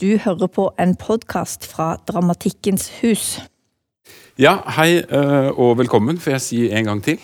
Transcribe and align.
Du 0.00 0.14
hører 0.16 0.48
på 0.48 0.62
en 0.80 0.94
podkast 0.96 1.66
fra 1.68 1.90
Dramatikkens 2.08 2.86
hus. 3.02 3.24
Ja, 4.40 4.54
hei 4.78 5.02
eh, 5.02 5.50
og 5.52 5.74
velkommen, 5.76 6.16
får 6.16 6.32
jeg 6.38 6.44
si 6.44 6.60
en 6.72 6.88
gang 6.88 7.02
til. 7.04 7.18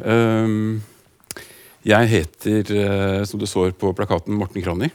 Um, 0.00 0.78
jeg 1.84 2.08
heter, 2.08 2.72
eh, 2.72 3.26
som 3.28 3.42
du 3.42 3.44
så 3.44 3.66
på 3.76 3.92
plakaten, 3.92 4.38
Morten 4.40 4.64
Kranny. 4.64 4.88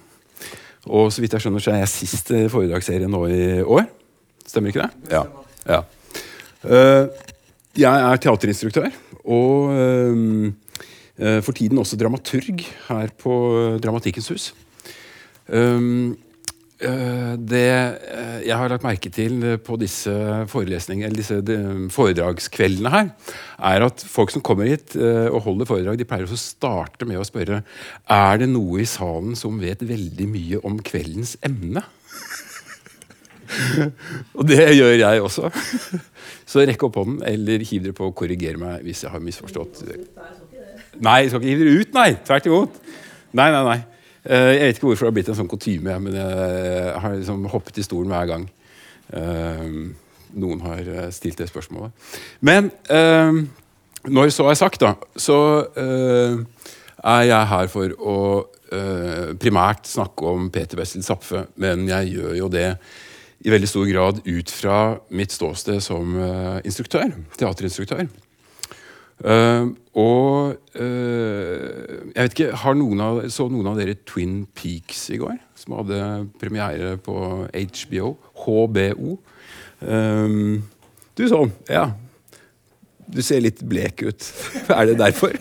Og 0.90 1.14
så 1.14 1.22
vidt 1.22 1.38
jeg 1.38 1.46
skjønner, 1.46 1.62
så 1.62 1.76
er 1.76 1.84
jeg 1.84 1.94
sist 1.94 2.34
i 2.34 2.42
foredragsserien 2.50 3.14
nå 3.14 3.22
i 3.30 3.46
år. 3.62 3.86
Stemmer 4.50 4.74
ikke 4.74 4.88
det? 4.88 5.14
Ja. 5.14 5.24
ja. 5.70 5.84
Uh, 6.66 7.14
jeg 7.78 8.10
er 8.10 8.26
teaterinstruktør 8.26 8.90
og 9.24 9.70
for 11.46 11.54
tiden 11.54 11.78
også 11.78 11.98
dramaturg 11.98 12.64
her 12.90 13.12
på 13.22 13.34
Dramatikkens 13.82 14.34
hus. 14.34 14.52
Um, 15.46 16.16
det 16.84 17.68
jeg 18.44 18.58
har 18.60 18.72
lagt 18.72 18.84
merke 18.84 19.12
til 19.14 19.58
på 19.64 19.78
disse 19.80 20.12
forelesningene, 20.52 21.08
eller 21.08 21.22
disse 21.22 21.38
foredragskveldene 21.96 22.92
her, 22.94 23.12
er 23.72 23.86
at 23.88 24.04
folk 24.04 24.34
som 24.34 24.44
kommer 24.44 24.68
hit 24.68 24.98
og 25.00 25.40
holder 25.48 25.70
foredrag, 25.70 26.00
de 26.00 26.08
pleier 26.10 26.28
å 26.28 26.40
starte 26.40 27.08
med 27.08 27.22
å 27.22 27.28
spørre 27.28 27.62
er 28.12 28.42
det 28.42 28.50
noe 28.52 28.84
i 28.84 28.90
salen 28.90 29.38
som 29.40 29.62
vet 29.64 29.86
veldig 29.88 30.30
mye 30.34 30.64
om 30.68 30.80
kveldens 30.84 31.38
emne. 31.46 31.86
og 34.38 34.46
det 34.48 34.60
gjør 34.76 34.96
jeg 34.98 35.24
også. 35.24 35.50
Så 36.50 36.66
rekk 36.68 36.86
opp 36.88 37.00
hånden, 37.02 37.22
eller 37.28 37.64
hiv 37.66 37.88
dere 37.88 37.98
på 37.98 38.10
og 38.10 38.16
korriger 38.18 38.60
meg 38.62 38.84
hvis 38.86 39.06
jeg 39.06 39.14
har 39.14 39.24
misforstått. 39.24 39.84
Nei, 41.04 41.18
jeg 41.24 41.32
skal 41.32 41.42
ikke 41.42 41.50
hive 41.50 41.66
dere 41.66 41.82
ut, 41.82 41.96
nei! 41.98 42.10
Tvert 42.28 42.50
imot. 42.50 42.80
Nei, 43.34 43.50
nei, 43.54 43.64
nei. 43.66 43.80
Eh, 44.24 44.54
jeg 44.56 44.68
vet 44.70 44.78
ikke 44.78 44.88
hvorfor 44.88 45.06
det 45.06 45.12
har 45.12 45.18
blitt 45.18 45.30
en 45.34 45.40
sånn 45.42 45.52
kutyme, 45.52 45.98
men 46.06 46.16
jeg 46.16 46.96
har 47.04 47.16
liksom 47.18 47.44
hoppet 47.52 47.82
i 47.82 47.84
stolen 47.84 48.14
hver 48.14 48.30
gang 48.30 48.46
eh, 49.12 49.66
noen 50.40 50.64
har 50.64 50.80
eh, 50.88 51.10
stilt 51.14 51.42
det 51.42 51.50
spørsmålet. 51.52 51.92
Men 52.42 52.72
når 54.04 54.34
så 54.36 54.48
er 54.50 54.60
sagt, 54.60 54.84
da, 54.84 54.96
så 55.16 55.38
er 55.74 57.24
jeg 57.28 57.52
her 57.52 57.70
for 57.72 57.94
å 58.00 58.18
primært 59.38 59.86
snakke 59.88 60.28
om 60.28 60.48
Peter 60.52 60.80
Wessel 60.80 61.04
Zapfe, 61.06 61.46
men 61.62 61.86
jeg 61.88 62.16
gjør 62.16 62.36
jo 62.40 62.50
det 62.52 62.68
i 63.44 63.52
veldig 63.52 63.70
stor 63.70 63.88
grad 63.92 64.22
ut 64.26 64.52
fra 64.52 64.78
mitt 65.14 65.36
ståsted 65.36 65.84
som 65.84 66.18
instruktør, 66.66 67.14
teaterinstruktør. 67.38 68.08
Uh, 69.22 69.70
og 69.94 70.58
uh, 70.76 72.10
jeg 72.10 72.18
vet 72.18 72.34
ikke, 72.34 72.74
noen 72.76 73.02
av, 73.06 73.20
Så 73.32 73.46
noen 73.48 73.70
av 73.70 73.78
dere 73.78 73.96
Twin 74.10 74.42
Peaks 74.58 75.06
i 75.14 75.20
går? 75.22 75.38
Som 75.60 75.78
hadde 75.78 76.00
premiere 76.42 76.96
på 76.98 77.16
HBO. 77.48 78.16
HBO. 78.44 79.18
Um, 79.80 80.64
du 81.14 81.28
sånn, 81.30 81.54
ja. 81.70 81.92
Du 83.14 83.22
ser 83.24 83.44
litt 83.46 83.62
blek 83.70 84.02
ut. 84.04 84.30
er 84.78 84.92
det 84.92 85.00
derfor? 85.00 85.38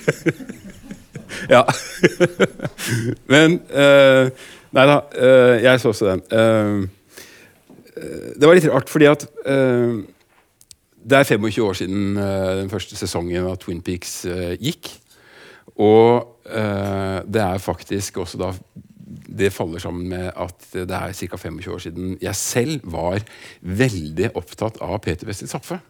ja. 1.54 1.64
Men 3.32 3.62
uh, 3.72 4.28
Nei 4.72 4.86
da, 4.88 4.94
jeg 5.60 5.80
så 5.82 5.90
også 5.90 6.06
den. 6.08 6.20
det 8.40 8.48
var 8.48 8.56
litt 8.56 8.68
rart, 8.72 8.88
fordi 8.88 9.04
at 9.10 9.26
det 11.02 11.18
er 11.18 11.24
25 11.26 11.64
år 11.64 11.78
siden 11.78 12.16
uh, 12.16 12.60
den 12.60 12.70
første 12.70 12.96
sesongen 12.98 13.48
av 13.48 13.58
Twin 13.62 13.82
Peaks 13.84 14.22
uh, 14.28 14.54
gikk. 14.60 14.90
Og 15.82 16.28
uh, 16.46 17.18
det 17.26 17.42
er 17.42 17.62
faktisk 17.62 18.22
også 18.22 18.40
da 18.40 18.52
Det 19.32 19.52
faller 19.52 19.80
sammen 19.80 20.08
med 20.08 20.28
at 20.36 20.66
det 20.72 20.92
er 20.96 21.12
ca. 21.12 21.36
25 21.36 21.72
år 21.72 21.78
siden 21.80 22.18
jeg 22.20 22.36
selv 22.36 22.80
var 22.84 23.22
veldig 23.60 24.30
opptatt 24.36 24.76
av 24.80 24.98
Peter 25.00 25.26
Westin 25.26 25.48
Zapfe. 25.48 25.80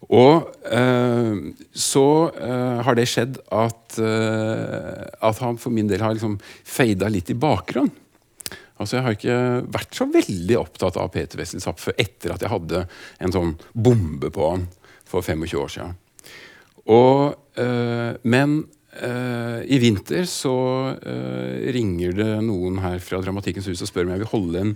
Og 0.00 0.46
så 1.76 2.06
har 2.86 2.96
det 2.96 3.04
skjedd 3.10 3.36
at, 3.52 3.98
at 4.00 5.42
han 5.44 5.58
for 5.60 5.70
min 5.70 5.90
del 5.90 6.00
har 6.00 6.14
liksom 6.14 6.38
fada 6.64 7.10
litt 7.12 7.30
i 7.30 7.36
bakgrunnen. 7.36 7.92
Altså, 8.80 8.96
Jeg 8.96 9.04
har 9.04 9.16
ikke 9.16 9.38
vært 9.76 9.96
så 9.96 10.06
veldig 10.08 10.56
opptatt 10.56 10.96
av 10.96 11.10
Peter 11.12 11.40
Wessel 11.40 11.60
Zapfe 11.60 11.92
etter 12.00 12.32
at 12.32 12.44
jeg 12.44 12.52
hadde 12.52 12.86
en 13.20 13.34
sånn 13.34 13.56
bombe 13.76 14.30
på 14.32 14.46
han 14.54 14.68
for 15.10 15.26
25 15.26 15.58
år 15.60 15.72
siden. 15.74 15.98
Og, 16.90 17.34
øh, 17.60 18.12
men 18.24 18.56
øh, 19.02 19.60
i 19.68 19.78
vinter 19.82 20.24
så 20.24 20.54
øh, 20.96 21.68
ringer 21.74 22.16
det 22.16 22.30
noen 22.46 22.80
her 22.80 22.98
fra 23.04 23.20
Dramatikkens 23.20 23.68
hus 23.68 23.84
og 23.84 23.90
spør 23.90 24.08
om 24.08 24.14
jeg 24.14 24.22
vil 24.22 24.32
holde 24.32 24.64
en, 24.64 24.72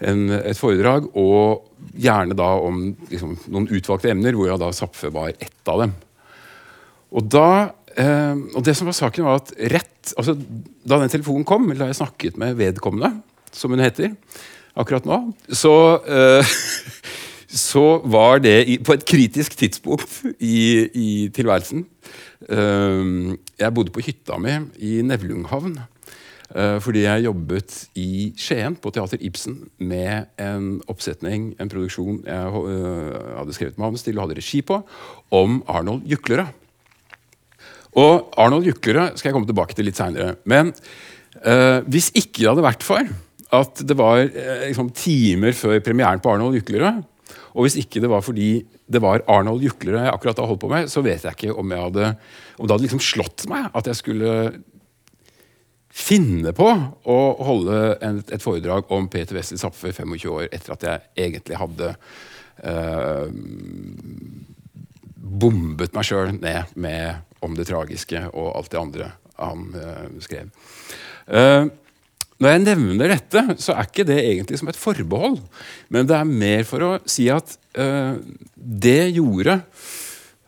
en, 0.00 0.24
et 0.40 0.58
foredrag, 0.58 1.10
og 1.12 1.68
gjerne 2.00 2.38
da 2.38 2.48
om 2.64 2.86
liksom, 3.10 3.36
noen 3.52 3.68
utvalgte 3.68 4.14
emner, 4.14 4.38
hvor 4.38 4.56
da 4.56 4.72
Zapfe 4.74 5.12
var 5.14 5.34
ett 5.36 5.70
av 5.70 5.84
dem. 5.84 5.96
Og 7.14 7.30
da 7.30 7.48
og 7.94 8.64
det 8.66 8.72
som 8.74 8.88
var 8.88 8.96
saken 8.98 9.22
var 9.22 9.36
at 9.38 9.52
rett, 9.70 10.08
altså 10.18 10.32
Da 10.34 10.96
den 10.98 11.12
telefonen 11.12 11.44
kom, 11.46 11.68
da 11.78 11.86
jeg 11.86 12.00
snakket 12.00 12.40
med 12.42 12.56
vedkommende, 12.58 13.12
som 13.54 13.72
hun 13.72 13.82
heter 13.82 14.12
akkurat 14.78 15.06
nå, 15.06 15.20
så, 15.54 15.74
uh, 16.02 16.54
så 17.68 17.86
var 18.10 18.42
det 18.44 18.56
i, 18.70 18.78
på 18.82 18.96
et 18.96 19.06
kritisk 19.06 19.56
tidspunkt 19.58 20.22
i, 20.38 20.58
i 20.90 21.08
tilværelsen. 21.34 21.86
Uh, 22.50 23.34
jeg 23.60 23.74
bodde 23.74 23.94
på 23.94 24.04
hytta 24.04 24.38
mi 24.42 24.58
i 24.82 25.00
Nevlunghavn. 25.06 25.78
Uh, 26.54 26.76
fordi 26.82 27.06
jeg 27.06 27.24
jobbet 27.24 27.76
i 27.98 28.32
Skien, 28.38 28.76
på 28.78 28.92
Teater 28.94 29.22
Ibsen, 29.24 29.56
med 29.80 30.28
en 30.38 30.76
oppsetning, 30.92 31.54
en 31.58 31.70
produksjon 31.72 32.20
jeg 32.26 32.52
hadde 33.38 33.56
skrevet 33.56 33.80
manus 33.80 34.04
til 34.04 34.18
og 34.18 34.26
hadde 34.26 34.38
regi 34.38 34.60
på, 34.62 34.82
om 35.34 35.62
Arnold 35.70 36.04
Juklerød. 36.10 36.52
Og 37.94 38.34
Arnold 38.42 38.66
Juklerød 38.66 39.16
skal 39.16 39.30
jeg 39.30 39.36
komme 39.36 39.48
tilbake 39.48 39.74
til 39.78 39.86
litt 39.86 39.98
seinere. 39.98 40.34
Men 40.50 40.72
hvis 41.86 42.08
ikke 42.14 42.42
det 42.42 42.48
hadde 42.48 42.64
vært 42.66 42.86
for 42.86 43.06
at 43.54 43.82
det 43.86 43.96
var 43.98 44.22
eh, 44.24 44.68
liksom, 44.68 44.90
timer 44.96 45.56
før 45.56 45.80
premieren 45.84 46.22
på 46.22 46.32
Arnold 46.34 46.58
Juklerød. 46.60 47.02
Og 47.54 47.66
hvis 47.66 47.78
ikke 47.78 48.02
det 48.02 48.10
var 48.10 48.24
fordi 48.26 48.64
det 48.90 49.00
var 49.02 49.24
Arnold 49.30 49.62
Juklerød 49.64 50.02
jeg 50.02 50.12
akkurat 50.12 50.38
da 50.38 50.46
holdt 50.48 50.62
på 50.64 50.70
med, 50.72 50.90
så 50.90 51.02
vet 51.04 51.24
jeg 51.24 51.36
ikke 51.38 51.54
om, 51.54 51.72
jeg 51.72 51.86
hadde, 51.86 52.14
om 52.58 52.66
det 52.66 52.74
hadde 52.74 52.86
liksom 52.86 53.04
slått 53.04 53.46
meg 53.50 53.68
at 53.70 53.90
jeg 53.90 54.00
skulle 54.00 54.32
finne 55.94 56.50
på 56.56 56.66
å 57.06 57.18
holde 57.46 57.80
en, 58.02 58.18
et 58.26 58.42
foredrag 58.42 58.90
om 58.92 59.06
Peter 59.10 59.38
Wessel 59.38 59.60
Zapfe 59.62 59.92
25 59.94 60.26
år 60.32 60.48
etter 60.48 60.74
at 60.74 60.86
jeg 60.88 61.28
egentlig 61.28 61.60
hadde 61.60 61.92
eh, 62.66 63.28
bombet 65.14 65.94
meg 65.94 66.08
sjøl 66.08 66.34
ned 66.34 66.74
med 66.74 67.22
om 67.44 67.54
det 67.54 67.68
tragiske 67.70 68.26
og 68.32 68.50
alt 68.58 68.72
det 68.74 68.80
andre 68.80 69.12
han 69.38 69.70
eh, 69.78 70.04
skrev. 70.24 70.50
Eh, 71.30 71.70
når 72.44 72.52
jeg 72.52 72.64
nevner 72.66 73.14
dette, 73.14 73.42
så 73.64 73.72
er 73.74 73.88
ikke 73.88 74.04
det 74.08 74.20
egentlig 74.20 74.60
som 74.60 74.68
et 74.68 74.78
forbehold. 74.78 75.38
Men 75.88 76.08
det 76.08 76.18
er 76.18 76.28
mer 76.28 76.64
for 76.68 76.84
å 76.84 76.90
si 77.08 77.30
at 77.32 77.56
uh, 77.80 78.20
det 78.54 79.14
gjorde 79.16 79.56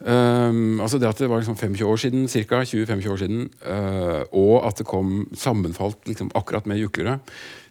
um, 0.05 0.83
altså 0.85 1.01
Det 1.01 1.09
at 1.09 1.23
det 1.25 1.31
var 1.33 1.41
liksom 1.41 1.57
25 1.57 1.89
år 1.89 2.03
siden, 2.05 2.27
ca. 2.29 2.61
20-25 2.69 3.13
år 3.15 3.23
siden, 3.23 3.47
uh, 3.65 4.23
og 4.37 4.69
at 4.69 4.83
det 4.83 4.89
kom 4.89 5.23
sammenfalt 5.33 6.05
liksom 6.11 6.29
akkurat 6.37 6.69
med 6.69 6.83
Juklerød, 6.85 7.25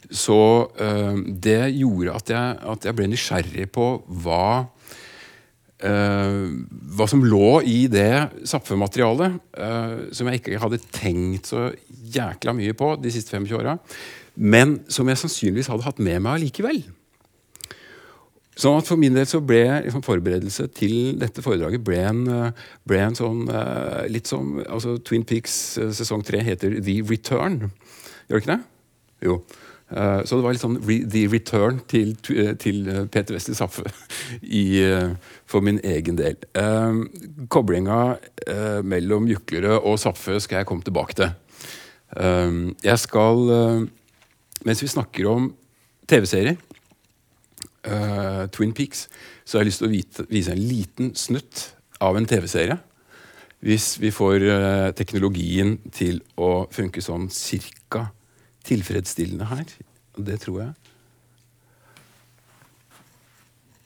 så 0.06 0.38
det 1.26 1.72
gjorde 1.74 2.14
at 2.14 2.28
jeg, 2.30 2.58
at 2.62 2.84
jeg 2.86 2.94
ble 2.94 3.08
nysgjerrig 3.10 3.64
på 3.74 3.88
hva 4.22 4.68
hva 5.86 7.08
som 7.10 7.24
lå 7.26 7.60
i 7.68 7.86
det 7.92 8.10
Zapfe-materialet, 8.48 9.40
uh, 9.60 9.96
som 10.16 10.30
jeg 10.30 10.42
ikke 10.42 10.60
hadde 10.62 10.82
tenkt 10.96 11.52
så 11.52 11.70
jækla 12.16 12.56
mye 12.58 12.76
på 12.78 12.94
de 13.02 13.12
siste 13.14 13.36
25 13.36 13.58
åra, 13.60 13.78
men 14.36 14.80
som 14.92 15.08
jeg 15.10 15.22
sannsynligvis 15.22 15.70
hadde 15.72 15.86
hatt 15.88 16.02
med 16.04 16.24
meg 16.24 16.40
allikevel. 16.40 16.84
Sånn 18.56 18.78
at 18.80 18.88
For 18.88 19.00
min 19.00 19.16
del 19.18 19.28
så 19.28 19.42
ble 19.44 19.64
liksom, 19.84 20.04
forberedelse 20.06 20.70
til 20.78 21.18
dette 21.20 21.44
foredraget 21.44 21.84
ble 21.84 21.98
en, 22.08 22.22
eh, 22.32 22.68
ble 22.88 23.02
en 23.04 23.18
sånn 23.18 23.42
litt 24.08 24.32
som 24.32 24.62
altså 24.64 24.96
Twin 25.04 25.26
Peaks 25.28 25.76
sesong 25.98 26.24
tre 26.24 26.40
heter 26.40 26.78
The 26.80 27.02
Return. 27.04 27.66
Gjør 28.30 28.40
det 28.40 28.44
ikke 28.46 28.54
det? 28.54 28.62
Jo. 29.28 29.42
Uh, 29.86 30.26
så 30.26 30.38
det 30.38 30.42
var 30.42 30.56
litt 30.56 30.64
sånn 30.64 30.80
re 30.82 30.96
The 31.06 31.28
Return 31.30 31.78
til, 31.90 32.16
til 32.18 32.80
Peter 33.14 33.36
Wessel 33.36 33.58
Saffe 33.58 33.86
i, 34.42 34.82
for 35.46 35.66
min 35.66 35.78
egen 35.86 36.18
del. 36.18 36.40
Koblinga 37.54 38.00
mellom 38.86 39.30
Juklerød 39.30 39.86
og 39.86 40.00
Saffe 40.02 40.40
skal 40.42 40.62
jeg 40.62 40.70
komme 40.70 40.86
tilbake 40.86 41.18
til. 41.20 41.36
jeg 42.84 42.98
skal, 43.02 43.46
mens 44.66 44.82
vi 44.82 44.90
snakker 44.90 45.30
om 45.30 45.52
TV-serier, 46.10 46.58
Twin 48.56 48.74
Peaks, 48.74 49.08
så 49.46 49.58
har 49.58 49.66
jeg 49.66 49.70
lyst 49.70 49.84
til 49.84 49.90
å 49.90 49.94
vite, 49.94 50.28
vise 50.32 50.54
en 50.54 50.66
liten 50.66 51.14
snutt 51.18 51.68
av 52.02 52.18
en 52.18 52.26
TV-serie. 52.26 52.80
Hvis 53.66 53.96
vi 54.02 54.12
får 54.14 54.50
teknologien 54.98 55.78
til 55.94 56.24
å 56.42 56.66
funke 56.74 57.06
sånn 57.06 57.30
cirka 57.34 58.08
tilfredsstillende 58.66 59.46
her 59.46 59.64
Det 60.16 60.40
tror 60.42 60.62
jeg. 60.62 60.74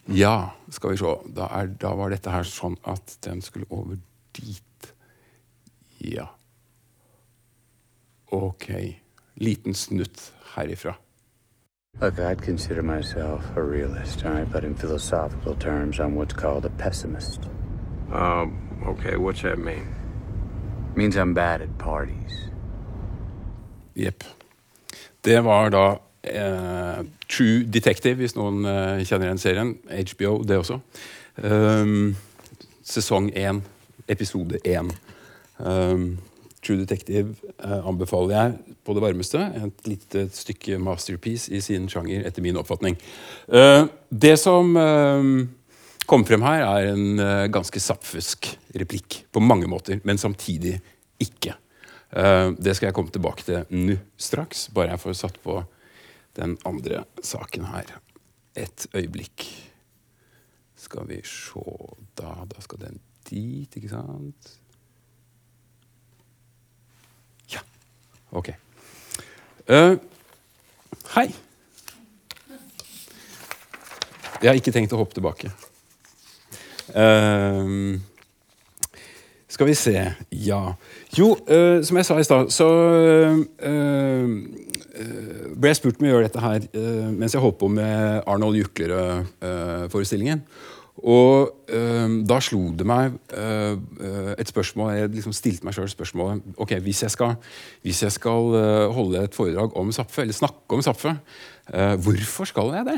Ja, 0.10 0.50
skal 0.70 0.92
vi 0.92 0.98
se. 0.98 1.14
Da, 1.36 1.48
er, 1.54 1.68
da 1.81 1.94
var 1.98 2.14
dette 2.14 2.31
her 2.34 2.46
sånn 2.46 2.78
at 2.86 3.18
den 3.26 3.42
skulle 3.46 3.66
over 3.70 3.98
dit. 4.38 4.90
Ja. 6.02 6.28
Ok. 8.34 8.70
Liten 9.42 9.74
snutt 9.74 10.31
herifra. 10.56 10.96
Look, 12.02 12.20
I'd 12.20 12.42
consider 12.42 12.81
myself 12.81 13.44
a 13.58 13.62
realist, 13.62 14.26
all 14.26 14.34
right? 14.34 14.52
But 14.52 14.64
in 14.64 14.76
philosophical 14.76 15.56
terms, 15.56 16.00
I'm 16.00 16.16
what's 16.16 16.34
called 16.34 16.66
a 16.66 16.70
pessimist. 16.70 17.50
Um, 18.12 18.58
okay, 18.88 19.18
what's 19.18 19.42
that 19.42 19.58
mean? 19.58 19.88
means 21.00 21.16
I'm 21.16 21.34
bad 21.34 21.62
at 21.62 21.78
parties. 21.78 22.50
Jepp. 23.96 24.24
Det 25.26 25.40
var 25.46 25.74
da 25.74 25.86
eh, 26.24 27.04
True 27.30 27.66
Detective, 27.68 28.16
hvis 28.22 28.36
noen 28.38 28.64
eh, 28.66 29.04
kjenner 29.08 29.32
den 29.32 29.42
serien. 29.42 29.76
HBO, 29.90 30.40
det 30.48 30.62
også. 30.62 30.80
Um, 31.44 32.16
sesong 32.84 33.30
én, 33.38 33.62
episode 34.10 34.60
én. 34.68 34.92
Um, 35.60 36.18
True 36.66 36.82
Detective 36.82 37.36
eh, 37.64 37.88
anbefaler 37.88 38.34
jeg 38.36 38.76
på 38.86 38.96
det 38.96 39.04
varmeste. 39.04 39.44
Et 39.60 39.88
lite 39.88 40.26
stykke 40.36 40.80
masterpiece 40.84 41.52
i 41.56 41.62
sin 41.64 41.88
sjanger, 41.92 42.26
etter 42.28 42.44
min 42.44 42.60
oppfatning. 42.60 43.00
Uh, 43.48 43.88
det 44.12 44.36
som 44.42 44.76
uh, 44.76 45.24
kom 46.10 46.26
frem 46.28 46.44
her, 46.44 46.66
er 46.68 46.92
en 46.92 47.22
uh, 47.22 47.48
ganske 47.52 47.80
sappfusk 47.80 48.52
replikk 48.80 49.24
på 49.32 49.44
mange 49.44 49.72
måter, 49.72 50.02
men 50.04 50.20
samtidig 50.20 50.80
ikke. 51.20 51.56
Eh, 52.10 52.52
det 52.58 52.76
skal 52.76 52.90
jeg 52.90 52.98
komme 52.98 53.14
tilbake 53.14 53.46
til 53.46 53.66
nå 53.70 53.98
straks, 54.18 54.68
bare 54.74 54.96
jeg 54.96 55.04
får 55.04 55.18
satt 55.20 55.42
på 55.44 55.60
den 56.40 56.58
andre 56.66 57.04
saken 57.22 57.68
her. 57.70 58.00
Et 58.58 58.88
øyeblikk. 58.96 59.46
Skal 60.80 61.06
vi 61.10 61.22
se 61.28 61.62
Da, 62.18 62.34
da 62.48 62.62
skal 62.62 62.80
den 62.80 63.00
dit, 63.30 63.76
ikke 63.76 63.92
sant? 63.92 64.50
Ja. 67.54 67.62
Ok. 68.32 68.50
Uh, 69.70 69.96
hei. 71.14 71.28
Jeg 74.40 74.50
har 74.50 74.58
ikke 74.58 74.74
tenkt 74.74 74.96
å 74.96 75.00
hoppe 75.02 75.16
tilbake. 75.16 75.52
Eh, 76.90 78.00
skal 79.50 79.69
vi 79.69 79.75
se 79.78 79.96
Ja. 80.31 80.75
Jo, 81.18 81.34
eh, 81.48 81.81
som 81.84 81.98
jeg 81.98 82.06
sa 82.06 82.19
i 82.19 82.24
stad, 82.24 82.51
så 82.54 82.68
eh, 83.60 84.25
ble 85.56 85.72
jeg 85.72 85.80
spurt 85.80 86.00
om 86.00 86.06
å 86.06 86.12
gjøre 86.12 86.28
dette 86.28 86.44
her 86.44 86.66
mens 87.16 87.34
jeg 87.34 87.42
holdt 87.42 87.57
på 87.62 87.69
med 87.72 88.24
Arnold 88.28 88.60
Juklerød-forestillingen. 88.60 90.42
Og 91.00 91.54
da 92.28 92.40
slo 92.44 92.74
det 92.75 92.84
meg 92.84 93.13
et 93.31 94.50
spørsmål 94.51 94.90
Jeg 94.98 95.12
liksom 95.13 95.31
stilte 95.38 95.63
meg 95.63 95.78
sjøl 95.78 95.88
spørsmålet 95.88 96.60
ok, 96.60 96.74
hvis 96.84 97.06
jeg 97.06 97.13
skal, 97.13 97.38
hvis 97.88 98.02
jeg 98.04 98.12
skal 98.12 98.52
holde 98.92 99.22
et 99.24 99.38
foredrag 99.38 99.78
om 99.80 99.94
Zapfe, 99.95 100.25
eller 100.25 100.36
snakke 100.36 100.75
om 100.75 100.84
Zapfe, 100.84 101.13
hvorfor 102.04 102.52
skal 102.52 102.74
jeg 102.75 102.90
det? 102.90 102.98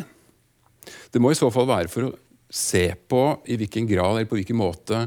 Det 1.13 1.21
må 1.21 1.29
i 1.29 1.37
så 1.37 1.51
fall 1.53 1.69
være 1.69 1.93
for 1.93 2.09
å 2.09 2.15
se 2.49 2.87
på 3.07 3.21
i 3.53 3.59
hvilken 3.61 3.85
grad 3.87 4.17
eller 4.17 4.31
på 4.31 4.39
hvilken 4.39 4.59
måte 4.59 5.05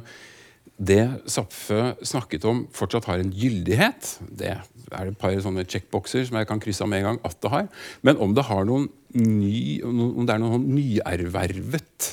det 0.77 1.05
Zapfe 1.31 1.95
snakket 2.03 2.45
om, 2.51 2.65
fortsatt 2.75 3.07
har 3.07 3.23
en 3.23 3.31
gyldighet. 3.31 4.17
Det 4.27 4.51
er 4.51 5.11
et 5.11 5.19
par 5.21 5.35
sånne 5.43 5.67
checkboxer 5.71 6.27
som 6.27 6.39
jeg 6.39 6.49
kan 6.51 6.63
krysse 6.63 6.83
av 6.83 6.91
med 6.91 7.03
en 7.03 7.09
gang 7.13 7.21
at 7.27 7.39
det 7.43 7.53
har. 7.53 7.69
Men 8.03 8.19
om 8.23 8.35
det, 8.35 8.47
har 8.49 8.67
noen 8.67 8.89
ny, 9.15 9.83
om 9.87 10.27
det 10.27 10.35
er 10.35 10.43
noen 10.43 10.67
nyervervet 10.75 12.11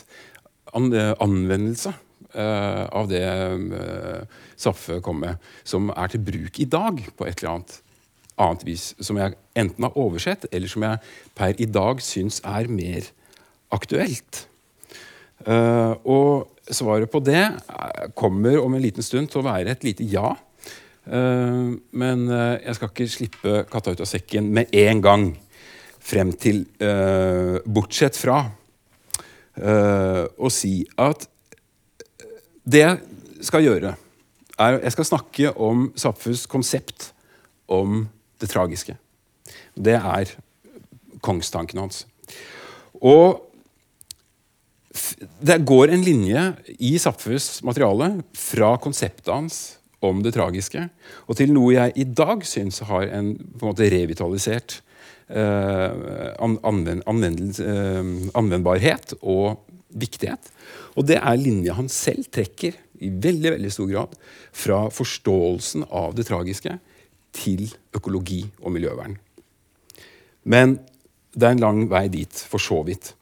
anvendelse 0.71 1.91
uh, 2.37 2.85
av 2.95 3.09
det 3.11 3.25
uh, 3.25 4.21
Zapfe 4.61 5.01
kom 5.03 5.23
med, 5.25 5.41
som 5.67 5.89
er 5.95 6.13
til 6.13 6.23
bruk 6.23 6.61
i 6.61 6.69
dag 6.69 7.01
på 7.17 7.27
et 7.27 7.41
eller 7.41 7.57
annet 7.57 7.79
annet 8.41 8.63
vis. 8.65 8.91
Som 9.01 9.19
jeg 9.19 9.35
enten 9.57 9.85
har 9.85 9.97
oversett, 9.99 10.47
eller 10.51 10.69
som 10.71 10.85
jeg 10.85 11.01
per 11.37 11.57
i 11.61 11.67
dag 11.69 12.01
syns 12.01 12.39
er 12.47 12.69
mer 12.71 13.09
aktuelt. 13.73 14.45
Uh, 15.41 15.97
og 16.05 16.47
svaret 16.75 17.11
på 17.11 17.21
det 17.23 17.43
kommer 18.17 18.59
om 18.61 18.73
en 18.75 18.83
liten 18.83 19.05
stund 19.05 19.31
til 19.31 19.41
å 19.41 19.47
være 19.47 19.75
et 19.75 19.85
lite 19.87 20.07
ja. 20.07 20.33
Uh, 21.01 21.77
men 21.97 22.27
uh, 22.29 22.57
jeg 22.61 22.77
skal 22.77 22.91
ikke 22.91 23.09
slippe 23.09 23.61
katta 23.71 23.95
ut 23.95 24.03
av 24.03 24.09
sekken 24.09 24.51
med 24.53 24.73
en 24.83 25.03
gang. 25.03 25.31
Frem 26.01 26.31
til 26.33 26.63
Bortsett 27.69 28.17
fra 28.17 28.39
å 29.61 30.49
si 30.49 30.71
at 30.97 31.27
det 32.65 32.81
jeg 32.81 33.45
skal 33.45 33.67
gjøre, 33.67 33.91
er 34.57 34.79
Jeg 34.81 34.95
skal 34.95 35.05
snakke 35.05 35.51
om 35.53 35.91
Sapfus 35.93 36.47
konsept 36.49 37.11
om 37.69 38.07
det 38.41 38.49
tragiske. 38.49 38.97
Det 39.77 39.93
er 39.93 40.33
kongstanken 41.21 41.79
hans. 41.79 42.07
Og 43.01 43.50
det 45.41 45.61
går 45.67 45.91
en 45.93 46.03
linje 46.05 46.45
i 46.81 46.95
Zapfes 47.01 47.59
materiale 47.67 48.13
fra 48.37 48.73
konseptet 48.81 49.31
hans 49.33 49.59
om 50.01 50.23
det 50.25 50.33
tragiske 50.33 50.87
og 51.27 51.37
til 51.37 51.51
noe 51.53 51.75
jeg 51.75 51.93
i 52.01 52.05
dag 52.09 52.41
syns 52.47 52.81
har 52.89 53.05
en, 53.13 53.35
på 53.37 53.65
en 53.65 53.73
måte 53.73 53.89
revitalisert 53.93 54.79
eh, 55.29 56.33
anvend, 56.41 57.03
anvend, 57.05 57.59
eh, 57.61 58.01
anvendbarhet 58.37 59.15
og 59.21 59.61
viktighet. 59.91 60.51
Og 60.95 61.07
det 61.07 61.19
er 61.19 61.39
linja 61.39 61.75
han 61.77 61.89
selv 61.91 62.29
trekker 62.33 62.77
i 63.01 63.09
veldig, 63.11 63.55
veldig 63.57 63.71
stor 63.73 63.89
grad 63.91 64.15
fra 64.53 64.85
forståelsen 64.93 65.87
av 65.89 66.15
det 66.17 66.27
tragiske 66.29 66.77
til 67.35 67.67
økologi 67.95 68.43
og 68.61 68.73
miljøvern. 68.75 69.17
Men 70.43 70.79
det 71.31 71.47
er 71.47 71.55
en 71.55 71.63
lang 71.63 71.85
vei 71.91 72.07
dit, 72.11 72.43
for 72.49 72.61
så 72.61 72.81
vidt. 72.87 73.13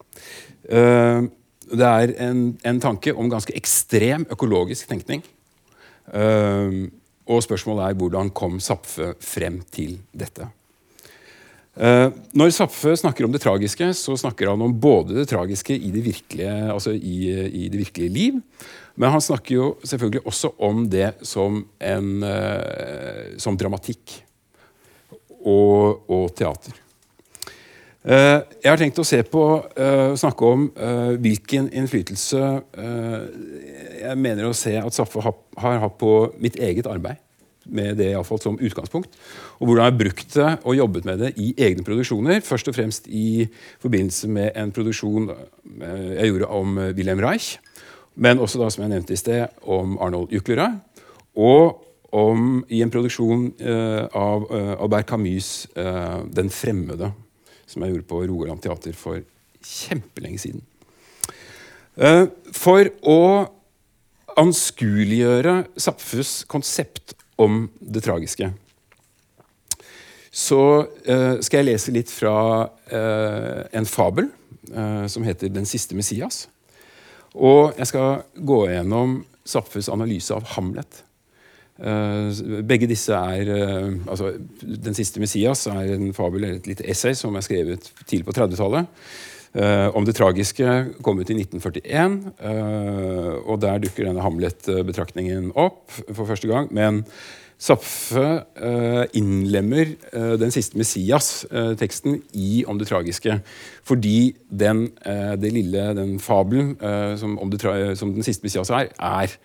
Uh, 0.70 1.30
det 1.70 1.86
er 1.86 2.14
en, 2.26 2.46
en, 2.66 2.80
tanke 2.82 3.14
om 3.14 3.30
ganske 3.32 3.54
ekstrem 3.58 4.26
økologisk 4.32 4.90
tenkning. 4.90 5.24
Uh, 6.10 6.90
og 7.30 7.44
spørsmålet 7.46 7.86
er 7.86 8.00
hvordan 8.00 8.32
kom 8.34 8.58
Zapfe 8.64 9.14
frem 9.22 9.60
til 9.74 10.00
dette. 10.10 10.48
Uh, 11.80 12.10
når 12.34 12.56
Zapfe 12.56 12.96
snakker 12.98 13.28
om 13.28 13.36
det 13.36 13.44
tragiske, 13.44 13.92
så 13.94 14.18
snakker 14.18 14.50
han 14.50 14.66
om 14.66 14.74
både 14.82 15.20
det 15.20 15.28
tragiske 15.30 15.78
i 15.78 15.94
det 15.94 16.04
virkelige, 16.08 16.56
altså 16.74 16.96
i, 16.98 17.30
i 17.30 17.70
det 17.70 17.86
virkelige 17.86 18.16
liv, 18.16 18.42
men 19.00 19.14
han 19.14 19.22
snakker 19.24 19.56
jo 19.56 19.68
selvfølgelig 19.86 20.26
også 20.28 20.52
om 20.66 20.84
det 20.92 21.14
som, 21.24 21.62
en, 21.80 22.10
uh, 22.26 23.38
som 23.40 23.58
dramatikk 23.60 24.18
og, 25.40 26.10
og 26.10 26.32
teater. 26.36 26.89
Uh, 28.00 28.40
jeg 28.64 28.70
har 28.72 28.80
tenkt 28.80 29.00
å 29.02 29.04
se 29.04 29.18
på, 29.28 29.42
uh, 29.76 30.14
snakke 30.16 30.48
om 30.48 30.70
uh, 30.80 31.18
hvilken 31.20 31.66
innflytelse 31.76 32.44
jeg 34.00 34.16
mener 34.16 34.48
å 34.48 34.56
se 34.56 34.78
at 34.80 34.96
Saffe 34.96 35.20
har, 35.20 35.36
har, 35.60 35.82
hatt 35.84 35.98
på 36.00 36.14
mitt 36.40 36.56
eget 36.64 36.88
arbeid. 36.88 37.20
Med 37.70 38.00
det 38.00 38.08
i 38.10 38.16
alle 38.16 38.26
fall 38.26 38.40
som 38.42 38.56
utgangspunkt. 38.56 39.12
Og 39.60 39.68
hvordan 39.68 39.84
jeg 39.84 39.92
har 39.92 40.00
brukt 40.00 40.32
det 40.34 40.54
og 40.64 40.78
jobbet 40.80 41.06
med 41.06 41.20
det 41.22 41.34
i 41.38 41.52
egne 41.60 41.84
produksjoner. 41.86 42.40
Først 42.42 42.72
og 42.72 42.78
fremst 42.80 43.06
i 43.12 43.46
forbindelse 43.84 44.32
med 44.32 44.56
en 44.58 44.72
produksjon 44.74 45.28
jeg 45.84 46.32
gjorde 46.32 46.50
om 46.56 46.80
Wilhelm 46.98 47.22
Reich. 47.22 47.60
Men 48.16 48.42
også 48.42 48.64
da, 48.64 48.72
som 48.74 48.88
jeg 48.88 48.94
nevnte 48.96 49.14
i 49.14 49.22
sted, 49.22 49.54
om 49.70 50.00
Arnold 50.02 50.34
Juklera. 50.34 50.72
Og 51.38 51.84
om, 52.16 52.64
i 52.74 52.82
en 52.82 52.90
produksjon 52.90 53.52
av 54.18 54.50
Albert 54.80 55.12
Camus' 55.12 55.68
'Den 55.76 56.50
fremmede' 56.50 57.12
som 57.70 57.84
jeg 57.84 57.94
gjorde 57.94 58.10
på 58.10 58.24
Rogaland 58.26 58.62
Teater 58.64 58.96
for 58.98 59.22
kjempelenge 59.66 60.42
siden. 60.42 60.64
Eh, 62.00 62.26
for 62.56 62.90
å 63.04 63.22
anskueliggjøre 64.40 65.56
Zapfus 65.80 66.44
konsept 66.50 67.16
om 67.40 67.66
det 67.80 68.04
tragiske, 68.06 68.52
så 70.30 70.64
eh, 71.04 71.40
skal 71.44 71.62
jeg 71.62 71.68
lese 71.72 71.94
litt 71.96 72.12
fra 72.14 72.70
eh, 72.88 73.64
en 73.76 73.90
fabel 73.90 74.34
som 75.10 75.24
heter 75.26 75.50
'Den 75.50 75.66
siste 75.66 75.96
Messias'. 75.98 76.46
Og 77.34 77.74
jeg 77.78 77.88
skal 77.88 78.22
gå 78.38 78.68
gjennom 78.70 79.26
Zapfes 79.44 79.90
analyse 79.90 80.30
av 80.30 80.44
Hamlet. 80.54 81.04
Uh, 81.80 82.62
begge 82.68 82.90
disse 82.92 83.16
er 83.16 83.48
uh, 83.48 83.94
altså, 84.12 84.34
Den 84.62 84.98
siste 84.98 85.22
Messias 85.24 85.64
er 85.72 85.94
en 85.96 86.14
fabel 86.14 86.44
eller 86.44 86.60
et 86.60 86.68
lite 86.68 86.84
essay 86.92 87.16
som 87.16 87.38
er 87.40 87.46
skrevet 87.46 87.92
tidlig 88.06 88.28
på 88.28 88.36
30-tallet. 88.36 88.90
Uh, 89.50 89.64
eh, 89.64 89.88
om 89.98 90.06
det 90.06 90.14
tragiske 90.14 90.74
kom 91.02 91.18
ut 91.18 91.30
i 91.34 91.40
1941, 91.40 92.20
og 93.50 93.56
der 93.64 93.80
dukker 93.82 94.06
denne 94.06 94.22
Hamlet-betraktningen 94.22 95.50
opp 95.58 95.90
for 96.14 96.30
første 96.30 96.52
gang. 96.52 96.68
Men 96.70 97.02
Zapfe 97.60 98.24
eh, 98.56 99.06
innlemmer 99.20 99.90
eh, 100.16 100.36
den 100.40 100.52
siste 100.56 100.80
Messias-teksten 100.80 102.22
i 102.40 102.64
Om 102.64 102.80
det 102.80 102.88
tragiske. 102.88 103.42
Fordi 103.84 104.32
den, 104.48 104.86
eh, 105.04 105.36
det 105.36 105.52
lille, 105.52 105.90
den 105.96 106.20
fabelen 106.24 106.78
eh, 106.82 107.18
som, 107.20 107.36
som 107.96 108.14
den 108.14 108.24
siste 108.24 108.48
Messias 108.48 108.70
er, 108.70 108.88
er 108.96 109.36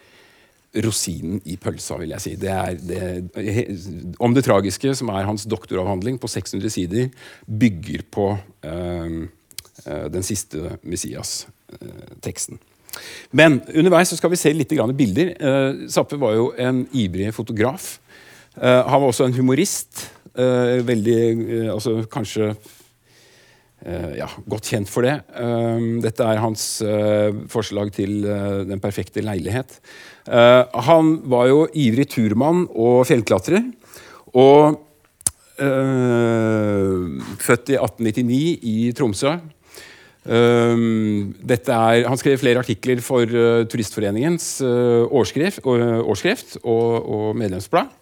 rosinen 0.83 1.41
i 1.47 1.57
pølsa, 1.61 1.99
vil 2.01 2.15
jeg 2.15 2.25
si. 2.25 2.35
Det 2.41 2.51
er 2.51 2.79
det, 2.83 3.01
om 4.23 4.35
det 4.35 4.45
tragiske, 4.47 4.95
som 4.99 5.13
er 5.15 5.29
hans 5.29 5.47
doktoravhandling 5.51 6.19
på 6.23 6.31
600 6.31 6.73
sider, 6.75 7.11
bygger 7.47 8.07
på 8.15 8.31
eh, 8.67 9.19
eh, 9.87 10.07
den 10.11 10.27
siste 10.27 10.79
Messias-teksten. 10.83 12.59
Men 13.35 13.61
underveis 13.75 14.13
så 14.13 14.19
skal 14.19 14.33
vi 14.35 14.41
se 14.41 14.53
litt 14.55 14.73
grann 14.75 14.95
bilder. 14.97 15.35
Eh, 15.35 15.85
Zappe 15.91 16.19
var 16.21 16.37
jo 16.39 16.49
en 16.59 16.85
ivrig 16.95 17.33
fotograf. 17.35 17.99
Eh, 18.57 18.83
han 18.87 19.01
var 19.01 19.11
også 19.11 19.29
en 19.29 19.37
humorist. 19.37 20.09
Eh, 20.35 20.81
veldig 20.83 21.19
eh, 21.31 21.69
Altså 21.71 22.01
kanskje 22.11 22.49
eh, 23.87 24.17
ja, 24.19 24.27
godt 24.51 24.71
kjent 24.71 24.91
for 24.91 25.07
det. 25.07 25.21
Eh, 25.39 25.87
dette 26.03 26.27
er 26.27 26.43
hans 26.43 26.67
eh, 26.83 27.31
forslag 27.51 27.95
til 27.95 28.25
eh, 28.27 28.65
Den 28.67 28.83
perfekte 28.83 29.23
leilighet. 29.23 29.79
Eh, 30.25 30.63
han 30.89 31.17
var 31.29 31.49
jo 31.51 31.65
ivrig 31.77 32.09
turmann 32.15 32.65
og 32.71 33.05
fjellklatrer. 33.09 33.67
Og 34.35 34.79
eh, 35.61 37.03
født 37.45 37.75
i 37.75 37.81
1899 37.81 38.41
i 38.71 38.79
Tromsø. 38.97 39.37
Um, 40.25 41.35
er, 41.45 42.07
han 42.09 42.17
skrev 42.17 42.39
flere 42.41 42.63
artikler 42.63 43.03
for 43.05 43.29
uh, 43.29 43.67
Turistforeningens 43.69 44.63
uh, 44.65 45.05
årskrift, 45.13 45.61
uh, 45.67 46.01
årskrift, 46.01 46.57
og, 46.65 47.05
og 47.05 47.37
medlemsblad. 47.37 47.93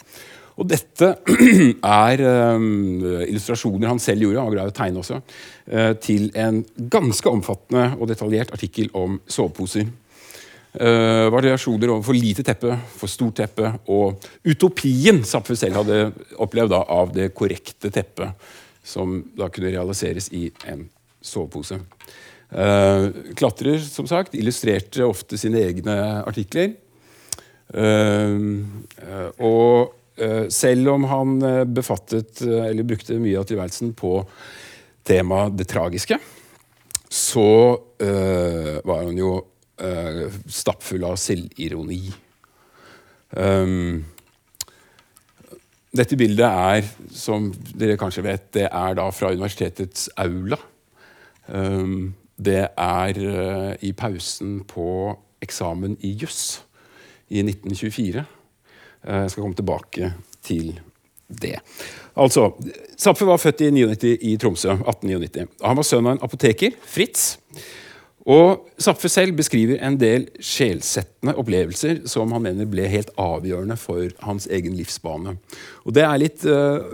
Og 0.55 0.69
dette 0.71 1.09
er 2.07 2.23
um, 2.55 3.03
illustrasjoner 3.27 3.91
han 3.91 3.99
selv 3.99 4.23
gjorde, 4.23 4.39
han 4.39 4.53
var 4.53 4.55
glad 4.55 4.71
i 4.71 4.75
å 4.75 4.77
tegne 4.77 5.03
også, 5.03 5.19
til 6.05 6.29
en 6.39 6.61
ganske 6.93 7.31
omfattende 7.31 7.89
og 7.97 8.11
detaljert 8.11 8.53
artikkel 8.55 8.91
om 8.95 9.17
soveposer. 9.27 9.89
Uh, 10.73 11.29
variasjoner 11.29 11.91
over 11.93 12.07
for 12.07 12.17
lite 12.17 12.41
teppe, 12.49 12.73
for 12.97 13.11
stort 13.11 13.37
teppe, 13.43 13.75
og 13.93 14.23
utopien 14.49 15.19
Zapfe 15.29 15.53
selv 15.61 15.83
hadde 15.83 15.99
opplevd 16.41 16.73
da, 16.73 16.79
av 16.89 17.13
det 17.13 17.27
korrekte 17.37 17.91
teppet, 17.93 18.33
som 18.81 19.19
da 19.37 19.51
kunne 19.53 19.75
realiseres 19.75 20.31
i 20.33 20.47
en 20.73 20.87
sovepose. 21.21 21.77
Uh, 22.49 23.13
klatrer, 23.37 23.85
som 23.85 24.09
sagt, 24.09 24.33
illustrerte 24.33 25.05
ofte 25.05 25.37
sine 25.41 25.61
egne 25.61 25.99
artikler. 26.23 26.73
Uh, 27.73 28.65
og 29.41 29.99
selv 30.53 30.91
om 30.93 31.07
han 31.09 31.31
befattet, 31.73 32.43
eller 32.45 32.85
brukte 32.87 33.17
mye 33.19 33.41
av 33.41 33.47
tilværelsen 33.49 33.95
på 33.97 34.19
temaet 35.09 35.57
det 35.57 35.67
tragiske, 35.73 36.19
så 37.09 37.49
var 37.99 39.01
han 39.09 39.17
jo 39.19 39.33
stappfull 40.47 41.05
av 41.09 41.17
selvironi. 41.21 42.05
Um, 43.33 44.05
dette 45.93 46.17
bildet 46.17 46.47
er, 46.47 46.87
som 47.13 47.51
dere 47.77 47.99
kanskje 48.01 48.25
vet, 48.25 48.47
det 48.57 48.69
er 48.69 48.97
da 48.97 49.09
fra 49.13 49.33
universitetets 49.33 50.09
aula. 50.21 50.59
Um, 51.49 52.15
det 52.37 52.63
er 52.71 53.19
uh, 53.21 53.73
i 53.85 53.93
pausen 53.97 54.63
på 54.69 54.87
eksamen 55.43 55.99
i 56.01 56.15
juss 56.17 56.63
i 57.29 57.43
1924. 57.45 58.25
Uh, 59.05 59.19
jeg 59.25 59.35
skal 59.35 59.43
komme 59.43 59.59
tilbake 59.59 60.13
til 60.45 60.73
det. 61.29 61.59
Altså, 62.17 62.51
Zapfe 63.01 63.29
var 63.29 63.41
født 63.41 63.65
i 63.65 63.71
99 63.73 64.17
i 64.21 64.37
Tromsø. 64.41 64.73
1899. 64.73 65.47
Han 65.65 65.79
var 65.79 65.87
sønn 65.89 66.09
av 66.09 66.17
en 66.17 66.25
apoteker, 66.25 66.77
Fritz. 66.89 67.37
Og 68.31 68.69
Zapfe 68.79 69.11
selv 69.11 69.35
beskriver 69.39 69.81
en 69.83 69.97
del 69.99 70.29
sjelsettende 70.39 71.35
opplevelser 71.41 72.05
som 72.11 72.31
han 72.35 72.45
mener 72.45 72.69
ble 72.71 72.87
helt 72.91 73.11
avgjørende 73.19 73.77
for 73.81 74.13
hans 74.23 74.47
egen 74.47 74.77
livsbane. 74.79 75.37
Og 75.83 75.97
Det 75.97 76.05
er 76.07 76.21
litt 76.23 76.45
uh, 76.47 76.87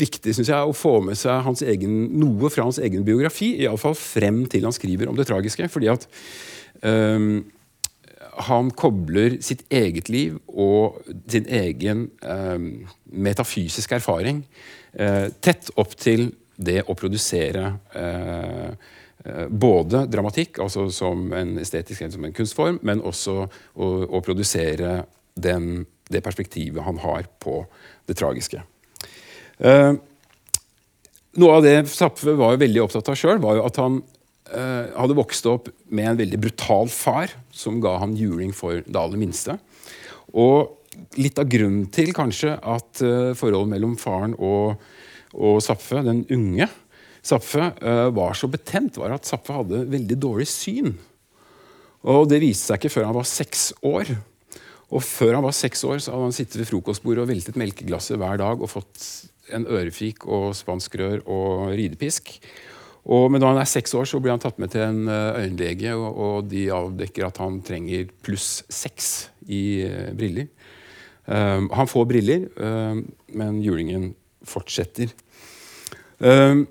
viktig 0.00 0.34
synes 0.36 0.50
jeg, 0.52 0.60
å 0.60 0.76
få 0.76 0.98
med 1.04 1.18
seg 1.18 1.64
egen, 1.64 1.96
noe 2.20 2.50
fra 2.52 2.66
hans 2.68 2.80
egen 2.82 3.06
biografi, 3.06 3.54
iallfall 3.64 3.96
frem 3.96 4.44
til 4.52 4.68
han 4.68 4.76
skriver 4.76 5.08
om 5.08 5.16
det 5.16 5.28
tragiske. 5.30 5.68
fordi 5.68 5.88
at 5.92 6.06
um, 6.84 7.40
han 8.46 8.70
kobler 8.70 9.38
sitt 9.44 9.64
eget 9.72 10.08
liv 10.08 10.38
og 10.48 11.00
sin 11.28 11.48
egen 11.50 12.06
eh, 12.22 12.86
metafysiske 13.10 13.98
erfaring 13.98 14.44
eh, 14.94 15.26
tett 15.42 15.68
opp 15.80 15.96
til 15.98 16.30
det 16.60 16.82
å 16.88 16.94
produsere 16.96 17.66
uh, 17.96 18.70
både 19.50 20.06
dramatikk, 20.08 20.62
altså 20.64 20.86
som 20.94 21.26
en 21.36 21.58
estetisk 21.60 22.06
som 22.08 22.24
en 22.24 22.32
kunstform, 22.32 22.78
men 22.88 23.02
også 23.04 23.34
å, 23.44 23.88
å 24.08 24.20
produsere 24.24 25.02
den, 25.36 25.84
det 26.08 26.22
perspektivet 26.24 26.84
han 26.86 27.00
har 27.02 27.28
på 27.42 27.60
det 28.08 28.16
tragiske. 28.16 28.62
Eh, 29.60 29.92
noe 31.40 31.58
av 31.58 31.66
det 31.66 31.76
Zapfe 31.92 32.34
var 32.38 32.58
veldig 32.60 32.82
opptatt 32.86 33.12
av 33.12 33.18
sjøl, 33.18 33.40
var 33.42 33.58
jo 33.58 33.66
at 33.68 33.80
han 33.80 34.00
eh, 34.50 34.90
hadde 34.96 35.18
vokst 35.18 35.46
opp 35.50 35.70
med 35.92 36.12
en 36.12 36.20
veldig 36.20 36.40
brutal 36.42 36.90
far 36.92 37.34
som 37.54 37.80
ga 37.82 37.98
han 38.02 38.16
juling 38.18 38.54
for 38.56 38.80
det 38.86 38.98
aller 38.98 39.20
minste. 39.20 39.58
Og 40.32 40.76
litt 41.20 41.38
av 41.40 41.48
grunnen 41.50 41.86
til 41.92 42.14
kanskje 42.16 42.56
at 42.56 43.02
eh, 43.04 43.32
forholdet 43.38 43.74
mellom 43.76 43.96
faren 44.00 44.34
og, 44.38 44.80
og 45.36 45.60
Zapfe, 45.64 46.02
den 46.06 46.24
unge 46.34 46.70
Zapfe, 47.22 47.70
var 48.16 48.36
så 48.38 48.48
betent, 48.48 48.96
var 48.96 49.12
at 49.12 49.28
Zapfe 49.28 49.52
hadde 49.52 49.84
veldig 49.92 50.16
dårlig 50.20 50.46
syn. 50.48 50.94
Og 52.08 52.28
det 52.30 52.40
viste 52.40 52.70
seg 52.70 52.80
ikke 52.80 52.94
før 52.94 53.10
han 53.10 53.18
var 53.18 53.28
seks 53.28 53.70
år. 53.84 54.14
Og 54.90 55.04
før 55.04 55.36
han 55.36 55.44
var 55.44 55.54
seks 55.54 55.84
år, 55.86 56.00
så 56.02 56.14
hadde 56.14 56.30
han 56.30 56.34
sittet 56.34 56.58
ved 56.62 56.70
frokostbordet 56.70 57.22
og 57.22 57.30
veltet 57.30 57.58
melkeglasset 57.60 58.18
hver 58.18 58.40
dag 58.40 58.58
og 58.58 58.72
fått 58.72 59.04
en 59.54 59.66
ørefik 59.70 60.26
og 60.26 60.50
spanskrør 60.58 61.22
og 61.30 61.70
ridepisk. 61.78 62.32
Og, 63.04 63.30
men 63.32 63.40
da 63.40 63.52
han 63.52 63.60
er 63.60 63.68
seks 63.70 63.94
år, 63.96 64.08
så 64.08 64.20
blir 64.20 64.34
han 64.34 64.42
tatt 64.42 64.58
med 64.60 64.72
til 64.74 64.84
en 64.84 65.08
øyenlege, 65.08 65.94
og, 65.96 66.18
og 66.20 66.50
de 66.50 66.66
avdekker 66.74 67.26
at 67.26 67.40
han 67.40 67.60
trenger 67.64 68.10
pluss 68.24 68.60
seks 68.72 69.30
i 69.48 69.62
uh, 69.88 70.10
briller. 70.16 70.50
Um, 71.24 71.70
han 71.72 71.88
får 71.88 72.06
briller, 72.10 72.46
um, 72.60 73.04
men 73.40 73.62
julingen 73.64 74.10
fortsetter. 74.46 75.12
Um, 76.18 76.66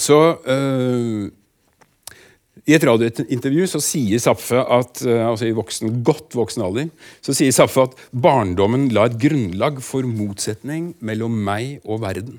så 0.00 0.18
uh, 0.46 1.30
i 2.62 2.76
et 2.76 2.84
radiointervju 2.86 3.66
så 3.66 3.80
sier 3.82 4.20
Zapfe 4.22 4.60
at 4.60 5.00
altså 5.02 5.48
i 5.48 5.56
voksen, 5.56 5.96
godt 6.06 6.36
voksen 6.38 6.62
alder, 6.62 6.92
så 7.24 7.34
sier 7.34 7.50
Zapfe 7.54 7.88
at 7.88 7.96
barndommen 8.14 8.86
la 8.94 9.08
et 9.08 9.18
grunnlag 9.18 9.80
for 9.82 10.06
motsetning 10.06 10.92
mellom 11.02 11.34
meg 11.42 11.80
og 11.82 12.04
verden. 12.04 12.38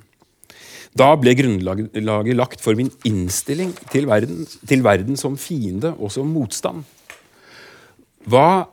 Da 0.93 1.09
ble 1.17 1.33
grunnlaget 1.33 2.35
lagt 2.37 2.61
for 2.61 2.77
min 2.77 2.91
innstilling 3.07 3.71
til 3.89 4.05
verden, 4.09 4.45
til 4.69 4.83
verden 4.85 5.17
som 5.17 5.37
fiende 5.41 5.95
og 5.97 6.13
som 6.13 6.29
motstand. 6.29 6.83
Hva, 8.29 8.67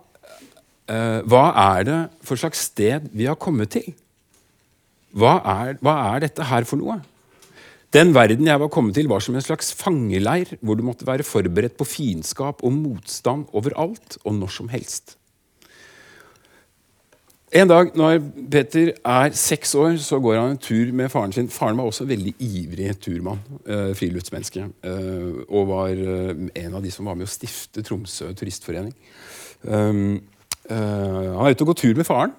eh, 0.87 1.21
hva 1.25 1.45
er 1.79 1.87
det 1.89 2.01
for 2.23 2.37
slags 2.37 2.67
sted 2.69 3.09
vi 3.17 3.25
har 3.25 3.41
kommet 3.41 3.73
til? 3.73 3.89
Hva 5.17 5.41
er, 5.41 5.79
hva 5.81 5.97
er 6.13 6.27
dette 6.29 6.45
her 6.45 6.69
for 6.69 6.79
noe? 6.79 7.01
Den 7.91 8.13
verden 8.15 8.47
jeg 8.47 8.61
var 8.63 8.71
kommet 8.71 8.95
til, 8.95 9.09
var 9.11 9.23
som 9.25 9.35
en 9.35 9.43
slags 9.43 9.73
fangeleir, 9.75 10.53
hvor 10.63 10.79
du 10.79 10.85
måtte 10.87 11.07
være 11.09 11.27
forberedt 11.27 11.75
på 11.79 11.89
fiendskap 11.89 12.63
og 12.63 12.77
motstand 12.77 13.49
overalt 13.51 14.21
og 14.23 14.37
når 14.37 14.53
som 14.61 14.69
helst. 14.71 15.17
En 17.51 17.67
dag 17.67 17.89
når 17.99 18.21
Peter 18.47 18.93
er 18.95 19.33
seks 19.35 19.75
år, 19.75 19.97
så 19.99 20.21
går 20.23 20.37
han 20.39 20.53
en 20.53 20.61
tur 20.63 20.93
med 20.95 21.11
faren 21.11 21.33
sin. 21.35 21.49
Faren 21.51 21.81
var 21.81 21.89
også 21.91 22.05
en 22.05 22.13
veldig 22.13 22.35
ivrig 22.47 22.93
turmann, 23.03 23.41
eh, 23.67 23.91
friluftsmenneske, 23.99 24.69
eh, 24.87 25.41
og 25.49 25.67
var 25.73 25.91
eh, 25.91 26.31
en 26.63 26.75
av 26.79 26.85
de 26.85 26.93
som 26.95 27.11
var 27.11 27.19
med 27.19 27.27
å 27.27 27.33
stifte 27.33 27.83
Tromsø 27.83 28.31
turistforening. 28.39 28.95
Um, 29.67 30.23
han 30.71 31.43
er 31.43 31.51
ute 31.51 31.65
og 31.65 31.73
går 31.73 31.81
tur 31.83 31.99
med 31.99 32.07
faren. 32.07 32.31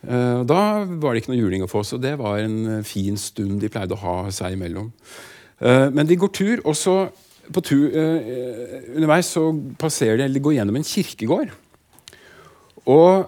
Uh, 0.00 0.46
da 0.48 0.60
var 1.02 1.12
det 1.12 1.20
ikke 1.20 1.34
noe 1.34 1.40
juling 1.42 1.64
å 1.64 1.68
få, 1.68 1.82
så 1.84 1.98
det 2.00 2.14
var 2.20 2.40
en 2.40 2.84
fin 2.88 3.18
stund 3.20 3.58
de 3.60 3.68
pleide 3.72 3.96
å 3.96 4.00
ha 4.00 4.14
seg 4.32 4.56
imellom. 4.56 4.88
Uh, 5.60 5.92
men 5.92 6.08
de 6.08 6.16
går 6.20 6.32
tur, 6.32 6.62
og 6.64 6.76
så 6.78 7.02
på 7.50 7.60
tur, 7.66 7.90
underveis 8.94 9.26
så 9.34 9.48
passerer 9.80 10.20
de, 10.20 10.22
eller 10.28 10.38
de 10.38 10.42
går 10.44 10.52
gjennom 10.54 10.76
en 10.78 10.84
kirkegård. 10.86 11.48
Og 12.86 13.26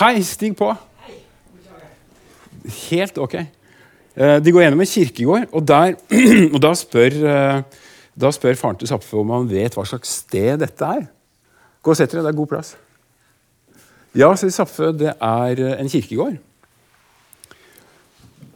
Hei, 0.00 0.10
stig 0.28 0.52
på! 0.58 0.68
Helt 2.90 3.16
ok. 3.24 3.38
de 4.44 4.52
går 4.52 4.66
gjennom 4.66 4.84
en 4.84 4.90
kirkegård, 4.92 5.48
og, 5.48 5.64
der, 5.72 5.96
og 6.52 6.60
da, 6.60 6.74
spør, 6.76 7.16
da 8.12 8.34
spør 8.36 8.60
faren 8.60 8.82
til 8.84 8.92
Zapfe 8.92 9.16
om 9.16 9.32
han 9.32 9.48
vet 9.48 9.80
hva 9.80 9.88
slags 9.88 10.12
sted 10.26 10.60
dette 10.60 10.92
er. 11.00 11.08
Gå 11.80 11.96
og 11.96 11.96
sett 11.96 12.12
dere, 12.12 12.28
det 12.28 12.34
er 12.34 12.40
god 12.42 12.52
plass. 12.52 12.76
Ja, 14.16 14.32
sier 14.34 14.50
Saffe, 14.50 14.90
det 14.96 15.12
er 15.14 15.60
eh, 15.62 15.76
en 15.78 15.90
kirkegård. 15.90 16.40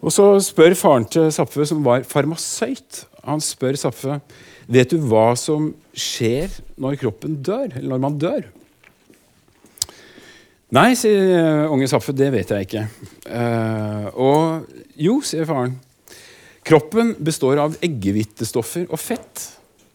Og 0.05 0.13
så 0.13 0.27
spør 0.43 0.75
faren 0.77 1.07
til 1.09 1.31
Saffe, 1.33 1.65
som 1.69 1.85
var 1.87 2.05
farmasøyt, 2.09 3.05
han 3.25 3.41
spør 3.41 3.79
Saffe 3.81 4.19
vet 4.69 4.93
du 4.93 4.99
hva 5.09 5.33
som 5.39 5.71
skjer 5.97 6.53
når 6.81 6.99
kroppen 7.01 7.39
dør, 7.45 7.71
eller 7.71 7.95
når 7.95 8.03
man 8.03 8.19
dør. 8.21 8.45
Nei, 10.75 10.91
sier 10.99 11.71
unge 11.71 11.89
Saffe, 11.91 12.15
det 12.17 12.33
vet 12.35 12.51
jeg 12.51 12.67
ikke. 12.67 12.85
Uh, 13.29 14.07
og 14.19 14.97
jo, 14.99 15.21
sier 15.23 15.47
faren. 15.47 15.77
Kroppen 16.65 17.13
består 17.23 17.61
av 17.63 17.77
eggehvitestoffer 17.85 18.89
og 18.89 18.99
fett. 19.01 19.51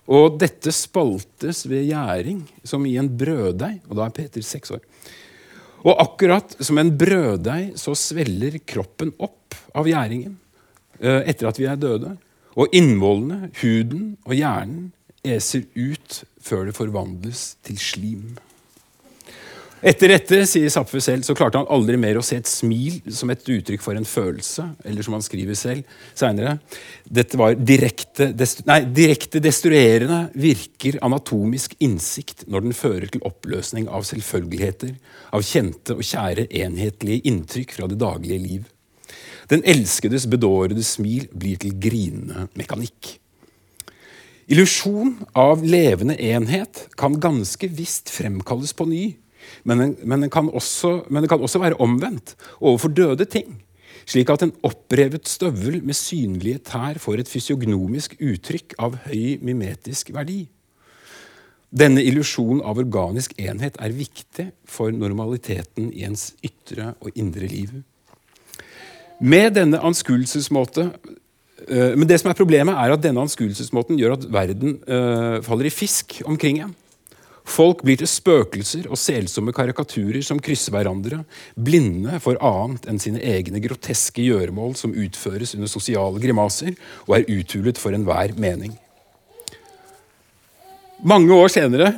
Og 0.09 0.39
dette 0.41 0.71
spaltes 0.73 1.65
ved 1.69 1.89
gjæring, 1.89 2.39
som 2.65 2.85
i 2.87 2.95
en 3.01 3.09
brøddeig. 3.19 3.81
Og 3.89 3.97
da 3.97 4.07
er 4.07 4.15
Peter 4.15 4.45
seks 4.45 4.71
år. 4.77 4.85
Og 5.85 5.95
akkurat 5.95 6.55
som 6.59 6.79
en 6.81 6.91
brøddeig 6.99 7.77
så 7.79 7.95
sveller 7.97 8.59
kroppen 8.67 9.13
opp 9.21 9.55
av 9.77 9.87
gjæringen 9.87 10.35
eh, 10.99 11.21
etter 11.29 11.49
at 11.49 11.59
vi 11.59 11.69
er 11.69 11.79
døde. 11.79 12.15
Og 12.59 12.73
innvollene, 12.75 13.51
huden 13.61 14.17
og 14.25 14.35
hjernen 14.35 14.89
eser 15.23 15.63
ut 15.75 16.23
før 16.43 16.67
det 16.67 16.75
forvandles 16.75 17.53
til 17.63 17.79
slim. 17.79 18.37
Etter 19.79 20.11
dette, 20.11 20.41
sier 20.43 20.71
Zapfe 20.73 20.99
selv, 20.99 21.23
så 21.23 21.31
klarte 21.37 21.61
han 21.61 21.69
aldri 21.71 21.95
mer 21.99 22.17
å 22.19 22.23
se 22.25 22.35
et 22.41 22.49
smil 22.49 22.97
som 23.15 23.29
et 23.31 23.45
uttrykk 23.47 23.83
for 23.83 23.95
en 23.95 24.07
følelse, 24.07 24.65
eller 24.83 25.05
som 25.05 25.15
han 25.15 25.23
skriver 25.23 25.55
selv 25.55 25.87
seinere. 26.19 26.57
Dette 27.07 27.39
var 27.39 27.55
direkte, 27.55 28.27
destru 28.35 28.65
nei, 28.67 28.81
direkte 28.91 29.39
destruerende 29.43 30.25
virker 30.35 30.97
anatomisk 31.07 31.77
innsikt 31.79 32.43
når 32.51 32.65
den 32.65 32.75
fører 32.75 33.07
til 33.13 33.23
oppløsning 33.29 33.87
av 33.87 34.03
selvfølgeligheter, 34.09 34.91
av 35.31 35.47
kjente 35.47 35.95
og 35.95 36.03
kjære 36.03 36.49
enhetlige 36.59 37.31
inntrykk 37.31 37.77
fra 37.77 37.87
det 37.87 38.01
daglige 38.03 38.41
liv. 38.43 38.67
Den 39.49 39.63
elskedes 39.63 40.27
bedårede 40.29 40.83
smil 40.83 41.31
blir 41.31 41.55
til 41.63 41.79
grinende 41.79 42.49
mekanikk. 42.59 43.15
Illusjon 44.49 45.15
av 45.37 45.63
levende 45.63 46.19
enhet 46.19 46.83
kan 46.99 47.15
ganske 47.21 47.71
visst 47.71 48.11
fremkalles 48.11 48.75
på 48.75 48.91
ny 48.91 49.07
men, 49.63 49.79
den, 49.83 49.95
men, 50.03 50.25
den 50.25 50.51
også, 50.53 51.03
men 51.09 51.23
det 51.23 51.31
kan 51.31 51.41
også 51.41 51.59
være 51.59 51.79
omvendt 51.79 52.35
overfor 52.59 52.93
døde 52.93 53.25
ting. 53.25 53.57
Slik 54.09 54.29
at 54.33 54.43
en 54.45 54.55
opprevet 54.65 55.27
støvel 55.29 55.83
med 55.85 55.97
synlige 55.97 56.63
tær 56.65 56.97
får 57.01 57.21
et 57.21 57.29
fysiognomisk 57.29 58.15
uttrykk 58.17 58.73
av 58.81 58.97
høy 59.05 59.37
mimetisk 59.45 60.09
verdi. 60.15 60.47
Denne 61.69 62.01
illusjonen 62.01 62.63
av 62.65 62.79
organisk 62.81 63.35
enhet 63.37 63.77
er 63.77 63.93
viktig 63.93 64.47
for 64.65 64.89
normaliteten 64.89 65.91
i 65.93 66.07
ens 66.07 66.31
ytre 66.41 66.95
og 66.97 67.13
indre 67.13 67.45
liv. 67.45 67.75
Med 69.21 69.53
denne 69.53 69.81
anskuelsesmåte 69.83 70.87
øh, 71.67 71.93
men 71.93 72.07
det 72.09 72.17
som 72.21 72.31
er 72.31 72.39
Problemet 72.39 72.73
er 72.73 72.95
at 72.95 73.03
denne 73.03 73.21
anskuelsesmåten 73.21 73.99
gjør 73.99 74.15
at 74.17 74.25
verden 74.33 74.79
øh, 74.87 75.43
faller 75.43 75.69
i 75.69 75.75
fisk 75.75 76.21
omkring 76.25 76.63
en. 76.63 76.73
Folk 77.49 77.81
blir 77.81 77.97
til 77.97 78.09
spøkelser 78.09 78.89
og 78.91 78.99
selsomme 78.99 79.53
karikaturer 79.55 80.21
som 80.25 80.41
krysser 80.43 80.75
hverandre, 80.75 81.23
blinde 81.57 82.19
for 82.21 82.37
annet 82.45 82.85
enn 82.89 83.01
sine 83.01 83.21
egne 83.25 83.61
groteske 83.63 84.21
gjøremål 84.21 84.75
som 84.77 84.93
utføres 84.93 85.55
under 85.57 85.71
sosiale 85.71 86.21
grimaser 86.21 86.75
og 87.07 87.17
er 87.17 87.25
uthulet 87.39 87.81
for 87.81 87.95
enhver 87.97 88.35
mening. 88.37 88.75
Mange 90.99 91.33
år 91.33 91.49
senere, 91.49 91.93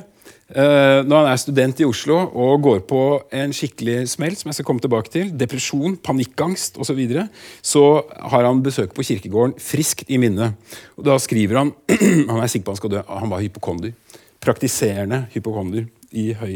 eh, 0.53 1.01
når 1.03 1.15
han 1.17 1.29
er 1.33 1.41
student 1.41 1.79
i 1.81 1.87
Oslo 1.89 2.19
og 2.21 2.61
går 2.63 2.83
på 2.87 3.01
en 3.33 3.51
skikkelig 3.51 4.05
smell, 4.13 4.37
som 4.37 4.51
jeg 4.51 4.59
skal 4.59 4.67
komme 4.69 4.83
tilbake 4.83 5.11
til, 5.11 5.33
depresjon, 5.35 5.97
panikkangst 5.97 6.77
osv., 6.77 6.93
så, 6.93 6.95
videre, 6.95 7.27
så 7.65 8.05
har 8.31 8.45
han 8.47 8.63
besøk 8.63 8.93
på 8.95 9.03
kirkegården 9.03 9.57
friskt 9.59 10.07
i 10.07 10.21
minne. 10.21 10.53
Og 10.95 11.03
Da 11.09 11.17
skriver 11.19 11.59
han 11.59 11.73
han 12.29 12.39
er 12.39 12.47
sikker 12.47 12.69
på 12.69 12.77
han 12.77 12.83
skal 12.83 12.95
dø, 12.95 13.03
han 13.09 13.33
var 13.33 13.43
hypokonder 13.43 13.97
praktiserende 14.41 15.25
hypokonder 15.33 15.87
i 16.17 16.31
høy 16.37 16.55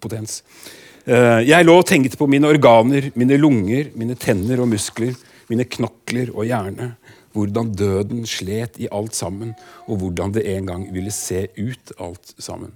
potens. 0.00 0.42
Eh, 1.04 1.40
jeg 1.48 1.66
lå 1.66 1.78
og 1.80 1.86
tenkte 1.88 2.18
på 2.20 2.28
mine 2.30 2.48
organer, 2.48 3.10
mine 3.18 3.38
lunger, 3.40 3.90
mine 3.96 4.16
tenner 4.20 4.62
og 4.62 4.70
muskler, 4.72 5.16
mine 5.50 5.66
knokler 5.68 6.32
og 6.34 6.48
hjerne. 6.48 6.94
Hvordan 7.34 7.72
døden 7.74 8.22
slet 8.30 8.78
i 8.78 8.88
alt 8.94 9.16
sammen, 9.16 9.56
og 9.90 9.98
hvordan 10.00 10.36
det 10.36 10.46
en 10.52 10.68
gang 10.70 10.84
ville 10.94 11.10
se 11.10 11.48
ut 11.58 11.92
alt 11.98 12.34
sammen. 12.38 12.70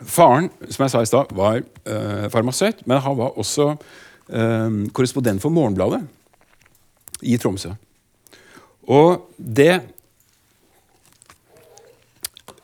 Faren 0.00 0.48
som 0.66 0.84
jeg 0.84 0.90
sa 0.90 1.02
i 1.04 1.08
sted, 1.08 1.30
var 1.36 1.60
uh, 1.60 2.26
farmasøyt, 2.32 2.82
men 2.88 3.02
han 3.04 3.14
var 3.20 3.38
også 3.38 3.68
uh, 3.76 4.70
korrespondent 4.96 5.44
for 5.44 5.54
Morgenbladet 5.54 6.02
i 7.22 7.36
Tromsø. 7.38 7.76
Og 8.90 9.28
det 9.38 9.84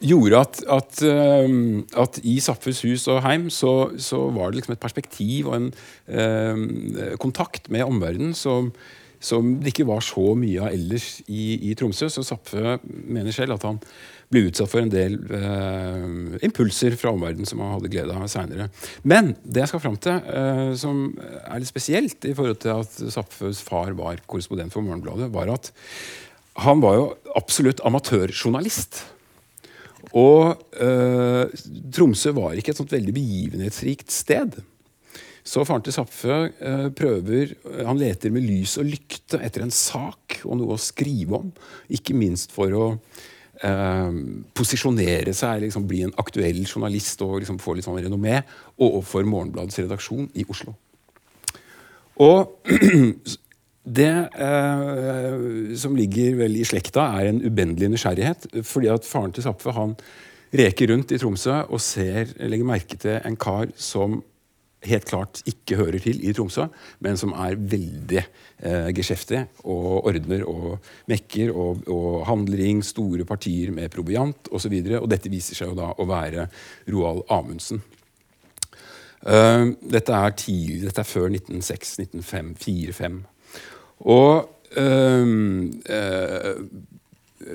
gjorde 0.02 0.42
at, 0.42 0.60
at, 0.68 0.98
uh, 1.06 2.02
at, 2.02 2.20
i 2.24 2.36
Zappes 2.44 2.82
hus 2.84 3.06
og 3.12 3.22
heim 3.24 3.48
så, 3.52 3.92
så, 3.98 4.26
var 4.34 4.50
det 4.50 4.60
liksom 4.60 4.76
et 4.76 4.82
perspektiv 4.82 5.50
og 5.50 5.56
en 5.56 5.70
uh, 6.12 7.16
kontakt 7.22 7.70
med 7.72 7.86
omverdenen 7.86 8.34
som, 8.36 8.72
som, 9.20 9.54
det 9.62 9.72
ikke 9.72 9.88
var 9.88 10.04
så 10.04 10.34
mye 10.38 10.66
av 10.66 10.74
ellers 10.74 11.22
i, 11.26 11.70
i 11.70 11.74
Tromsø. 11.78 12.10
Så 12.12 12.26
Zapfe 12.26 12.76
mener 12.84 13.32
selv 13.34 13.56
at 13.56 13.64
han 13.68 13.80
ble 14.32 14.46
utsatt 14.48 14.70
for 14.70 14.82
en 14.82 14.90
del 14.90 15.16
eh, 15.38 16.36
impulser 16.46 16.96
fra 16.98 17.12
omverdenen 17.14 17.48
som 17.48 17.62
han 17.62 17.76
hadde 17.76 17.90
glede 17.92 18.14
av 18.14 18.26
seinere. 18.30 18.68
Men 19.06 19.34
det 19.44 19.62
jeg 19.62 19.72
skal 19.72 19.82
fram 19.84 19.98
til, 20.02 20.18
eh, 20.18 20.70
som 20.78 21.04
er 21.44 21.60
litt 21.62 21.70
spesielt 21.70 22.26
i 22.26 22.34
forhold 22.34 22.60
til 22.64 22.74
at 22.74 22.96
Zapfes 23.14 23.62
far 23.66 23.94
var 23.98 24.22
korrespondent 24.26 24.74
for 24.74 24.86
Morgenbladet, 24.86 25.30
var 25.34 25.52
at 25.54 25.70
han 26.64 26.80
var 26.82 26.96
jo 26.98 27.06
absolutt 27.38 27.82
amatørjournalist. 27.86 29.04
Og 30.16 30.64
eh, 30.80 31.44
Tromsø 31.92 32.32
var 32.36 32.56
ikke 32.56 32.72
et 32.72 32.80
sånt 32.80 32.94
veldig 32.94 33.14
begivenhetsrikt 33.16 34.12
sted. 34.14 34.56
Så 35.46 35.62
faren 35.66 35.84
til 35.86 35.94
Zapfe 35.94 36.36
eh, 36.48 36.88
prøver 36.96 37.52
Han 37.86 38.00
leter 38.00 38.32
med 38.34 38.46
lys 38.48 38.76
og 38.80 38.88
lykte 38.88 39.38
etter 39.44 39.62
en 39.62 39.74
sak 39.74 40.40
og 40.44 40.58
noe 40.58 40.74
å 40.74 40.82
skrive 40.82 41.38
om. 41.38 41.52
Ikke 41.92 42.16
minst 42.18 42.54
for 42.54 42.74
å 42.74 42.86
eh, 42.96 44.18
posisjonere 44.56 45.36
seg, 45.36 45.66
liksom 45.66 45.86
bli 45.90 46.02
en 46.06 46.16
aktuell 46.22 46.64
journalist 46.64 47.22
og 47.26 47.38
liksom 47.42 47.60
få 47.62 47.76
litt 47.76 47.86
sånn 47.86 48.00
renommé 48.00 48.40
overfor 48.76 49.28
Morgenbladets 49.28 49.84
redaksjon 49.84 50.30
i 50.34 50.48
Oslo. 50.50 50.74
Og 52.24 52.56
Det 53.86 54.12
eh, 54.34 55.74
som 55.78 55.94
ligger 55.94 56.40
vel 56.40 56.56
i 56.58 56.64
slekta, 56.66 57.04
er 57.20 57.30
en 57.30 57.42
ubendelig 57.44 57.92
nysgjerrighet. 57.92 58.48
fordi 58.66 58.88
at 58.90 59.04
faren 59.06 59.32
til 59.32 59.46
Zapfe 59.46 59.70
reker 60.56 60.90
rundt 60.90 61.12
i 61.12 61.18
Tromsø 61.18 61.62
og 61.68 61.80
ser, 61.80 62.34
legger 62.38 62.66
merke 62.66 62.96
til 62.96 63.20
en 63.24 63.36
kar 63.36 63.70
som 63.76 64.22
helt 64.86 65.06
klart 65.08 65.42
ikke 65.48 65.78
hører 65.78 65.98
til 66.02 66.20
i 66.22 66.32
Tromsø, 66.32 66.66
men 67.00 67.16
som 67.16 67.32
er 67.32 67.56
veldig 67.56 68.22
eh, 68.22 68.90
geskjeftig 68.94 69.44
og 69.64 70.06
ordner 70.06 70.44
og 70.46 70.78
mekker 71.10 71.52
og, 71.54 71.86
og 71.90 72.26
handling, 72.26 72.82
store 72.84 73.24
partier 73.24 73.72
med 73.74 73.90
proviant 73.90 74.50
osv. 74.52 74.72
Og, 74.72 74.90
så 74.90 75.00
og 75.00 75.10
dette 75.10 75.32
viser 75.32 75.58
seg 75.58 75.72
jo 75.72 75.78
da 75.78 75.92
å 75.94 76.08
være 76.08 76.48
Roald 76.90 77.24
Amundsen. 77.30 77.82
Uh, 79.26 79.72
dette, 79.82 80.12
er 80.12 80.34
tidlig, 80.38 80.84
dette 80.86 81.02
er 81.02 81.08
før 81.08 81.32
1906, 81.32 81.96
1904-1905. 82.04 83.16
Og 84.00 84.48
øh, 84.76 85.26
øh, 85.88 86.56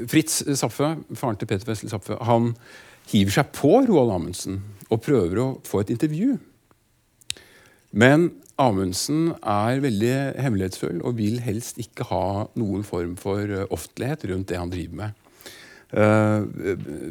Fritz 0.07 0.41
Saffe, 0.57 0.95
faren 1.13 1.37
til 1.37 1.49
Peter 1.49 1.67
Wessel 1.67 1.89
Saffe, 1.91 2.17
han 2.21 2.53
hiver 3.11 3.35
seg 3.35 3.51
på 3.55 3.81
Roald 3.87 4.13
Amundsen 4.15 4.61
og 4.89 5.01
prøver 5.03 5.41
å 5.41 5.49
få 5.67 5.83
et 5.83 5.91
intervju. 5.93 6.37
Men 7.91 8.29
Amundsen 8.61 9.31
er 9.41 9.81
veldig 9.83 10.13
hemmelighetsfull 10.41 11.01
og 11.07 11.17
vil 11.17 11.41
helst 11.43 11.79
ikke 11.81 12.05
ha 12.11 12.45
noen 12.59 12.85
form 12.87 13.17
for 13.19 13.41
øh, 13.41 13.65
offentlighet 13.69 14.27
rundt 14.31 14.49
det 14.51 14.59
han 14.59 14.71
driver 14.71 15.01
med. 15.01 15.17
Uh, 15.91 16.47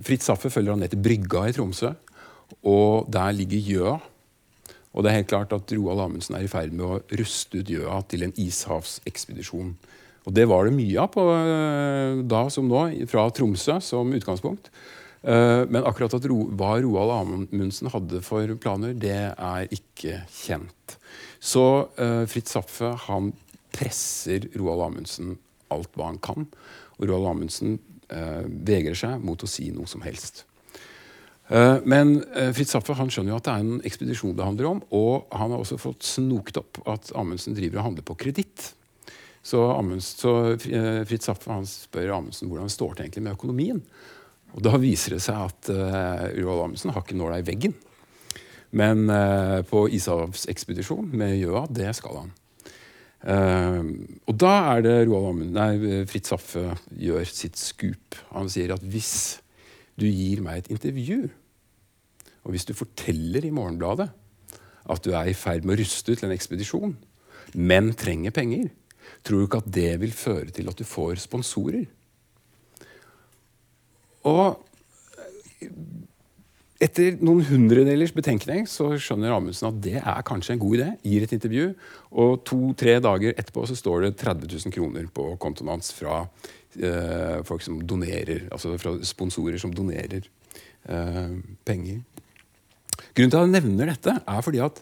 Fritz 0.00 0.24
Saffe 0.24 0.48
følger 0.48 0.72
han 0.72 0.80
ned 0.80 0.88
til 0.94 1.02
brygga 1.04 1.42
i 1.50 1.52
Tromsø, 1.52 1.90
og 2.64 3.10
der 3.12 3.34
ligger 3.36 3.66
Gjøa. 3.66 3.96
Og 4.90 5.04
det 5.04 5.10
er 5.10 5.20
helt 5.20 5.30
klart 5.30 5.52
at 5.54 5.72
Roald 5.76 6.02
Amundsen 6.02 6.36
er 6.36 6.44
i 6.46 6.50
ferd 6.50 6.74
med 6.74 6.86
å 6.86 7.18
ruste 7.20 7.60
ut 7.60 7.70
Gjøa 7.70 8.00
til 8.10 8.26
en 8.26 8.34
ishavsekspedisjon. 8.42 9.74
Og 10.26 10.34
det 10.36 10.46
var 10.50 10.66
det 10.66 10.74
mye 10.76 10.98
av 11.00 11.12
på, 11.14 11.26
eh, 11.32 12.22
da 12.26 12.42
som 12.52 12.66
nå, 12.68 12.82
fra 13.08 13.28
Tromsø 13.30 13.78
som 13.80 14.10
utgangspunkt. 14.12 14.68
Eh, 15.22 15.62
men 15.70 15.86
akkurat 15.86 16.12
hva 16.12 16.72
Roald 16.82 17.14
Amundsen 17.14 17.92
hadde 17.92 18.20
for 18.24 18.50
planer, 18.56 18.94
det 18.94 19.20
er 19.30 19.70
ikke 19.70 20.24
kjent. 20.26 20.96
Så 21.40 21.88
uh, 21.96 22.26
Fritz 22.28 22.52
Zapfe 22.52 22.90
han 23.06 23.30
presser 23.72 24.44
Roald 24.60 24.90
Amundsen 24.90 25.38
alt 25.72 25.94
hva 25.96 26.10
han 26.10 26.20
kan. 26.20 26.44
Og 26.98 27.08
Roald 27.08 27.30
Amundsen 27.30 27.78
vegrer 28.10 28.96
seg 28.98 29.22
mot 29.22 29.38
å 29.38 29.48
si 29.48 29.68
noe 29.70 29.86
som 29.86 30.02
helst. 30.02 30.42
Eh, 31.50 31.76
men 31.82 32.20
eh, 32.36 32.52
Fritz 32.54 32.70
Zapfe 32.76 32.94
han 32.94 33.10
skjønner 33.10 33.34
jo 33.34 33.40
at 33.40 33.48
det 33.48 33.54
er 33.54 33.64
en 33.64 33.86
ekspedisjon 33.86 34.36
det 34.38 34.46
handler 34.46 34.68
om, 34.70 34.84
og 34.94 35.26
han 35.34 35.50
har 35.50 35.58
også 35.58 35.80
fått 35.82 36.06
snokt 36.06 36.60
opp 36.60 36.78
at 36.90 37.10
Amundsen 37.18 37.56
driver 37.58 37.80
og 37.80 37.88
handler 37.88 38.06
på 38.06 38.18
kreditt. 38.22 38.70
Så, 39.42 39.64
så 40.04 40.34
eh, 40.54 41.02
Fritz 41.08 41.26
Zapfe 41.26 41.50
han 41.50 41.66
spør 41.66 42.14
Amundsen 42.20 42.50
hvordan 42.50 42.70
det 42.70 42.76
står 42.76 43.00
til 43.00 43.24
med 43.24 43.34
økonomien. 43.34 43.82
Og 44.54 44.62
Da 44.66 44.74
viser 44.82 45.14
det 45.14 45.22
seg 45.22 45.38
at 45.38 45.68
uh, 45.70 46.24
Roald 46.40 46.64
Amundsen 46.64 46.90
har 46.90 47.04
ikke 47.04 47.14
nåla 47.14 47.36
i 47.38 47.44
veggen. 47.46 47.76
Men 48.74 49.04
uh, 49.06 49.62
på 49.62 49.84
ishavsekspedisjon 49.94 51.12
med 51.14 51.36
Gjøa, 51.38 51.68
det 51.70 51.92
skal 51.94 52.18
han. 52.18 52.32
Uh, 53.22 54.10
og 54.26 54.34
da 54.42 54.50
er 54.72 54.82
det 54.82 54.96
Roald 55.04 55.28
Amundsen, 55.30 55.54
nei, 55.54 56.02
Fritz 56.10 56.34
Zapfe 56.34 56.64
gjør 56.98 57.30
sitt 57.30 57.62
skup. 57.62 58.18
Han 58.34 58.50
sier 58.50 58.74
at 58.74 58.82
hvis 58.82 59.38
du 59.94 60.08
gir 60.10 60.42
meg 60.42 60.64
et 60.64 60.74
intervju, 60.74 61.28
og 62.44 62.54
hvis 62.54 62.66
du 62.68 62.74
forteller 62.76 63.44
i 63.44 63.52
Morgenbladet 63.54 64.08
at 64.90 65.04
du 65.04 65.12
er 65.14 65.30
i 65.30 65.36
ferd 65.36 65.66
med 65.66 65.76
å 65.76 65.82
ruste 65.82 66.12
ut 66.12 66.20
til 66.20 66.28
en 66.30 66.34
ekspedisjon, 66.34 66.94
men 67.54 67.92
trenger 67.98 68.34
penger, 68.34 68.70
tror 69.26 69.40
du 69.42 69.46
ikke 69.46 69.62
at 69.62 69.72
det 69.74 69.90
vil 70.02 70.14
føre 70.14 70.50
til 70.54 70.70
at 70.70 70.78
du 70.78 70.86
får 70.88 71.20
sponsorer? 71.26 71.84
Og 74.28 74.58
etter 76.80 77.18
noen 77.20 77.44
hundredelers 77.44 78.12
betenkning 78.16 78.64
så 78.70 78.94
skjønner 78.96 79.34
Amundsen 79.34 79.68
at 79.68 79.80
det 79.84 79.98
er 80.00 80.24
kanskje 80.26 80.54
en 80.56 80.62
god 80.62 80.78
idé. 80.78 80.88
Gir 81.04 81.26
et 81.26 81.34
intervju, 81.36 81.66
og 82.16 82.40
to-tre 82.48 82.96
dager 83.04 83.34
etterpå 83.36 83.66
så 83.68 83.76
står 83.76 84.06
det 84.06 84.14
30 84.22 84.48
000 84.48 84.74
kroner 84.74 85.10
på 85.12 85.26
kontoen 85.42 85.74
hans 85.74 85.92
fra 85.92 86.22
eh, 86.80 87.40
folk 87.44 87.64
som 87.66 87.82
donerer, 87.84 88.46
altså 88.48 88.72
fra 88.80 88.94
sponsorer 89.04 89.60
som 89.60 89.74
donerer 89.76 90.24
eh, 90.24 91.36
penger. 91.68 92.00
Grunnen 93.14 93.32
til 93.32 93.40
at 93.40 93.46
jeg 93.46 93.54
nevner 93.56 93.92
dette, 93.92 94.16
er 94.22 94.44
fordi 94.44 94.62
at 94.64 94.80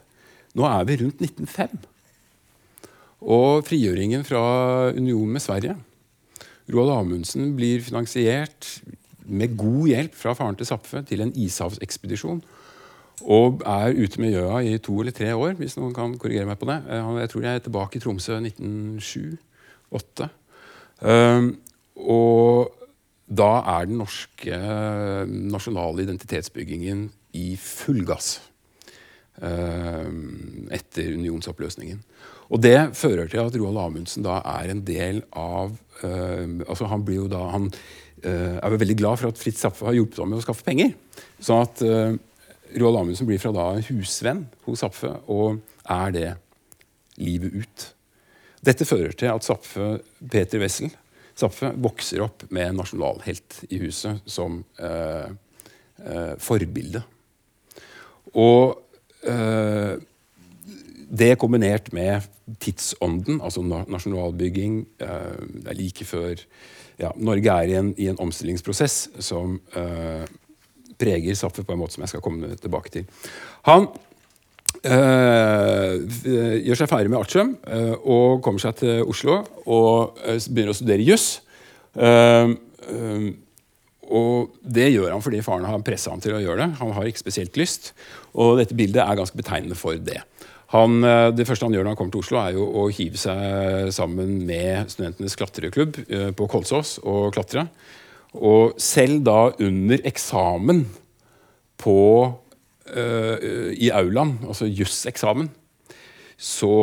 nå 0.58 0.66
er 0.68 0.86
vi 0.88 0.98
rundt 1.02 1.22
1905. 1.22 1.78
Og 3.28 3.66
frigjøringen 3.66 4.24
fra 4.26 4.42
unionen 4.94 5.34
med 5.36 5.42
Sverige. 5.42 5.76
Roald 6.68 6.92
Amundsen 6.92 7.54
blir 7.56 7.82
finansiert 7.82 8.80
med 9.28 9.56
god 9.60 9.88
hjelp 9.90 10.16
fra 10.16 10.34
faren 10.36 10.56
til 10.56 10.68
Zapfe 10.68 11.02
til 11.08 11.24
en 11.24 11.32
ishavsekspedisjon. 11.36 12.42
Og 13.26 13.62
er 13.66 13.96
ute 13.98 14.20
med 14.22 14.32
Gjøa 14.32 14.60
i 14.62 14.78
to 14.78 15.00
eller 15.00 15.14
tre 15.14 15.32
år, 15.34 15.56
hvis 15.58 15.76
noen 15.78 15.94
kan 15.96 16.14
korrigere 16.20 16.46
meg 16.46 16.58
på 16.60 16.68
det. 16.70 16.78
Eh, 16.86 17.08
jeg 17.24 17.30
tror 17.32 17.46
jeg 17.46 17.58
er 17.58 17.64
tilbake 17.64 17.98
i 17.98 18.02
Tromsø 18.04 18.38
1907-1908. 18.38 20.28
Um, 20.98 21.52
og 21.98 22.74
da 23.28 23.50
er 23.74 23.88
den 23.88 23.98
norske 24.00 24.54
eh, 24.54 25.26
nasjonale 25.28 26.02
identitetsbyggingen 26.06 27.08
i 27.38 27.48
full 27.62 28.02
gass. 28.08 28.38
Um, 29.38 30.66
etter 30.74 31.12
unionsoppløsningen. 31.14 32.00
Og 32.50 32.58
det 32.64 32.96
fører 32.98 33.28
til 33.30 33.38
at 33.38 33.54
Roald 33.54 33.78
Amundsen 33.78 34.24
da 34.26 34.40
er 34.56 34.72
en 34.72 34.80
del 34.82 35.20
av 35.30 35.76
uh, 36.02 36.46
altså 36.64 36.88
Han 36.90 37.04
blir 37.06 37.20
jo 37.20 37.28
da 37.30 37.44
han 37.52 37.68
uh, 37.68 38.56
er 38.58 38.72
jo 38.74 38.80
veldig 38.82 38.96
glad 38.98 39.20
for 39.20 39.30
at 39.30 39.38
Fritz 39.38 39.62
Zapfe 39.62 39.86
har 39.86 39.94
hjulpet 39.94 40.18
ham 40.18 40.32
med 40.32 40.40
å 40.40 40.42
skaffe 40.42 40.66
penger. 40.66 40.90
Sånn 41.38 41.62
at 41.62 41.82
uh, 41.86 42.16
Roald 42.80 42.98
Amundsen 43.04 43.28
blir 43.28 43.38
fra 43.38 43.52
da 43.54 43.68
husvenn 43.78 44.42
hos 44.66 44.82
Zapfe, 44.82 45.12
og 45.30 45.60
er 45.86 46.16
det 46.16 46.30
livet 47.22 47.60
ut. 47.62 47.84
Dette 48.66 48.88
fører 48.88 49.14
til 49.14 49.30
at 49.30 49.46
Zapfe, 49.46 50.00
Peter 50.18 50.58
Wessel 50.64 50.90
Zapfe 51.38 51.70
vokser 51.78 52.24
opp 52.24 52.42
med 52.50 52.72
en 52.72 52.80
nasjonalhelt 52.80 53.60
i 53.70 53.78
huset 53.84 54.26
som 54.26 54.64
forbilde. 56.42 57.04
Og 58.34 58.84
det 61.08 61.38
kombinert 61.40 61.92
med 61.92 62.26
tidsånden, 62.60 63.40
altså 63.44 63.62
nasjonalbygging 63.62 64.80
eh, 65.00 65.40
Det 65.64 65.70
er 65.72 65.78
like 65.78 66.04
før 66.04 66.34
ja, 66.98 67.12
Norge 67.16 67.54
er 67.54 67.70
i 67.70 67.78
en, 67.78 67.94
i 67.96 68.08
en 68.10 68.18
omstillingsprosess 68.20 69.08
som 69.22 69.60
eh, 69.76 70.26
preger 70.98 71.36
Saffe 71.38 71.62
på 71.62 71.72
en 71.72 71.78
måte 71.78 71.94
som 71.94 72.02
jeg 72.02 72.10
skal 72.10 72.24
komme 72.24 72.56
tilbake 72.58 72.90
til. 72.90 73.04
Han 73.68 73.86
eh, 74.82 75.94
gjør 76.66 76.80
seg 76.80 76.90
ferdig 76.90 77.12
med 77.12 77.20
artium 77.20 77.54
eh, 77.70 77.94
og 78.02 78.42
kommer 78.42 78.64
seg 78.64 78.80
til 78.82 79.04
Oslo 79.06 79.44
og 79.66 80.18
øh, 80.26 80.40
begynner 80.50 80.74
å 80.74 80.80
studere 80.80 81.06
juss. 81.06 81.28
Og 84.08 84.54
det 84.62 84.88
gjør 84.92 85.12
han 85.12 85.22
fordi 85.24 85.42
faren 85.44 85.66
har 85.68 85.84
pressa 85.84 86.12
ham 86.12 86.22
til 86.24 86.36
å 86.36 86.42
gjøre 86.42 86.62
det. 86.62 86.78
Han 86.80 86.94
har 86.96 87.08
ikke 87.08 87.22
spesielt 87.22 87.58
lyst. 87.60 87.92
Og 88.38 88.56
dette 88.60 88.76
bildet 88.76 89.02
er 89.04 89.18
ganske 89.18 89.36
betegnende 89.38 89.76
for 89.78 89.98
det. 90.00 90.22
Han, 90.72 91.02
eh, 91.04 91.30
det 91.32 91.46
første 91.48 91.64
han 91.64 91.72
gjør 91.72 91.86
når 91.86 91.94
han 91.94 92.00
kommer 92.00 92.14
til 92.16 92.24
Oslo, 92.24 92.40
er 92.40 92.56
jo 92.56 92.66
å 92.82 92.88
hive 92.92 93.20
seg 93.20 93.92
sammen 93.96 94.42
med 94.48 94.90
studentenes 94.92 95.36
klatreklubb 95.40 96.02
eh, 96.08 96.30
på 96.36 96.48
Kolsås 96.50 96.98
og 97.04 97.32
klatre. 97.36 97.68
Og 98.36 98.76
selv 98.80 99.22
da 99.24 99.38
under 99.64 100.02
eksamen 100.08 100.82
på, 101.80 102.00
uh, 102.92 103.36
i 103.72 103.88
aulaen, 103.94 104.34
altså 104.44 104.66
juseksamen, 104.66 105.48
så 106.36 106.74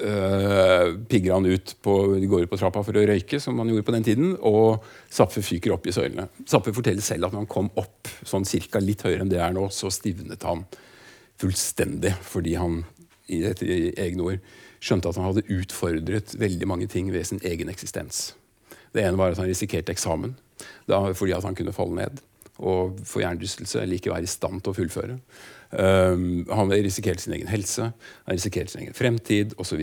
uh, 0.00 0.94
pigger 1.08 1.36
han 1.36 1.46
ut 1.46 1.74
på, 1.84 1.96
går 2.28 2.46
ut 2.46 2.52
på 2.52 2.60
trappa 2.60 2.82
for 2.86 2.96
å 2.96 3.04
røyke, 3.08 3.40
som 3.42 3.56
man 3.58 3.70
gjorde 3.70 3.86
på 3.88 3.94
den 3.96 4.06
tiden, 4.06 4.32
og 4.38 4.84
Zapfe 5.12 5.44
fyker 5.44 5.74
opp 5.76 5.86
i 5.88 5.94
søylene. 5.94 6.28
Zapfe 6.48 6.74
forteller 6.76 7.04
selv 7.04 7.28
at 7.28 7.34
når 7.34 7.44
han 7.44 7.52
kom 7.52 7.70
opp 7.80 8.10
sånn 8.28 8.48
cirka 8.48 8.82
litt 8.82 9.04
høyere 9.06 9.26
enn 9.26 9.32
det 9.32 9.42
er 9.42 9.54
nå, 9.56 9.68
så 9.74 9.92
stivnet 9.92 10.48
han 10.48 10.64
fullstendig 11.42 12.14
fordi 12.22 12.56
han 12.60 12.82
i 13.32 13.42
etter 13.48 13.70
egne 14.00 14.26
ord, 14.26 14.52
skjønte 14.82 15.10
at 15.10 15.18
han 15.18 15.28
hadde 15.30 15.46
utfordret 15.54 16.34
veldig 16.38 16.68
mange 16.68 16.88
ting 16.90 17.12
ved 17.14 17.28
sin 17.28 17.40
egen 17.46 17.70
eksistens. 17.72 18.32
Det 18.92 19.04
ene 19.04 19.18
var 19.18 19.32
at 19.32 19.40
han 19.40 19.48
risikerte 19.48 19.94
eksamen 19.94 20.34
da, 20.90 21.00
fordi 21.16 21.34
at 21.36 21.46
han 21.46 21.56
kunne 21.58 21.74
falle 21.74 21.96
ned 22.02 22.20
og 22.62 23.00
få 23.08 23.22
hjernerystelse 23.22 23.80
eller 23.80 23.98
ikke 23.98 24.12
være 24.12 24.28
i 24.28 24.30
stand 24.30 24.60
til 24.62 24.74
å 24.74 24.76
fullføre. 24.76 25.16
Um, 25.72 26.44
han 26.52 26.68
risikerte 26.68 27.22
sin 27.22 27.32
egen 27.32 27.48
helse, 27.48 27.86
han 28.26 28.36
risikerte 28.36 28.74
sin 28.74 28.82
egen 28.82 28.96
fremtid 28.96 29.54
osv. 29.56 29.80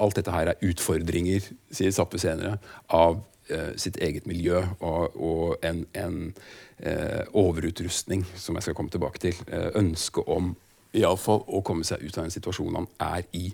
Alt 0.00 0.16
dette 0.16 0.32
her 0.32 0.54
er 0.54 0.62
utfordringer 0.64 1.50
sier 1.68 1.92
Zappe 1.92 2.20
senere, 2.20 2.56
av 2.88 3.18
uh, 3.52 3.72
sitt 3.76 4.00
eget 4.00 4.28
miljø 4.30 4.62
og, 4.80 5.18
og 5.20 5.66
en, 5.68 5.84
en 5.92 6.16
uh, 6.32 7.24
overutrustning, 7.36 8.24
som 8.40 8.56
jeg 8.56 8.68
skal 8.68 8.78
komme 8.78 8.94
tilbake 8.94 9.20
til. 9.26 9.36
Uh, 9.52 9.68
ønske 9.82 10.24
om 10.24 10.54
iallfall 10.96 11.44
å 11.44 11.60
komme 11.60 11.84
seg 11.84 12.00
ut 12.06 12.16
av 12.16 12.24
den 12.24 12.32
situasjonen 12.32 12.80
han 12.80 12.88
er 13.18 13.26
i. 13.36 13.50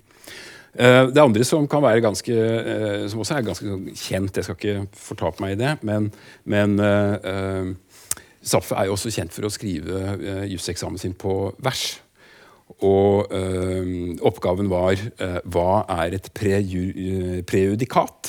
Det 0.75 1.23
andre 1.23 1.45
som 1.47 1.69
kan 1.71 1.85
være 1.85 2.03
ganske, 2.03 2.35
som 3.07 3.21
også 3.23 3.37
er 3.37 3.45
ganske 3.47 3.67
sånn 3.69 3.85
kjent, 3.95 4.39
jeg 4.41 4.47
skal 4.47 4.57
ikke 4.59 4.99
fortape 4.99 5.43
meg 5.45 5.53
i 5.55 5.59
det, 5.61 5.75
men, 5.87 6.09
men 6.51 6.75
uh, 6.83 7.69
Zapfe 8.45 8.77
er 8.77 8.85
jo 8.89 8.95
også 8.97 9.13
kjent 9.15 9.33
for 9.35 9.43
å 9.49 9.53
skrive 9.53 9.95
uh, 10.21 10.45
juseksamen 10.51 11.01
sin 11.01 11.15
på 11.17 11.33
vers. 11.65 11.85
Og 12.85 13.29
oppgaven 14.25 14.69
var 14.73 14.97
hva 15.45 15.85
er 16.01 16.15
et 16.17 16.27
prejudikat? 16.35 18.21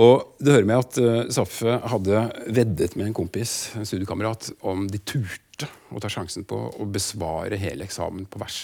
Og 0.00 0.36
det 0.40 0.54
hører 0.54 0.68
med 0.68 0.80
at 0.80 0.98
uh, 1.02 1.24
Zapfe 1.32 1.74
hadde 1.92 2.26
veddet 2.48 2.94
med 2.96 3.10
en 3.10 3.16
kompis, 3.16 3.72
en 3.76 3.88
studiekamerat, 3.88 4.52
om 4.64 4.86
de 4.88 5.00
turte 5.04 5.68
å 5.92 6.00
ta 6.00 6.08
sjansen 6.10 6.46
på 6.48 6.58
å 6.80 6.86
besvare 6.88 7.58
hele 7.60 7.84
eksamen 7.84 8.24
på 8.30 8.40
vers. 8.40 8.62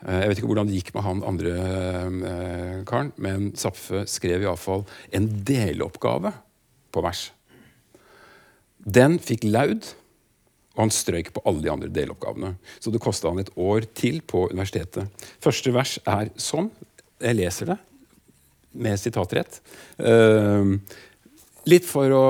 Uh, 0.00 0.22
jeg 0.22 0.30
vet 0.30 0.40
ikke 0.40 0.52
hvordan 0.52 0.70
det 0.70 0.78
gikk 0.78 0.94
med 0.96 1.04
han 1.04 1.24
andre 1.28 1.56
uh, 1.58 2.78
karen, 2.88 3.12
men 3.20 3.50
Zapfe 3.60 4.06
skrev 4.08 4.46
iallfall 4.46 4.86
en 5.16 5.28
deloppgave 5.44 6.32
på 6.90 7.04
vers. 7.04 7.28
Den 8.84 9.18
fikk 9.22 9.44
laud, 9.48 9.88
og 10.76 10.84
han 10.84 10.94
strøyk 10.94 11.32
på 11.34 11.42
alle 11.48 11.64
de 11.64 11.72
andre 11.72 11.90
deloppgavene. 11.92 12.54
Så 12.80 12.92
det 12.94 13.02
kosta 13.02 13.28
han 13.28 13.42
et 13.42 13.52
år 13.60 13.88
til 13.98 14.20
på 14.22 14.46
universitetet. 14.52 15.10
Første 15.42 15.74
vers 15.74 15.98
er 16.08 16.30
sånn. 16.40 16.70
Jeg 17.20 17.36
leser 17.36 17.74
det 17.74 17.78
med 18.80 19.00
sitatrett. 19.02 19.58
Uh, 19.98 20.78
litt 21.68 21.88
for 21.88 22.14
å 22.14 22.24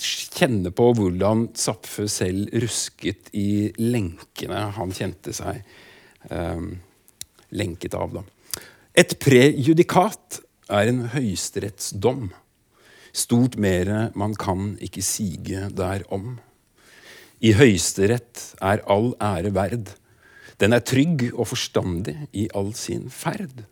kjenne 0.00 0.72
på 0.74 0.90
hvordan 0.96 1.50
Zapfe 1.58 2.06
selv 2.10 2.50
rusket 2.62 3.30
i 3.36 3.70
lenkene 3.78 4.66
han 4.76 4.94
kjente 4.96 5.34
seg 5.36 5.62
uh, 6.32 6.68
lenket 7.54 7.96
av. 7.96 8.18
Da. 8.18 8.24
Et 8.98 9.14
prejudikat 9.22 10.40
er 10.70 10.90
en 10.90 11.04
høyesterettsdom. 11.14 12.30
Stort 13.12 13.56
mere 13.58 14.10
man 14.14 14.34
kan 14.38 14.76
ikke 14.80 15.02
sige 15.02 15.66
derom. 15.76 16.38
I 17.40 17.54
Høyesterett 17.56 18.54
er 18.60 18.82
all 18.90 19.14
ære 19.16 19.54
verd. 19.56 19.94
Den 20.60 20.76
er 20.76 20.84
trygg 20.84 21.30
og 21.32 21.48
forstandig 21.54 22.16
i 22.36 22.48
all 22.54 22.74
sin 22.76 23.08
ferd. 23.10 23.64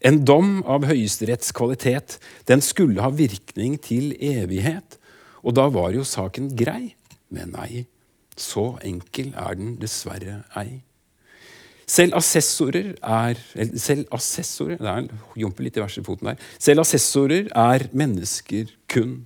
En 0.00 0.22
dom 0.24 0.62
av 0.64 0.86
Høyesteretts 0.88 1.52
kvalitet, 1.52 2.16
den 2.48 2.62
skulle 2.64 3.02
ha 3.02 3.10
virkning 3.10 3.76
til 3.82 4.14
evighet. 4.22 4.96
Og 5.42 5.54
da 5.58 5.68
var 5.70 5.92
jo 5.94 6.06
saken 6.06 6.54
grei. 6.56 6.94
men 7.28 7.50
nei, 7.52 7.84
så 8.36 8.78
enkel 8.80 9.34
er 9.36 9.54
den 9.58 9.74
dessverre 9.76 10.44
ei. 10.56 10.80
Selv 11.88 12.18
assessorer 12.18 12.92
er 13.00 13.38
Selv 13.80 14.04
assessorer 14.12 14.76
Det 14.76 14.92
er 14.92 15.08
jumper 15.40 15.64
litt 15.64 15.78
i 15.78 15.82
verste 15.82 16.04
foten 16.04 16.30
der. 16.30 16.42
Selv 16.60 16.84
assessorer 16.84 17.48
er 17.48 17.88
mennesker 17.96 18.68
kun. 18.92 19.22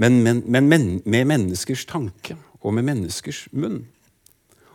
Men, 0.00 0.22
men, 0.24 0.44
men, 0.46 0.68
men 0.68 0.86
med 1.04 1.26
menneskers 1.28 1.86
tanke 1.88 2.36
og 2.60 2.76
med 2.76 2.86
menneskers 2.88 3.46
munn. 3.52 3.82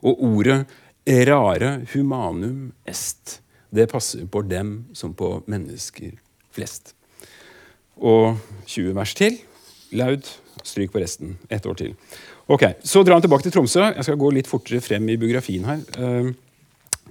Og 0.06 0.21
ordet 0.25 0.65
rare 1.06 1.80
humanum 1.93 2.71
est, 2.86 3.39
det 3.73 3.89
passer 3.89 4.25
på 4.25 4.41
dem 4.45 4.86
som 4.93 5.13
på 5.13 5.43
mennesker 5.49 6.17
flest. 6.54 6.95
Og 7.95 8.38
20 8.65 8.95
vers 8.97 9.13
til. 9.17 9.38
Laud. 9.95 10.25
Stryk 10.65 10.91
på 10.91 11.01
resten. 11.01 11.38
Ett 11.49 11.65
år 11.65 11.78
til. 11.78 11.93
Ok, 12.47 12.63
Så 12.84 13.04
drar 13.04 13.13
han 13.13 13.21
tilbake 13.21 13.43
til 13.43 13.51
Tromsø. 13.51 13.82
Jeg 13.95 14.04
skal 14.04 14.17
gå 14.17 14.32
litt 14.34 14.47
fortere 14.49 14.82
frem 14.82 15.10
i 15.10 15.17
biografien 15.17 15.65
her. 15.65 15.82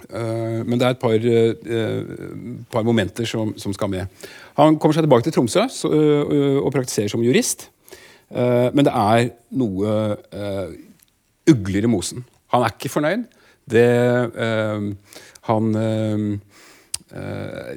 Uh, 0.09 0.61
men 0.65 0.79
det 0.79 0.87
er 0.87 0.95
et 0.95 1.01
par, 1.01 1.15
uh, 1.15 2.63
par 2.71 2.85
momenter 2.87 3.27
som, 3.29 3.53
som, 3.57 3.73
skal 3.73 3.91
med. 3.91 4.27
Han 4.59 4.77
kommer 4.79 4.97
seg 4.97 5.05
tilbake 5.05 5.27
til 5.27 5.35
Tromsø 5.35 5.65
og 5.65 6.71
praktiserer 6.73 7.11
som 7.11 7.23
jurist. 7.23 7.69
men 8.29 8.85
det 8.85 8.91
er 8.91 9.27
noe 9.53 9.89
ugler 11.51 11.85
i 11.85 11.91
mosen. 11.91 12.23
Han 12.53 12.63
er 12.63 12.73
ikke 12.73 12.89
fornøyd. 12.89 13.25
Det, 13.69 13.85
han 15.49 15.67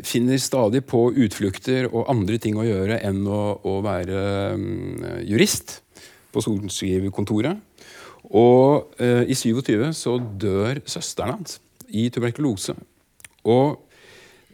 finner 0.04 0.40
stadig 0.40 0.84
på 0.86 1.02
utflukter 1.12 1.90
og 1.92 2.08
andre 2.08 2.38
ting 2.38 2.56
å 2.56 2.64
gjøre 2.64 3.00
enn 3.04 3.26
å, 3.26 3.42
å 3.60 3.78
være 3.84 4.22
um, 4.54 5.04
jurist 5.26 5.80
på 6.32 6.42
sorenskriverkontoret. 6.44 7.58
Og 8.28 8.92
eh, 9.00 9.24
i 9.30 9.36
27 9.36 9.92
så 9.96 10.18
dør 10.18 10.82
søsteren 10.88 11.38
hans 11.38 11.58
i 11.88 12.08
tuberkulose. 12.12 12.74
Og 13.48 13.78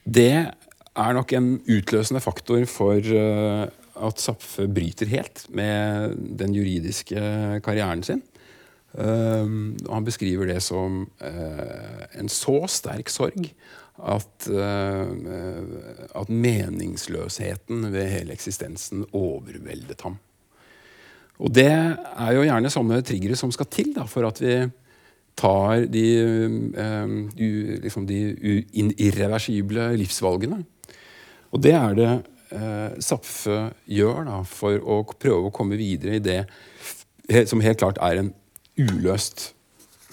det 0.04 0.34
er 0.34 1.16
nok 1.16 1.32
en 1.34 1.56
utløsende 1.64 2.22
faktor 2.22 2.66
for 2.70 3.00
uh, 3.00 3.64
at 3.94 4.20
Zapfe 4.20 4.66
bryter 4.68 5.10
helt 5.10 5.46
med 5.54 6.14
den 6.38 6.54
juridiske 6.54 7.18
karrieren 7.64 8.02
sin. 8.02 8.22
han 8.94 10.04
beskriver 10.06 10.46
det 10.46 10.60
som 10.62 11.10
en 12.14 12.28
så 12.30 12.66
sterk 12.70 13.08
sorg 13.10 13.48
at, 13.98 14.48
at 16.14 16.28
meningsløsheten 16.28 17.92
ved 17.92 18.06
hele 18.10 18.32
eksistensen 18.32 19.02
overveldet 19.12 20.00
ham. 20.06 20.18
Og 21.42 21.50
det 21.54 21.70
er 21.70 22.30
jo 22.36 22.46
gjerne 22.46 22.70
sånne 22.70 23.00
triggere 23.06 23.38
som 23.38 23.50
skal 23.54 23.66
til 23.66 23.90
da, 23.96 24.06
for 24.06 24.26
at 24.28 24.38
vi 24.42 24.54
tar 25.38 25.88
de, 25.90 26.04
uh, 26.78 27.16
u, 27.38 27.48
liksom 27.82 28.06
de 28.06 28.20
irreversible 28.74 29.90
livsvalgene. 29.98 30.60
Og 31.54 31.62
det 31.62 31.74
er 31.78 31.98
det 31.98 32.12
uh, 32.54 32.94
Zapfe 33.02 33.58
gjør 33.90 34.24
da, 34.30 34.38
for 34.48 34.78
å 34.78 35.02
prøve 35.12 35.50
å 35.50 35.54
komme 35.54 35.78
videre 35.80 36.18
i 36.18 36.24
det 36.24 36.44
som 37.48 37.62
helt 37.64 37.80
klart 37.80 37.98
er 38.04 38.20
en 38.20 38.34
uløst 38.76 39.54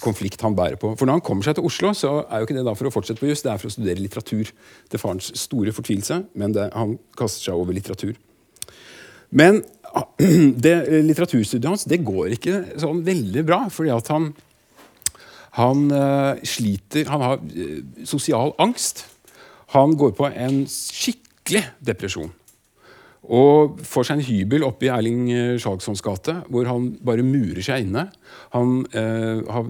konflikt 0.01 0.41
han 0.41 0.55
bærer 0.57 0.79
på. 0.81 0.93
For 0.97 1.05
når 1.05 1.19
han 1.19 1.25
kommer 1.25 1.45
seg 1.45 1.57
til 1.57 1.67
Oslo, 1.67 1.93
så 1.97 2.13
er 2.23 2.41
jo 2.41 2.47
ikke 2.47 2.57
det 2.57 2.65
da 2.65 2.73
for 2.77 2.89
å 2.89 2.93
fortsette 2.93 3.21
på 3.21 3.29
juss, 3.29 3.43
det 3.45 3.51
er 3.53 3.61
for 3.61 3.69
å 3.69 3.75
studere 3.75 4.01
litteratur. 4.01 4.49
Til 4.89 5.01
farens 5.01 5.31
store 5.39 5.73
fortvilelse, 5.75 6.21
men 6.41 6.55
det, 6.55 6.69
han 6.73 6.97
kaster 7.17 7.49
seg 7.49 7.59
over 7.59 7.77
litteratur. 7.77 8.15
Men 9.31 9.61
det, 10.65 10.75
litteraturstudiet 11.05 11.69
hans 11.69 11.85
det 11.89 12.01
går 12.07 12.37
ikke 12.37 12.63
sånn 12.81 13.03
veldig 13.05 13.45
bra, 13.47 13.65
fordi 13.73 13.93
at 13.93 14.11
han, 14.13 14.31
han 15.57 15.89
uh, 15.91 16.39
sliter 16.47 17.09
Han 17.11 17.23
har 17.25 17.41
uh, 17.41 17.79
sosial 18.07 18.53
angst. 18.61 19.05
Han 19.75 19.97
går 19.99 20.13
på 20.15 20.29
en 20.31 20.63
skikkelig 20.67 21.65
depresjon. 21.83 22.31
Og 23.31 23.77
får 23.85 24.07
seg 24.07 24.17
en 24.17 24.25
hybel 24.25 24.63
oppe 24.65 24.87
i 24.87 24.89
Erling 24.89 25.27
eh, 25.29 25.57
Skjalgssons 25.61 26.01
gate, 26.01 26.33
hvor 26.49 26.65
han 26.65 26.87
bare 27.05 27.23
murer 27.23 27.61
seg 27.63 27.85
inne. 27.85 28.07
Han 28.55 28.81
eh, 28.97 29.43
har 29.45 29.69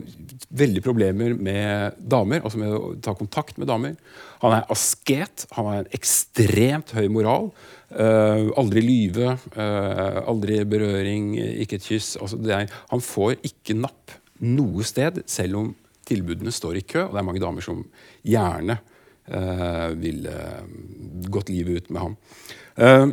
veldig 0.62 0.84
problemer 0.86 1.36
med 1.36 2.00
damer, 2.00 2.40
altså 2.42 2.62
med 2.62 2.78
å 2.78 2.94
ta 3.04 3.14
kontakt 3.18 3.60
med 3.60 3.68
damer. 3.68 3.98
Han 4.42 4.56
er 4.56 4.72
asket, 4.72 5.46
han 5.58 5.68
har 5.68 5.82
en 5.82 5.92
ekstremt 6.00 6.96
høy 6.96 7.10
moral. 7.12 7.52
Eh, 7.92 8.48
aldri 8.56 8.86
lyve, 8.88 9.36
eh, 9.52 10.22
aldri 10.32 10.64
berøring, 10.64 11.36
ikke 11.66 11.82
et 11.82 11.92
kyss. 11.92 12.16
Altså 12.24 12.40
er, 12.48 12.72
han 12.90 13.04
får 13.04 13.36
ikke 13.52 13.76
napp 13.84 14.16
noe 14.42 14.86
sted, 14.88 15.22
selv 15.30 15.60
om 15.60 15.74
tilbudene 16.08 16.54
står 16.54 16.80
i 16.80 16.86
kø, 16.86 17.06
og 17.06 17.16
det 17.16 17.22
er 17.22 17.28
mange 17.28 17.44
damer 17.44 17.66
som 17.66 17.84
gjerne 18.28 18.78
eh, 19.30 19.90
ville 20.02 20.38
gått 21.32 21.52
livet 21.54 21.82
ut 21.82 21.92
med 21.92 22.02
ham. 22.02 22.16
Uh, 22.82 23.12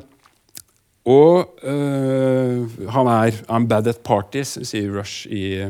og 1.08 1.54
øh, 1.64 2.66
han 2.92 3.08
er 3.08 3.38
I'm 3.48 3.66
bad 3.68 3.86
at 3.88 4.02
parties, 4.04 4.58
sier 4.68 4.92
Rush 4.92 5.26
i, 5.32 5.64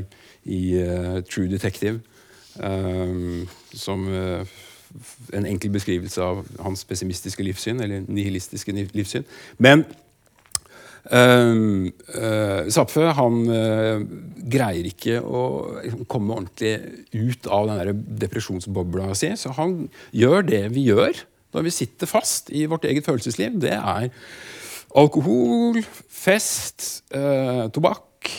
i 0.45 0.61
uh, 0.83 1.21
True 1.31 1.47
Detective. 1.47 2.01
Um, 2.59 3.47
som 3.71 4.09
en 4.09 5.47
enkel 5.47 5.71
beskrivelse 5.71 6.23
av 6.23 6.41
hans 6.59 6.83
pessimistiske 6.89 7.45
livssyn, 7.47 7.79
eller 7.85 8.03
nihilistiske 8.09 8.75
livssyn. 8.97 9.23
Men 9.63 9.85
um, 11.11 11.89
uh, 12.15 12.69
Zapfe 12.73 13.13
han 13.17 13.41
greier 14.49 14.89
ikke 14.89 15.19
å 15.23 15.43
komme 16.11 16.37
ordentlig 16.37 16.75
ut 17.13 17.49
av 17.53 17.69
den 17.69 17.81
der 17.81 18.05
depresjonsbobla 18.27 19.11
si, 19.19 19.33
så 19.37 19.55
han 19.59 19.89
gjør 20.17 20.47
det 20.49 20.65
vi 20.77 20.89
gjør 20.89 21.25
når 21.57 21.69
vi 21.69 21.75
sitter 21.75 22.11
fast 22.11 22.53
i 22.53 22.67
vårt 22.69 22.85
eget 22.89 23.07
følelsesliv. 23.09 23.57
Det 23.61 23.75
er 23.77 24.11
Alkohol, 24.99 25.83
fest, 26.09 27.05
eh, 27.13 27.67
tobakk, 27.73 28.31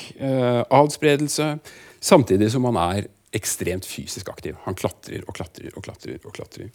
adspredelse. 0.73 1.51
Samtidig 2.01 2.49
som 2.53 2.65
han 2.69 2.79
er 2.81 3.09
ekstremt 3.35 3.85
fysisk 3.85 4.29
aktiv. 4.31 4.57
Han 4.65 4.77
klatrer 4.77 5.25
og 5.27 5.35
klatrer 5.37 5.73
og 5.75 5.85
klatrer. 5.85 6.19
og 6.23 6.33
klatrer. 6.33 6.69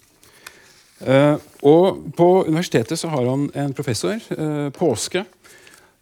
Uh, 1.04 1.36
og 1.66 2.04
på 2.16 2.28
universitetet 2.46 2.98
så 2.98 3.10
har 3.12 3.26
han 3.26 3.48
en 3.58 3.74
professor, 3.74 4.14
uh, 4.38 4.70
Påske. 4.70 5.24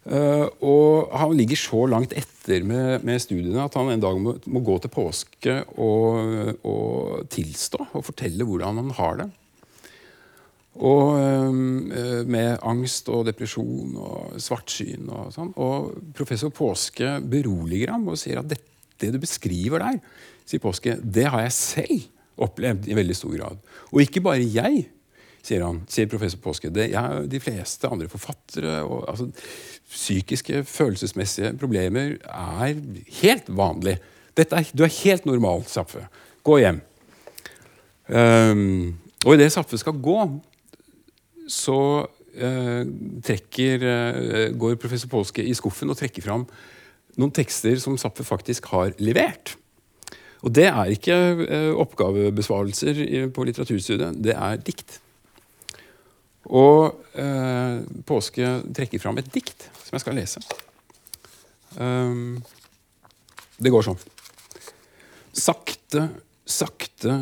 Eh, 0.03 0.47
og 0.67 1.13
han 1.15 1.35
ligger 1.37 1.59
så 1.59 1.85
langt 1.87 2.15
etter 2.17 2.65
med, 2.67 3.05
med, 3.07 3.21
studiene 3.23 3.63
at 3.63 3.77
han 3.79 3.93
en 3.93 4.03
dag 4.03 4.17
må, 4.19 4.35
må 4.51 4.59
gå 4.65 4.75
til 4.83 4.91
påske 4.91 5.61
og, 5.79 6.59
og 6.67 7.23
tilstå 7.31 7.85
og 7.93 8.03
fortelle 8.03 8.47
hvordan 8.47 8.81
han 8.81 8.91
har 8.99 9.21
det. 9.21 9.29
Og 10.73 11.13
uh, 11.21 12.23
med 12.25 12.55
angst 12.65 13.09
og 13.13 13.27
depresjon 13.27 13.93
og 13.93 14.39
svartsyn 14.41 15.05
og 15.05 15.29
sånn. 15.35 15.51
Og 15.61 15.91
professor 16.17 16.49
Påske 16.53 17.19
beroliger 17.29 17.93
ham 17.93 18.07
og 18.09 18.17
sier 18.17 18.41
at 18.41 18.49
det, 18.49 18.57
det 18.97 19.11
du 19.13 19.19
beskriver 19.21 19.83
der, 19.85 19.99
sier 20.49 20.63
Påske, 20.63 20.97
det 20.97 21.27
har 21.29 21.45
jeg 21.45 21.55
selv 21.59 22.43
opplevd 22.43 22.89
i 22.89 22.97
veldig 22.97 23.15
stor 23.17 23.37
grad. 23.37 23.61
Og 23.91 24.01
ikke 24.01 24.23
bare 24.25 24.41
jeg, 24.41 24.87
sier 25.45 25.61
han, 25.61 25.83
sier 25.91 26.09
professor 26.09 26.41
Påske. 26.41 26.73
Det 26.73 26.89
er 26.89 27.29
de 27.29 27.43
fleste 27.43 27.93
andre 27.93 28.09
forfattere 28.09 28.79
og 28.81 29.05
altså, 29.13 29.29
Psykiske, 29.93 30.63
følelsesmessige 30.65 31.53
problemer 31.61 32.15
er 32.25 32.73
helt 33.21 33.49
vanlig. 33.53 33.99
Er, 34.37 34.65
du 34.73 34.83
er 34.83 34.95
helt 35.03 35.27
normal, 35.29 35.63
Zapfe. 35.69 36.07
Gå 36.43 36.57
hjem. 36.63 36.81
Um, 38.09 38.95
og 39.23 39.35
idet 39.35 39.51
Zapfe 39.53 39.77
skal 39.79 39.99
gå, 40.03 40.17
så 41.47 41.79
uh, 42.03 42.83
trekker, 43.23 43.85
uh, 43.85 44.57
går 44.59 44.79
professor 44.81 45.11
Polske 45.11 45.45
i 45.45 45.53
skuffen 45.55 45.93
og 45.93 45.99
trekker 45.99 46.25
fram 46.25 46.47
noen 47.19 47.33
tekster 47.33 47.77
som 47.81 47.97
Zapfe 48.01 48.25
faktisk 48.25 48.71
har 48.73 48.95
levert. 48.97 49.53
Og 50.43 50.51
det 50.57 50.67
er 50.71 50.91
ikke 50.91 51.19
uh, 51.45 51.71
oppgavebesvarelser 51.85 53.29
på 53.35 53.45
litteraturstudiet, 53.47 54.19
det 54.25 54.35
er 54.35 54.59
dikt. 54.59 54.99
Og 56.51 57.05
eh, 57.15 57.83
Påske 58.07 58.49
trekker 58.75 58.99
fram 58.99 59.19
et 59.21 59.29
dikt 59.31 59.69
som 59.83 59.95
jeg 59.95 60.03
skal 60.03 60.17
lese. 60.17 60.43
Um, 61.77 62.41
det 63.57 63.71
går 63.73 63.85
sånn. 63.87 64.01
Sakte, 65.33 66.09
sakte 66.45 67.15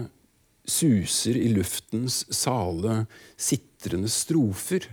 suser 0.68 1.38
i 1.38 1.52
luftens 1.54 2.24
sale 2.34 3.06
sitrende 3.40 4.10
strofer, 4.12 4.88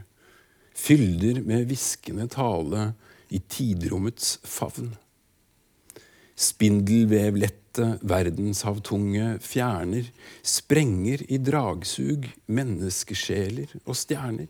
fylder 0.78 1.42
med 1.46 1.66
hviskende 1.70 2.28
tale 2.30 2.92
i 3.34 3.40
tidrommets 3.50 4.38
favn. 4.46 4.94
Spindelvevlette 7.78 8.08
verdenshavtunge 8.08 9.38
fjerner, 9.38 10.08
sprenger 10.42 11.22
i 11.30 11.38
dragsug 11.38 12.26
menneskesjeler 12.50 13.70
og 13.84 13.94
stjerner. 13.94 14.48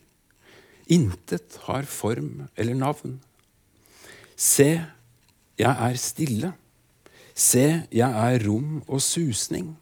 Intet 0.88 1.58
har 1.66 1.84
form 1.84 2.46
eller 2.56 2.74
navn. 2.74 3.18
Se, 4.34 4.80
jeg 5.58 5.74
er 5.90 5.96
stille. 6.00 6.52
Se, 7.34 7.84
jeg 7.92 8.08
er 8.08 8.46
rom 8.46 8.80
og 8.88 9.02
susning. 9.02 9.74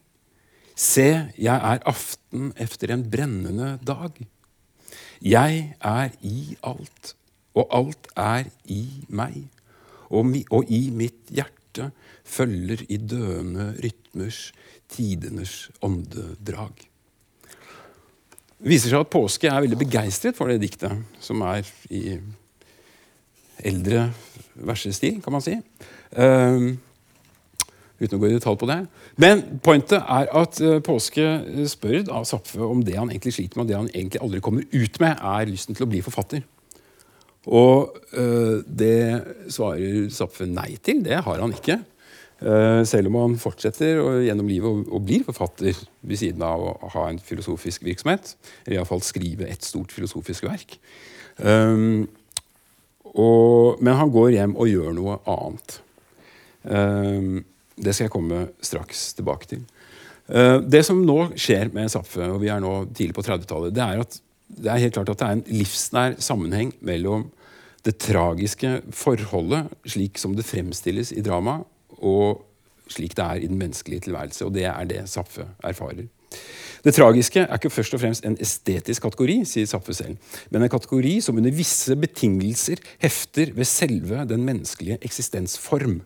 Se, 0.75 1.31
jeg 1.39 1.57
er 1.57 1.87
aften 1.87 2.53
efter 2.59 2.93
en 2.93 3.07
brennende 3.09 3.79
dag. 3.87 4.11
Jeg 5.23 5.77
er 5.81 6.11
i 6.21 6.57
alt, 6.67 7.15
og 7.55 7.71
alt 7.71 8.11
er 8.17 8.51
i 8.65 9.07
meg. 9.09 9.47
Og 10.11 10.67
i 10.71 10.91
mitt 10.91 11.31
hjerte 11.31 11.56
følger 12.27 12.85
i 12.89 12.99
døende 12.99 13.71
rytmers 13.83 14.51
tidenes 14.93 15.67
åndedrag. 15.85 16.87
Det 18.57 18.73
viser 18.73 18.93
seg 18.93 19.05
at 19.05 19.13
påske 19.13 19.51
er 19.51 19.63
veldig 19.63 19.79
begeistret 19.83 20.37
for 20.37 20.49
det 20.49 20.63
diktet, 20.63 20.95
som 21.21 21.43
er 21.45 21.67
i 21.93 22.17
eldre 23.67 24.09
versestil, 24.67 25.21
kan 25.25 25.37
man 25.37 25.45
si. 25.45 25.57
Uh, 26.17 26.73
uten 28.01 28.17
å 28.17 28.21
gå 28.21 28.31
i 28.31 28.37
detalj 28.37 28.59
på 28.61 28.69
det. 28.71 28.79
Men 29.21 29.45
pointet 29.65 30.01
er 30.01 30.33
at 30.41 30.61
uh, 30.65 30.79
Påske 30.85 31.27
spør 31.69 32.09
av 32.17 32.27
Zapfe 32.29 32.65
om 32.65 32.83
det 32.85 32.97
han 32.97 33.13
egentlig 33.13 33.37
sliter 33.37 33.61
med, 33.61 33.67
og 33.67 33.71
det 33.71 33.79
han 33.81 33.93
egentlig 33.93 34.25
aldri 34.25 34.43
kommer 34.45 34.67
ut 34.73 35.01
med, 35.05 35.17
er 35.21 35.53
lysten 35.53 35.77
til 35.77 35.87
å 35.87 35.91
bli 35.93 36.03
forfatter. 36.05 36.45
Og 37.47 37.99
uh, 38.17 38.63
det 38.67 39.51
svarer 39.55 40.09
Zapfe 40.15 40.49
nei 40.51 40.75
til. 40.83 41.05
Det 41.07 41.21
har 41.27 41.43
han 41.43 41.55
ikke. 41.55 41.81
Uh, 42.43 42.83
selv 42.85 43.09
om 43.09 43.17
han 43.23 43.39
fortsetter 43.41 44.03
og, 44.03 44.21
gjennom 44.27 44.51
livet 44.51 44.69
og, 44.69 44.83
og, 44.91 45.05
blir 45.09 45.25
forfatter 45.25 45.79
ved 46.05 46.21
siden 46.21 46.43
av 46.45 46.61
å 46.61 46.91
ha 46.93 47.07
en 47.09 47.23
filosofisk 47.23 47.87
virksomhet. 47.87 48.35
Eller 48.67 48.81
iallfall 48.81 49.05
skrive 49.07 49.49
et 49.49 49.65
stort 49.65 49.95
filosofisk 49.95 50.49
verk. 50.51 50.79
Um, 51.39 52.07
og, 53.17 53.81
men 53.81 53.97
han 53.97 54.13
går 54.13 54.35
hjem 54.35 54.57
og 54.59 54.69
gjør 54.69 54.93
noe 54.97 55.21
annet. 55.31 55.79
Um, 56.67 57.45
det 57.77 57.95
skal 57.95 58.09
jeg 58.09 58.15
komme 58.17 58.45
straks 58.65 59.09
tilbake 59.17 59.49
til. 59.53 59.65
Uh, 60.27 60.59
det 60.67 60.83
som 60.87 61.05
nå 61.07 61.31
skjer 61.39 61.71
med 61.75 61.93
Zapfe, 61.93 62.27
og 62.27 62.41
vi 62.43 62.51
er 62.53 62.61
nå 62.63 62.79
tidlig 62.91 63.17
på 63.17 63.25
30-tallet, 63.25 63.75
det 63.77 63.85
er 63.85 64.03
at 64.03 64.19
det 64.49 64.71
er 64.71 64.83
helt 64.83 64.95
klart 64.95 65.11
at 65.11 65.21
det 65.21 65.27
er 65.27 65.39
en 65.39 65.47
livsnær 65.51 66.19
sammenheng 66.23 66.73
mellom 66.81 67.27
det 67.87 67.99
tragiske 68.03 68.81
forholdet, 68.95 69.71
slik 69.87 70.19
som 70.19 70.35
det 70.39 70.47
fremstilles 70.47 71.13
i 71.15 71.23
drama, 71.23 71.61
og 72.03 72.43
slik 72.91 73.17
det 73.19 73.25
er 73.25 73.43
i 73.43 73.51
den 73.51 73.59
menneskelige 73.59 74.07
tilværelse. 74.09 74.47
Og 74.47 74.55
det 74.55 74.67
er 74.71 74.89
det 74.89 75.05
Saffe 75.11 75.47
erfarer. 75.65 76.07
Det 76.85 76.95
tragiske 76.95 77.43
er 77.43 77.55
ikke 77.59 77.71
først 77.71 77.95
og 77.97 78.03
fremst 78.03 78.27
en 78.27 78.37
estetisk 78.43 79.03
kategori, 79.03 79.41
sier 79.49 79.67
Saffe 79.67 79.95
selv, 79.97 80.19
men 80.51 80.63
en 80.63 80.71
kategori 80.71 81.17
som 81.25 81.39
under 81.39 81.55
visse 81.55 81.97
betingelser 81.99 82.83
hefter 83.03 83.51
ved 83.57 83.67
selve 83.67 84.27
den 84.29 84.45
menneskelige 84.47 84.99
eksistensform. 85.03 86.01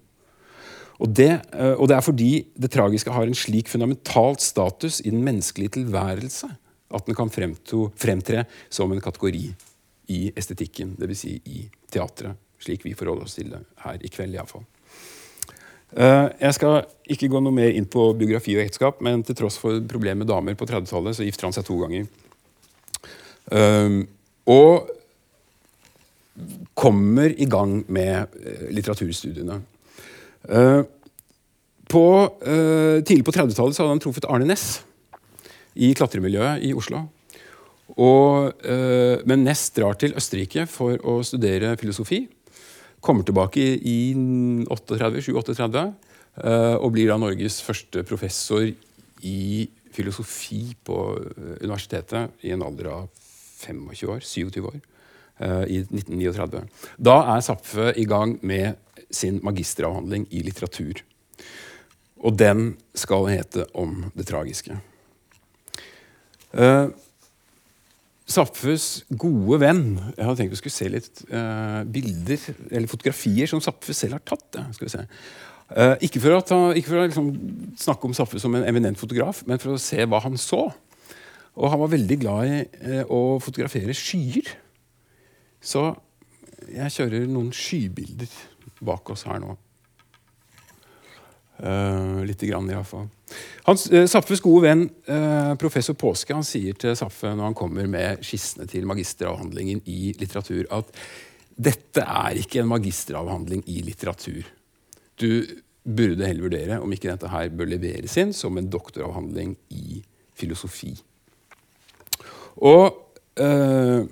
Og 1.01 1.17
det, 1.17 1.33
eh, 1.53 1.77
og 1.81 1.89
det 1.89 1.97
er 1.97 2.05
fordi 2.05 2.33
det 2.61 2.71
tragiske 2.71 3.13
har 3.13 3.25
en 3.25 3.37
slik 3.37 3.69
fundamentalt 3.69 4.43
status 4.45 5.01
i 5.01 5.11
den 5.11 5.25
menneskelige 5.25 5.81
tilværelse 5.81 6.49
at 6.91 7.07
den 7.07 7.17
kan 7.17 7.31
fremtre 7.31 8.45
som 8.69 8.93
en 8.93 9.03
kategori 9.03 9.45
i 10.11 10.21
estetikken, 10.37 10.97
dvs. 10.99 11.19
Si 11.23 11.37
i 11.47 11.65
teatret, 11.93 12.39
slik 12.61 12.85
vi 12.85 12.97
forholder 12.99 13.29
oss 13.29 13.39
til 13.39 13.53
det 13.53 13.63
her 13.85 14.03
i 14.03 14.11
kveld. 14.11 14.35
I 14.35 14.41
alle 14.43 14.51
fall. 14.51 14.67
Eh, 15.91 16.27
jeg 16.39 16.55
skal 16.55 16.85
ikke 17.11 17.31
gå 17.31 17.43
noe 17.43 17.55
mer 17.55 17.75
inn 17.75 17.87
på 17.91 18.11
biografi 18.19 18.57
og 18.57 18.65
ekteskap, 18.65 19.01
men 19.07 19.25
til 19.27 19.39
tross 19.39 19.59
for 19.59 19.83
problemer 19.91 20.23
med 20.23 20.31
damer 20.31 20.59
på 20.59 20.69
30-tallet, 20.69 21.19
så 21.19 21.27
gifter 21.27 21.49
han 21.49 21.57
seg 21.57 21.67
to 21.67 21.79
ganger. 21.83 22.09
Um, 23.51 24.05
og 24.51 24.91
kommer 26.79 27.33
i 27.35 27.49
gang 27.51 27.81
med 27.91 28.35
uh, 28.39 28.69
litteraturstudiene. 28.71 29.59
Uh, 30.47 30.83
på, 31.91 32.05
tidlig 33.03 33.25
på 33.27 33.33
30-tallet 33.35 33.81
hadde 33.81 33.91
han 33.91 34.01
truffet 34.03 34.29
Arne 34.31 34.47
Næss 34.47 34.77
i 35.75 35.93
klatremiljøet 35.95 36.65
i 36.67 36.75
Oslo. 36.75 37.05
Og, 38.01 38.53
men 39.27 39.43
Næss 39.43 39.73
drar 39.75 39.97
til 39.99 40.15
Østerrike 40.19 40.63
for 40.71 41.01
å 41.03 41.17
studere 41.27 41.73
filosofi. 41.81 42.21
Kommer 43.01 43.25
tilbake 43.25 43.63
i 43.89 44.13
37-38 44.69 45.83
eh, 46.45 46.77
og 46.77 46.91
blir 46.93 47.09
da 47.09 47.17
Norges 47.21 47.61
første 47.65 48.03
professor 48.05 48.67
i 49.25 49.69
filosofi 49.95 50.75
på 50.85 50.99
eh, 51.17 51.55
universitetet 51.65 52.45
i 52.45 52.53
en 52.53 52.65
alder 52.67 52.91
av 52.93 53.07
25 53.65 54.13
år, 54.13 54.21
27 54.21 54.61
år. 54.69 54.77
Eh, 55.41 55.65
I 55.79 55.81
1939. 55.87 56.67
Da 57.01 57.17
er 57.37 57.47
Zapfe 57.47 57.95
i 57.97 58.05
gang 58.09 58.37
med 58.45 58.77
sin 59.11 59.41
magisteravhandling 59.49 60.29
i 60.37 60.45
litteratur. 60.45 61.01
Og 62.21 62.37
den 62.37 62.75
skal 62.93 63.31
hete 63.33 63.65
Om 63.73 64.11
det 64.13 64.29
tragiske. 64.29 64.77
Zapfes 68.31 68.87
gode 69.11 69.59
venn 69.63 69.85
Jeg 70.17 70.23
hadde 70.23 70.37
tenkt 70.39 70.55
vi 70.55 70.59
skulle 70.61 70.75
se 70.75 70.91
litt 70.93 71.23
uh, 71.33 71.83
bilder 71.91 72.45
eller 72.69 72.91
fotografier 72.91 73.51
som 73.51 73.63
Zapfe 73.65 73.95
selv 73.97 74.19
har 74.19 74.25
tatt. 74.27 74.59
Ja, 74.59 74.67
skal 74.77 74.87
vi 74.87 74.93
se. 74.93 75.05
Uh, 75.71 75.95
ikke 76.03 76.23
for, 76.23 76.37
ta, 76.47 76.59
ikke 76.75 76.93
for 76.93 77.01
å 77.01 77.07
liksom, 77.09 77.33
snakke 77.79 78.09
om 78.09 78.15
Zapfe 78.17 78.43
som 78.43 78.55
en 78.59 78.67
eminent 78.67 78.99
fotograf, 79.01 79.43
men 79.47 79.63
for 79.63 79.75
å 79.75 79.83
se 79.83 80.03
hva 80.07 80.23
han 80.25 80.39
så. 80.41 80.69
Og 81.59 81.73
han 81.73 81.83
var 81.83 81.93
veldig 81.95 82.19
glad 82.23 82.51
i 82.51 82.61
uh, 83.01 83.03
å 83.11 83.21
fotografere 83.43 83.97
skyer. 83.97 84.53
Så 85.63 85.89
jeg 86.71 86.95
kjører 86.95 87.27
noen 87.31 87.51
skybilder 87.55 88.31
bak 88.87 89.11
oss 89.13 89.27
her 89.29 89.43
nå. 89.43 89.57
Uh, 91.61 92.23
Lite 92.25 92.49
grann, 92.49 92.71
iallfall. 92.73 93.09
Uh, 93.69 94.07
Saffes 94.09 94.41
gode 94.41 94.65
venn 94.65 94.87
uh, 95.11 95.53
professor 95.61 95.97
Påske 95.99 96.33
han 96.33 96.47
sier 96.47 96.77
til 96.81 96.95
Saffe 96.97 97.35
når 97.35 97.51
han 97.51 97.57
kommer 97.59 97.91
med 97.91 98.23
skissene 98.25 98.65
til 98.71 98.87
magisteravhandlingen 98.89 99.83
i 99.85 100.15
litteratur, 100.21 100.65
at 100.73 100.89
dette 101.61 102.01
er 102.01 102.41
ikke 102.41 102.63
en 102.63 102.71
magisteravhandling 102.71 103.67
i 103.69 103.83
litteratur. 103.85 104.49
Du 105.21 105.45
burde 105.85 106.25
heller 106.25 106.47
vurdere 106.47 106.81
om 106.81 106.93
ikke 106.97 107.11
dette 107.11 107.29
her 107.33 107.53
bør 107.53 107.69
leveres 107.75 108.17
inn 108.21 108.33
som 108.37 108.57
en 108.57 108.71
doktoravhandling 108.73 109.53
i 109.77 110.01
filosofi. 110.41 110.95
Og 112.65 112.89
uh, 113.41 114.09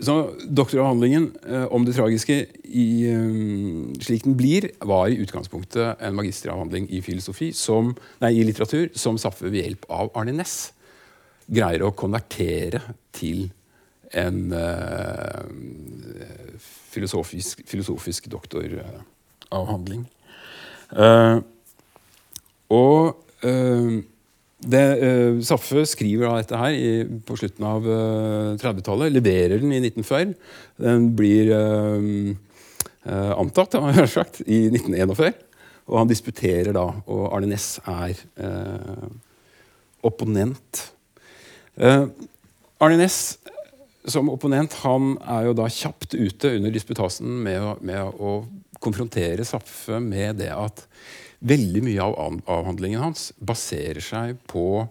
så 0.00 0.14
Doktoravhandlingen 0.44 1.30
eh, 1.48 1.66
om 1.74 1.84
det 1.86 1.96
tragiske 1.96 2.38
i, 2.64 2.88
um, 3.12 3.94
slik 4.02 4.24
den 4.26 4.36
blir, 4.38 4.68
var 4.86 5.08
i 5.10 5.18
utgangspunktet 5.22 6.00
en 6.04 6.16
magisteravhandling 6.18 6.88
i 6.94 7.02
som, 7.56 7.94
nei, 8.22 8.32
i 8.38 8.44
litteratur 8.46 8.90
som 8.98 9.18
Saffe 9.18 9.48
ved 9.48 9.62
hjelp 9.62 9.88
av 9.90 10.12
Arne 10.18 10.36
Næss 10.36 10.72
greier 11.48 11.86
å 11.86 11.94
konvertere 11.96 12.82
til 13.16 13.48
en 14.16 14.52
uh, 14.52 15.44
filosofisk, 16.92 17.64
filosofisk 17.68 18.28
doktoravhandling. 18.32 20.06
Uh, 20.92 21.40
og 22.72 23.18
uh, 23.44 23.98
det, 24.58 24.84
uh, 24.98 25.38
Saffe 25.46 25.84
skriver 25.86 26.26
da 26.26 26.38
dette 26.40 26.58
her 26.58 26.74
i, 26.74 26.92
på 27.26 27.36
slutten 27.38 27.66
av 27.68 27.84
uh, 27.86 27.98
eh, 28.54 28.56
30-tallet. 28.58 29.14
Leverer 29.14 29.62
den 29.62 29.70
i 29.70 29.78
1940. 29.84 30.34
Den 30.82 31.10
blir 31.18 31.52
uh, 31.54 32.32
antatt, 33.38 33.78
sagt, 34.10 34.42
i 34.46 34.66
1941. 34.72 35.38
Og 35.88 36.00
han 36.02 36.10
disputerer 36.10 36.74
da, 36.76 36.88
og 37.08 37.28
Arne 37.32 37.48
Næss 37.48 37.78
er 37.88 38.18
opponent. 40.04 40.82
Arne 41.80 42.98
Næss 43.00 43.38
som 44.08 44.28
opponent 44.32 44.76
han 44.82 45.14
er 45.24 45.48
jo 45.48 45.54
da 45.56 45.68
kjapt 45.72 46.12
ute 46.16 46.52
under 46.58 46.74
disputasen 46.74 47.40
med, 47.44 47.80
med 47.84 48.20
å 48.20 48.42
konfrontere 48.82 49.46
Saffe 49.48 50.00
med 50.02 50.42
det 50.42 50.50
at 50.54 50.84
Veldig 51.38 51.84
mye 51.86 52.02
av 52.02 52.40
avhandlingen 52.50 53.02
hans 53.02 53.28
baserer 53.38 54.02
seg 54.02 54.40
på, 54.50 54.88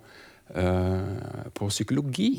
uh, 0.56 1.42
på 1.52 1.68
psykologi. 1.74 2.32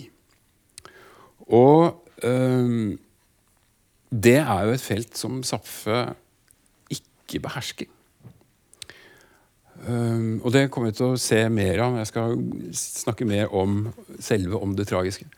Og 1.52 1.92
uh, 2.24 2.96
det 4.08 4.38
er 4.40 4.64
jo 4.64 4.72
et 4.72 4.84
felt 4.84 5.20
som 5.20 5.42
Zapfe 5.44 6.06
ikke 6.94 7.42
behersker. 7.44 7.92
Um, 9.84 10.40
og 10.42 10.50
det 10.56 10.70
kommer 10.72 10.90
vi 10.90 10.98
til 10.98 11.12
å 11.12 11.20
se 11.20 11.44
mer 11.52 11.84
av. 11.84 12.00
Jeg 12.00 12.10
skal 12.10 12.40
snakke 12.74 13.28
mer 13.28 13.52
om 13.54 13.84
selve 14.24 14.58
om 14.58 14.72
det 14.78 14.88
tragiske. 14.88 15.28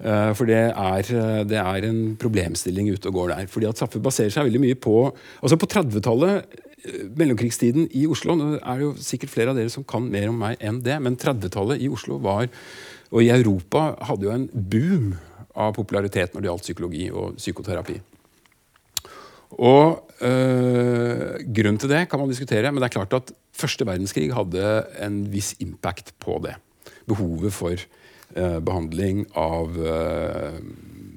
Uh, 0.00 0.32
for 0.36 0.48
det 0.48 0.62
er, 0.72 1.10
det 1.48 1.60
er, 1.60 1.84
en 1.88 2.16
problemstilling 2.20 2.88
ute 2.92 3.12
og 3.12 3.20
går 3.20 3.34
der. 3.34 3.50
Fordi 3.52 3.68
at 3.68 3.84
Zapfe 3.84 4.00
baserer 4.00 4.32
seg 4.32 4.48
veldig 4.48 4.64
mye 4.64 4.78
på 4.80 4.96
altså 5.04 5.60
På 5.60 5.68
30-tallet 5.68 6.64
mellomkrigstiden 7.16 7.88
i 7.96 8.06
Oslo 8.10 8.36
Nå 8.38 8.50
er 8.56 8.78
det 8.78 8.84
jo 8.84 8.92
sikkert 9.02 9.32
flere 9.32 9.52
av 9.52 9.58
dere 9.58 9.72
som 9.72 9.86
kan 9.86 10.04
mer 10.10 10.28
om 10.30 10.38
meg 10.44 10.60
enn 10.64 10.82
det, 10.84 10.98
men 11.02 11.18
30-tallet 11.20 11.82
i 11.82 11.90
Oslo 11.92 12.18
var, 12.22 12.48
og 13.12 13.22
i 13.22 13.30
Europa 13.32 13.92
hadde 14.08 14.28
jo 14.28 14.34
en 14.34 14.48
boom 14.52 15.14
av 15.56 15.72
popularitet 15.76 16.34
når 16.34 16.42
det 16.42 16.50
gjaldt 16.50 16.66
psykologi 16.66 17.08
og 17.10 17.38
psykoterapi. 17.40 17.96
Og 19.62 20.02
øh, 20.26 21.38
Grunnen 21.54 21.78
til 21.80 21.92
det 21.92 22.06
kan 22.10 22.20
man 22.20 22.30
diskutere, 22.32 22.72
men 22.72 22.82
det 22.82 22.90
er 22.90 22.96
klart 22.98 23.14
at 23.16 23.32
første 23.56 23.86
verdenskrig 23.86 24.32
hadde 24.34 24.64
en 25.06 25.22
viss 25.32 25.54
impact 25.62 26.12
på 26.20 26.40
det. 26.44 26.56
Behovet 27.08 27.54
for 27.54 27.72
øh, 27.72 28.58
behandling 28.60 29.24
av 29.38 29.78
øh, 29.78 30.60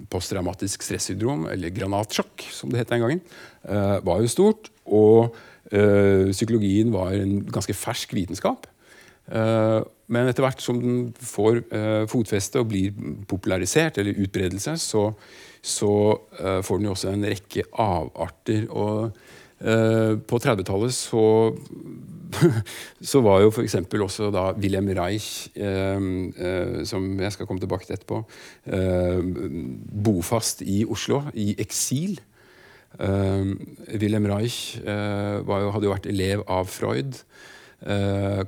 posttraumatisk 0.10 0.86
stressyndrom, 0.86 1.48
eller 1.52 1.74
granatsjokk, 1.74 2.48
som 2.54 2.72
det 2.72 2.82
het 2.82 2.90
den 2.90 3.04
gangen, 3.04 3.20
var 3.62 4.22
jo 4.24 4.30
stort. 4.32 4.72
Og 4.86 5.36
psykologien 5.70 6.90
var 6.94 7.14
en 7.14 7.44
ganske 7.46 7.76
fersk 7.78 8.16
vitenskap. 8.18 8.68
men 9.30 10.28
etter 10.28 10.42
hvert 10.42 10.62
som 10.62 10.80
den 10.82 11.14
får 11.14 11.60
fotfeste 12.10 12.64
og 12.64 12.72
blir 12.72 12.96
popularisert, 13.30 14.00
eller 14.02 14.18
utbredelse, 14.18 14.74
så 14.82 15.04
så 15.62 15.92
får 16.64 16.80
den 16.80 16.88
jo 16.88 16.96
også 16.96 17.12
en 17.14 17.28
rekke 17.28 17.66
avarter. 17.74 18.68
Og 18.70 19.12
på 20.30 20.40
30-tallet 20.40 20.96
så, 20.96 21.24
så 23.12 23.22
var 23.26 23.44
jo 23.44 23.52
f.eks. 23.52 23.76
også 23.76 24.30
da 24.32 24.46
Wilhelm 24.56 24.92
Reich, 24.96 25.50
som 26.88 27.10
jeg 27.20 27.36
skal 27.36 27.50
komme 27.50 27.60
tilbake 27.64 27.88
til 27.88 27.98
etterpå, 27.98 28.24
bofast 30.06 30.64
i 30.64 30.84
Oslo, 30.88 31.26
i 31.34 31.52
eksil. 31.60 32.20
Wilhelm 32.98 34.26
Reich 34.28 34.80
jo, 34.82 35.70
hadde 35.72 35.86
jo 35.86 35.92
vært 35.94 36.08
elev 36.10 36.42
av 36.50 36.66
Freud. 36.68 37.20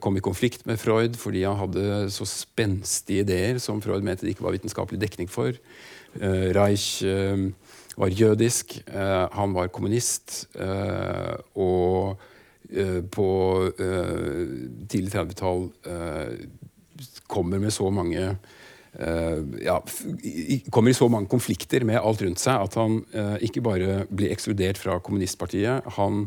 kom 0.02 0.18
i 0.18 0.24
konflikt 0.26 0.66
med 0.66 0.82
Freud 0.82 1.16
fordi 1.16 1.44
han 1.46 1.60
hadde 1.60 2.10
så 2.12 2.26
spenstige 2.28 3.22
ideer 3.22 3.62
som 3.64 3.80
Freud 3.86 4.04
mente 4.04 4.26
det 4.26 4.34
ikke 4.34 4.48
var 4.48 4.58
vitenskapelig 4.58 5.00
dekning 5.06 5.30
for. 5.32 5.54
Eh, 6.20 6.52
Reich 6.56 7.04
eh, 7.04 7.48
var 7.98 8.08
jødisk, 8.08 8.82
eh, 8.88 9.28
han 9.32 9.54
var 9.54 9.72
kommunist, 9.72 10.48
og 11.56 12.18
på 13.12 13.30
tidlig 14.88 15.12
30-tall 15.12 15.66
kommer 17.28 17.60
med 17.60 17.74
så 17.76 17.90
mange 17.92 18.22
ja, 18.92 19.78
kommer 20.70 20.92
i 20.92 20.96
så 20.98 21.08
mange 21.08 21.30
konflikter 21.32 21.86
med 21.88 22.02
alt 22.02 22.22
rundt 22.26 22.42
seg 22.42 22.60
at 22.60 22.76
han 22.76 22.98
eh, 23.16 23.38
ikke 23.48 23.64
bare 23.64 24.02
blir 24.12 24.34
ekskludert 24.34 24.80
fra 24.82 24.98
kommunistpartiet, 25.00 25.88
han 25.96 26.26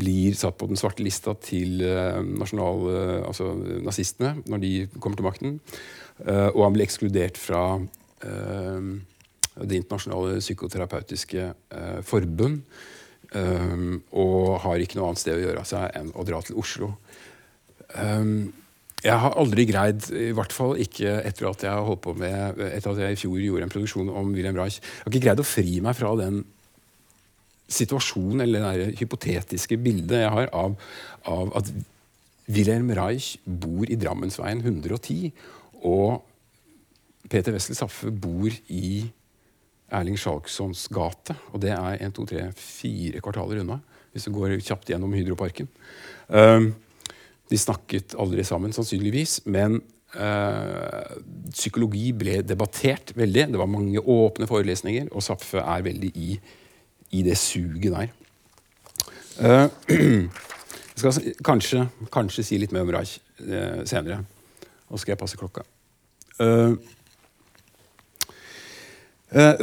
blir 0.00 0.36
satt 0.38 0.56
på 0.56 0.68
den 0.70 0.80
svarte 0.80 1.04
lista 1.04 1.36
til 1.44 1.84
eh, 1.84 2.22
nasjonal, 2.24 2.88
eh, 2.88 3.20
altså 3.28 3.52
nazistene 3.84 4.38
når 4.48 4.64
de 4.64 4.72
kommer 4.96 5.20
til 5.20 5.28
makten. 5.28 5.60
og 6.26 6.62
han 6.64 6.72
blir 6.72 6.86
ekskludert 6.86 7.36
fra 7.36 7.82
det 8.24 9.76
internasjonale 9.76 10.38
psykoterapeutiske 10.40 11.42
eh, 11.52 11.98
forbund. 12.04 12.62
Og 14.16 14.60
har 14.62 14.80
ikke 14.80 14.96
noe 14.96 15.10
annet 15.10 15.20
sted 15.20 15.36
å 15.36 15.42
gjøre 15.42 15.60
av 15.60 15.68
seg 15.68 15.90
enn 15.98 16.12
å 16.14 16.24
dra 16.24 16.38
til 16.46 16.56
Oslo. 16.60 16.92
Um, 17.96 18.52
jeg 19.04 19.16
har 19.22 19.36
aldri 19.38 19.66
greid, 19.68 20.08
i 20.10 20.32
hvert 20.34 20.54
fall 20.54 20.78
ikke 20.80 21.18
etter 21.28 21.50
at 21.50 21.64
jeg 21.66 21.86
holdt 21.88 22.02
på 22.06 22.14
med, 22.16 22.60
etter 22.70 22.94
at 22.94 23.02
jeg 23.02 23.16
i 23.16 23.18
fjor 23.20 23.42
gjorde 23.42 23.66
en 23.66 23.72
produksjon 23.72 24.08
om 24.08 24.30
William 24.34 24.56
Reich, 24.56 24.78
jeg 24.80 25.04
har 25.04 25.12
ikke 25.12 25.26
greid 25.26 25.42
å 25.42 25.46
fri 25.46 25.80
meg 25.84 25.98
fra 25.98 26.14
den 26.18 26.40
situasjonen, 27.72 28.44
eller 28.44 28.78
det 28.78 29.00
hypotetiske 29.00 29.78
bildet 29.82 30.24
jeg 30.24 30.32
har 30.32 30.50
av, 30.54 30.78
av 31.28 31.52
at 31.58 31.70
Wilhelm 32.46 32.92
Reich 32.94 33.34
bor 33.44 33.90
i 33.90 33.98
Drammensveien 33.98 34.62
110, 34.62 35.32
og 35.86 36.22
Peter 37.30 37.54
Wessel 37.54 37.76
Saffe 37.78 38.12
bor 38.14 38.48
i 38.70 39.04
Erling 39.94 40.18
Skjalgsons 40.18 40.86
gate. 40.94 41.34
Og 41.52 41.62
det 41.62 41.72
er 41.74 41.98
1, 41.98 42.14
2, 42.16 42.26
3, 42.30 42.46
4 42.58 43.22
kvartaler 43.22 43.62
unna, 43.62 43.80
hvis 44.14 44.28
du 44.28 44.34
går 44.34 44.56
kjapt 44.62 44.90
gjennom 44.90 45.14
Hydroparken. 45.14 45.68
Um, 46.30 46.70
de 47.50 47.58
snakket 47.58 48.16
aldri 48.18 48.44
sammen, 48.46 48.74
sannsynligvis, 48.74 49.40
men 49.46 49.78
øh, 50.18 51.16
psykologi 51.54 52.10
ble 52.16 52.40
debattert 52.42 53.12
veldig. 53.16 53.48
Det 53.52 53.60
var 53.60 53.70
mange 53.70 54.02
åpne 54.02 54.48
forelesninger, 54.50 55.10
og 55.12 55.22
Zapfe 55.22 55.62
er 55.62 55.84
veldig 55.86 56.10
i, 56.14 56.38
i 57.14 57.22
det 57.26 57.38
suget 57.38 57.92
der. 57.92 58.14
Uh, 59.36 59.68
jeg 59.92 60.96
skal 60.96 61.32
kanskje, 61.44 61.86
kanskje, 62.12 62.44
si 62.46 62.58
litt 62.58 62.72
mer 62.72 62.86
om 62.86 62.92
Reich 62.94 63.18
uh, 63.44 63.84
senere. 63.84 64.22
Så 64.88 65.02
skal 65.02 65.12
jeg 65.14 65.20
passe 65.20 65.38
klokka. 65.40 65.66
Uh, 66.40 66.74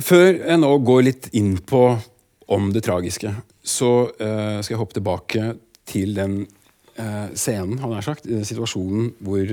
før 0.04 0.28
jeg 0.30 0.60
nå 0.60 0.72
går 0.86 1.06
litt 1.08 1.30
inn 1.40 1.56
på 1.66 1.86
om 2.54 2.68
det 2.76 2.84
tragiske, 2.86 3.32
så 3.64 3.92
skal 4.20 4.74
jeg 4.74 4.78
hoppe 4.78 4.98
tilbake 4.98 5.46
til 5.88 6.12
den 6.18 6.34
scenen, 7.34 7.80
han 7.82 7.94
har 7.96 8.06
sagt, 8.06 8.28
situasjonen 8.46 9.14
hvor 9.26 9.50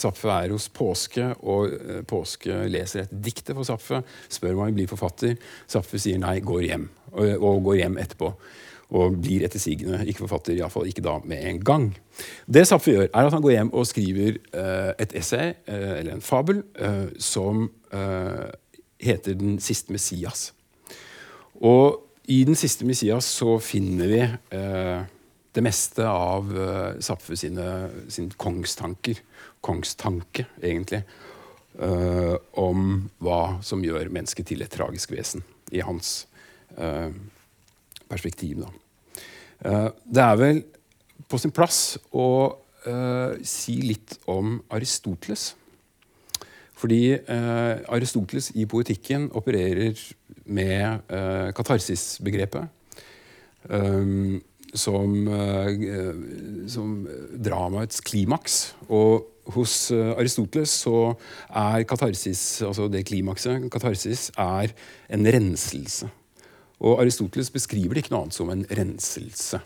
Zapfe 0.00 0.28
er 0.32 0.52
hos 0.52 0.66
Påske, 0.74 1.30
og 1.40 2.04
Påske 2.10 2.64
leser 2.68 3.04
et 3.04 3.14
dikte 3.24 3.56
for 3.56 3.64
Zapfe, 3.68 4.02
spør 4.28 4.52
om 4.52 4.64
han 4.64 4.74
vil 4.74 4.82
bli 4.82 4.90
forfatter. 4.90 5.38
Zapfe 5.70 6.00
sier 6.02 6.20
nei, 6.20 6.38
går 6.44 6.66
hjem, 6.66 6.84
og, 7.14 7.62
går 7.64 7.80
hjem 7.80 7.98
etterpå. 8.02 8.34
Og 8.94 9.16
blir 9.16 9.46
ettersigende 9.46 10.02
ikke 10.04 10.26
forfatter, 10.26 10.58
iallfall 10.58 10.90
ikke 10.90 11.06
da 11.06 11.16
med 11.24 11.46
en 11.48 11.62
gang. 11.64 11.88
Det 12.44 12.66
Zapfe 12.68 12.92
gjør, 12.92 13.08
er 13.08 13.30
at 13.30 13.32
han 13.32 13.42
går 13.42 13.56
hjem 13.56 13.72
og 13.72 13.88
skriver 13.88 14.36
et 15.00 15.16
essay, 15.16 15.54
eller 15.66 16.12
en 16.18 16.24
fabel, 16.24 16.60
som 17.16 17.70
heter 19.04 19.34
Den 19.40 19.58
siste 19.62 19.92
Messias. 19.92 20.52
Og 21.60 22.00
i 22.24 22.44
Den 22.44 22.56
siste 22.56 22.86
Messias 22.88 23.26
så 23.28 23.58
finner 23.60 24.08
vi 24.08 24.20
eh, 24.56 25.04
det 25.54 25.62
meste 25.62 26.06
av 26.08 26.50
uh, 26.50 27.00
Zapfe 27.04 27.36
sine, 27.38 27.66
sine, 28.10 28.34
kongstanker, 28.40 29.20
kongstanke, 29.64 30.48
egentlig, 30.62 31.04
Uh, 31.74 32.36
om 32.54 33.08
hva 33.18 33.56
som 33.66 33.80
gjør 33.82 34.06
mennesket 34.14 34.46
til 34.46 34.60
et 34.62 34.70
tragisk 34.70 35.10
vesen, 35.10 35.42
i 35.74 35.80
hans 35.82 36.28
uh, 36.78 37.10
perspektiv. 38.06 38.60
Uh, 39.58 39.90
det 40.06 40.22
er 40.22 40.38
vel 40.38 40.60
på 41.26 41.40
sin 41.42 41.54
plass 41.54 41.96
å 42.14 42.60
si 43.48 43.78
litt 43.80 44.18
om 44.28 44.58
Aristoteles. 44.76 45.54
Fordi 46.76 47.16
Aristoteles 47.24 48.50
i 48.60 48.66
poetikken 48.68 49.30
opererer 49.32 49.96
med 50.44 51.00
katarsis-begrepet. 51.56 52.68
Um, 53.72 54.42
som, 54.74 55.14
uh, 55.28 56.66
som, 56.70 56.96
dramaets 57.44 58.02
klimaks. 58.04 58.58
Og 58.88 59.28
hos 59.54 59.76
uh, 59.94 60.14
Aristoteles 60.18 60.74
så 60.84 61.14
er 61.48 61.86
katarsis, 61.88 62.62
altså 62.66 62.88
det 62.92 63.06
klimakset, 63.08 63.68
katarsis, 63.72 64.30
er 64.36 64.74
en 65.08 65.26
renselse. 65.36 66.10
Og 66.84 67.00
Aristoteles 67.00 67.52
beskriver 67.54 67.94
det 67.94 68.04
ikke 68.04 68.14
noe 68.14 68.26
annet 68.26 68.36
som 68.36 68.50
en 68.52 68.66
renselse. 68.68 69.60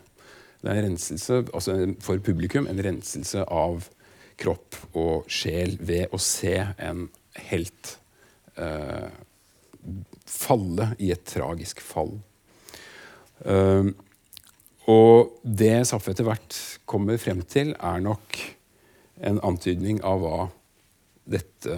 Det 0.59 0.71
er 0.71 0.81
en 0.81 0.89
renselse, 0.89 1.39
altså 1.55 1.77
For 2.03 2.19
publikum 2.23 2.67
en 2.67 2.83
renselse 2.83 3.45
av 3.47 3.87
kropp 4.39 4.75
og 4.97 5.27
sjel 5.31 5.77
ved 5.83 6.13
å 6.15 6.19
se 6.21 6.55
en 6.59 7.07
helt 7.49 7.95
eh, 8.59 9.09
falle 10.29 10.91
i 10.99 11.11
et 11.15 11.23
tragisk 11.27 11.81
fall. 11.83 12.17
Uh, 13.39 13.95
og 14.89 15.35
det 15.43 15.83
Saffe 15.87 16.13
etter 16.13 16.25
hvert 16.27 16.57
kommer 16.89 17.19
frem 17.21 17.43
til, 17.45 17.75
er 17.77 18.01
nok 18.01 18.39
en 19.29 19.39
antydning 19.45 19.99
av 20.07 20.23
hva 20.23 20.39
dette 21.29 21.75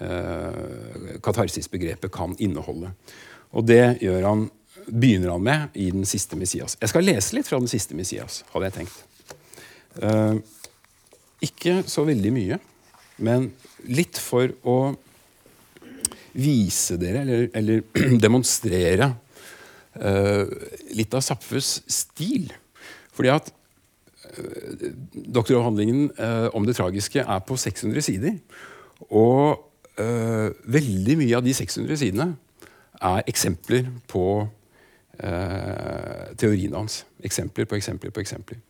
uh, 0.00 1.16
katarsisbegrepet 1.22 2.10
kan 2.12 2.34
inneholde. 2.42 2.90
Og 3.56 3.66
det 3.68 3.82
han, 4.24 4.48
begynner 4.86 5.34
han 5.34 5.44
med 5.44 5.78
i 5.78 5.90
Den 5.94 6.06
siste 6.08 6.38
Messias. 6.38 6.76
Jeg 6.80 6.90
skal 6.92 7.06
lese 7.06 7.36
litt 7.36 7.48
fra 7.48 7.60
Den 7.62 7.70
siste 7.70 7.96
Messias, 7.98 8.42
hadde 8.52 8.70
jeg 8.70 8.76
tenkt. 8.80 9.02
Eh, 10.02 10.36
ikke 11.46 11.80
så 11.88 12.04
veldig 12.06 12.32
mye, 12.34 12.58
men 13.24 13.50
litt 13.88 14.18
for 14.20 14.52
å 14.66 14.78
vise 16.36 16.98
dere, 17.00 17.22
eller, 17.24 17.46
eller 17.56 18.18
demonstrere, 18.26 19.10
litt 20.96 21.14
av 21.16 21.24
Zapfes 21.24 21.78
stil. 21.90 22.50
Fordi 23.16 23.30
at 23.32 23.48
uh, 23.48 24.90
doktoravhandlingen 25.14 26.10
uh, 26.18 26.48
om 26.56 26.66
det 26.68 26.76
tragiske 26.76 27.24
er 27.24 27.44
på 27.48 27.56
600 27.56 28.04
sider. 28.10 28.36
Og 29.08 29.62
veldig 29.96 31.14
mye 31.16 31.38
av 31.38 31.40
de 31.40 31.54
600 31.56 31.96
sidene 31.96 32.26
er 33.00 33.22
eksempler 33.32 33.86
på 34.12 34.44
teorien 36.36 36.76
hans. 36.76 36.98
Eksempler 37.24 37.64
på 37.64 37.78
eksempler 37.78 38.12
på 38.12 38.20
eksempler. 38.20 38.60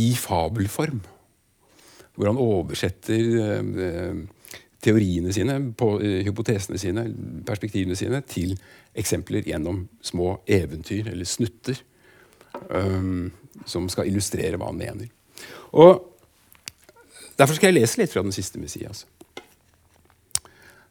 I 0.00 0.06
fabelform 0.16 1.02
hvor 2.20 2.28
han 2.28 2.40
oversetter 2.40 3.28
eh, 3.40 4.18
teoriene 4.80 5.32
sine, 5.36 5.58
på, 5.76 5.92
uh, 6.00 6.20
hypotesene 6.26 6.80
sine, 6.80 7.06
perspektivene 7.46 7.96
sine, 7.98 8.22
til 8.26 8.56
eksempler 8.96 9.46
gjennom 9.46 9.84
små 10.02 10.38
eventyr 10.48 11.12
eller 11.12 11.28
snutter 11.28 11.78
um, 12.68 13.30
som 13.68 13.88
skal 13.92 14.08
illustrere 14.10 14.58
hva 14.58 14.70
han 14.72 14.80
mener. 14.80 15.10
Og 15.76 16.06
Derfor 17.40 17.56
skal 17.56 17.70
jeg 17.70 17.80
lese 17.80 18.00
litt 18.02 18.12
fra 18.12 18.20
den 18.20 18.34
siste 18.36 18.60
Messias. 18.60 19.06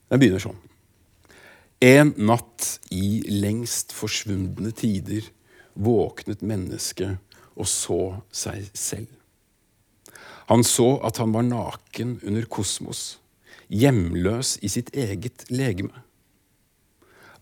Den 0.09 0.17
begynner 0.17 0.41
sånn. 0.41 0.57
En 1.85 2.15
natt 2.17 2.79
i 2.89 3.21
lengst 3.29 3.93
forsvundne 3.93 4.71
tider 4.75 5.27
våknet 5.77 6.41
mennesket 6.41 7.21
og 7.53 7.69
så 7.69 8.01
seg 8.33 8.65
selv. 8.73 9.11
Han 10.49 10.65
så 10.65 10.95
at 11.05 11.21
han 11.21 11.35
var 11.35 11.45
naken 11.45 12.17
under 12.25 12.47
kosmos, 12.49 13.19
hjemløs 13.69 14.57
i 14.65 14.69
sitt 14.71 14.91
eget 14.97 15.45
legeme. 15.53 16.05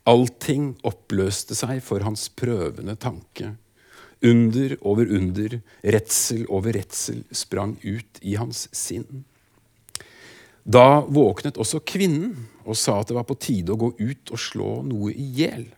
Allting 0.08 0.72
oppløste 0.88 1.56
seg 1.58 1.82
for 1.84 2.04
hans 2.06 2.28
prøvende 2.32 2.96
tanke. 3.00 3.56
Under 4.24 4.74
over 4.80 5.10
under, 5.14 5.58
redsel 5.84 6.46
over 6.48 6.74
redsel 6.74 7.22
sprang 7.30 7.76
ut 7.84 8.22
i 8.22 8.34
hans 8.40 8.66
sinn. 8.74 9.24
Da 10.68 11.00
våknet 11.06 11.60
også 11.60 11.80
kvinnen 11.86 12.34
og 12.68 12.76
sa 12.76 12.98
at 13.00 13.08
det 13.08 13.16
var 13.16 13.28
på 13.28 13.38
tide 13.40 13.72
å 13.72 13.80
gå 13.80 13.92
ut 13.96 14.32
og 14.34 14.42
slå 14.42 14.72
noe 14.84 15.12
i 15.12 15.28
hjel. 15.38 15.68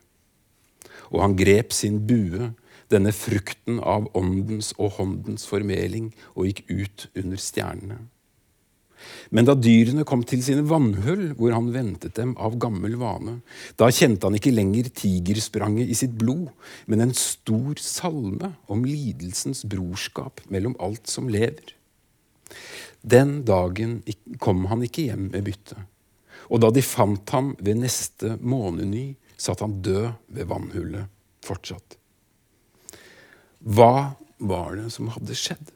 Og 1.11 1.21
han 1.23 1.35
grep 1.39 1.75
sin 1.75 2.01
bue, 2.07 2.51
denne 2.91 3.13
frukten 3.15 3.79
av 3.79 4.09
åndens 4.17 4.73
og 4.77 4.97
håndens 4.97 5.45
formeling, 5.47 6.09
og 6.35 6.49
gikk 6.49 6.65
ut 6.67 7.05
under 7.15 7.39
stjernene. 7.39 8.01
Men 9.31 9.47
da 9.47 9.55
dyrene 9.55 10.05
kom 10.07 10.23
til 10.27 10.43
sine 10.43 10.63
vannhull, 10.67 11.31
hvor 11.39 11.53
han 11.55 11.69
ventet 11.73 12.17
dem 12.19 12.33
av 12.41 12.57
gammel 12.61 12.97
vane, 13.01 13.39
da 13.79 13.89
kjente 13.91 14.27
han 14.27 14.37
ikke 14.37 14.53
lenger 14.53 14.91
tigerspranget 15.01 15.91
i 15.91 15.97
sitt 15.97 16.17
blod, 16.19 16.49
men 16.91 17.05
en 17.05 17.15
stor 17.17 17.79
salme 17.81 18.53
om 18.71 18.83
lidelsens 18.87 19.63
brorskap 19.69 20.43
mellom 20.51 20.75
alt 20.83 21.09
som 21.11 21.31
lever. 21.31 21.73
Den 23.01 23.39
dagen 23.47 24.01
kom 24.43 24.67
han 24.69 24.83
ikke 24.85 25.07
hjem 25.09 25.31
med 25.31 25.47
bytte, 25.47 25.79
og 26.51 26.61
da 26.61 26.69
de 26.73 26.83
fant 26.85 27.33
ham 27.33 27.55
ved 27.63 27.79
neste 27.81 28.35
måneny, 28.41 29.13
satt 29.41 29.63
han 29.63 29.79
død 29.81 30.11
ved 30.35 30.49
vannhullet 30.51 31.09
fortsatt. 31.41 31.97
Hva 33.61 34.17
var 34.41 34.75
det 34.77 34.89
som 34.93 35.09
hadde 35.13 35.37
skjedd? 35.37 35.71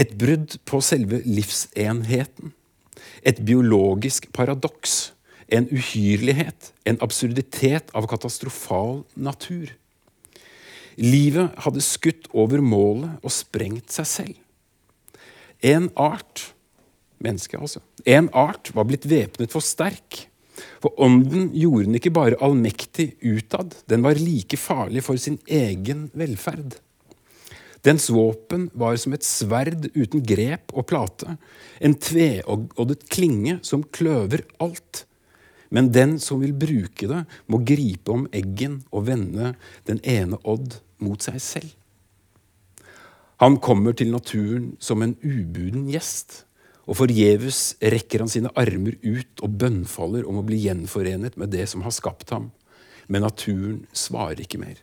Et 0.00 0.12
brudd 0.18 0.56
på 0.68 0.80
selve 0.84 1.20
livsenheten. 1.24 2.52
Et 3.22 3.38
biologisk 3.44 4.30
paradoks. 4.32 5.12
En 5.52 5.66
uhyrlighet, 5.68 6.72
en 6.88 6.96
absurditet 7.04 7.90
av 7.92 8.06
katastrofal 8.08 9.02
natur. 9.14 9.74
Livet 10.96 11.52
hadde 11.64 11.84
skutt 11.84 12.28
over 12.32 12.62
målet 12.64 13.20
og 13.20 13.32
sprengt 13.32 13.92
seg 13.92 14.08
selv. 14.08 14.38
En 15.62 15.90
art, 16.00 16.48
menneske 17.22 17.58
altså, 17.58 17.82
en 18.08 18.28
art 18.34 18.72
var 18.74 18.88
blitt 18.88 19.06
væpnet 19.08 19.52
for 19.52 19.64
sterk. 19.64 20.24
For 20.82 20.96
ånden 21.00 21.50
gjorde 21.56 21.86
den 21.86 21.98
ikke 21.98 22.14
bare 22.14 22.40
allmektig 22.44 23.12
utad, 23.22 23.76
den 23.88 24.04
var 24.04 24.20
like 24.20 24.58
farlig 24.60 25.04
for 25.06 25.20
sin 25.20 25.38
egen 25.46 26.08
velferd. 26.18 26.76
Dens 27.82 28.06
våpen 28.14 28.68
var 28.78 28.96
som 29.00 29.14
et 29.16 29.26
sverd 29.26 29.88
uten 29.96 30.22
grep 30.22 30.70
og 30.70 30.86
plate, 30.90 31.34
en 31.82 31.96
tveoddet 31.98 33.08
klinge 33.10 33.58
som 33.66 33.82
kløver 33.82 34.44
alt. 34.62 35.02
Men 35.72 35.88
den 35.90 36.18
som 36.22 36.42
vil 36.44 36.54
bruke 36.54 37.08
det, 37.10 37.24
må 37.50 37.58
gripe 37.66 38.12
om 38.14 38.28
eggen 38.30 38.82
og 38.92 39.08
vende 39.08 39.54
den 39.88 39.98
ene 40.06 40.38
odd 40.46 40.78
mot 41.02 41.24
seg 41.24 41.40
selv. 41.42 41.72
Han 43.42 43.58
kommer 43.58 43.96
til 43.98 44.12
naturen 44.12 44.76
som 44.78 45.02
en 45.02 45.16
ubuden 45.24 45.88
gjest, 45.90 46.44
og 46.86 47.00
forgjeves 47.00 47.74
rekker 47.82 48.22
han 48.22 48.30
sine 48.30 48.52
armer 48.58 48.94
ut 49.02 49.42
og 49.42 49.58
bønnfaller 49.58 50.26
om 50.28 50.38
å 50.38 50.46
bli 50.46 50.60
gjenforenet 50.62 51.38
med 51.40 51.50
det 51.54 51.66
som 51.70 51.82
har 51.82 51.94
skapt 51.94 52.30
ham. 52.30 52.52
Men 53.10 53.26
naturen 53.26 53.82
svarer 53.90 54.44
ikke 54.44 54.60
mer. 54.62 54.78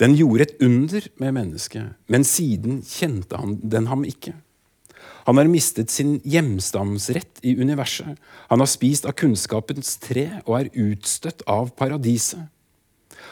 Den 0.00 0.14
gjorde 0.16 0.46
et 0.46 0.62
under 0.64 1.04
med 1.20 1.34
mennesket, 1.36 1.96
men 2.08 2.24
siden 2.24 2.80
kjente 2.88 3.36
han 3.36 3.58
den 3.60 3.90
ham 3.90 4.06
ikke. 4.08 4.32
Han 5.26 5.36
har 5.36 5.50
mistet 5.50 5.92
sin 5.92 6.16
hjemstamsrett 6.24 7.42
i 7.44 7.52
universet. 7.60 8.16
Han 8.48 8.62
har 8.62 8.70
spist 8.70 9.04
av 9.04 9.16
kunnskapens 9.20 9.98
tre 10.00 10.26
og 10.46 10.56
er 10.56 10.72
utstøtt 10.88 11.44
av 11.50 11.74
paradiset. 11.76 12.48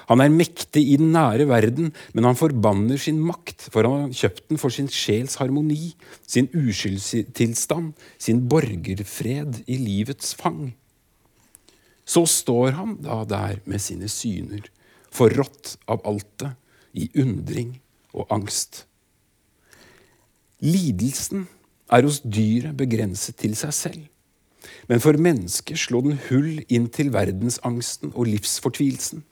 Han 0.09 0.21
er 0.25 0.33
mektig 0.33 0.83
i 0.93 0.97
den 1.01 1.11
nære 1.13 1.49
verden, 1.49 1.91
men 2.17 2.25
han 2.29 2.37
forbanner 2.37 3.01
sin 3.01 3.19
makt, 3.21 3.69
for 3.73 3.85
han 3.85 4.07
har 4.07 4.17
kjøpt 4.17 4.47
den 4.49 4.61
for 4.61 4.73
sin 4.73 4.89
sjels 4.93 5.37
harmoni, 5.41 5.95
sin 6.29 6.49
uskyldstilstand, 6.57 7.95
sin 8.21 8.45
borgerfred 8.49 9.63
i 9.67 9.81
livets 9.81 10.35
fang. 10.37 10.71
Så 12.09 12.25
står 12.29 12.77
han 12.77 12.97
da 13.05 13.21
der 13.29 13.61
med 13.69 13.85
sine 13.85 14.09
syner 14.13 14.69
forrådt 15.15 15.77
av 15.89 16.03
altet, 16.09 16.57
i 16.97 17.07
undring 17.21 17.77
og 18.17 18.27
angst. 18.33 18.87
Lidelsen 20.65 21.47
er 21.93 22.03
hos 22.03 22.21
dyret 22.25 22.77
begrenset 22.79 23.37
til 23.39 23.55
seg 23.59 23.75
selv. 23.77 24.07
Men 24.89 25.03
for 25.05 25.21
mennesket 25.21 25.79
slår 25.79 26.07
den 26.09 26.21
hull 26.29 26.63
inn 26.67 26.89
til 26.93 27.13
verdensangsten 27.15 28.11
og 28.15 28.27
livsfortvilelsen. 28.33 29.23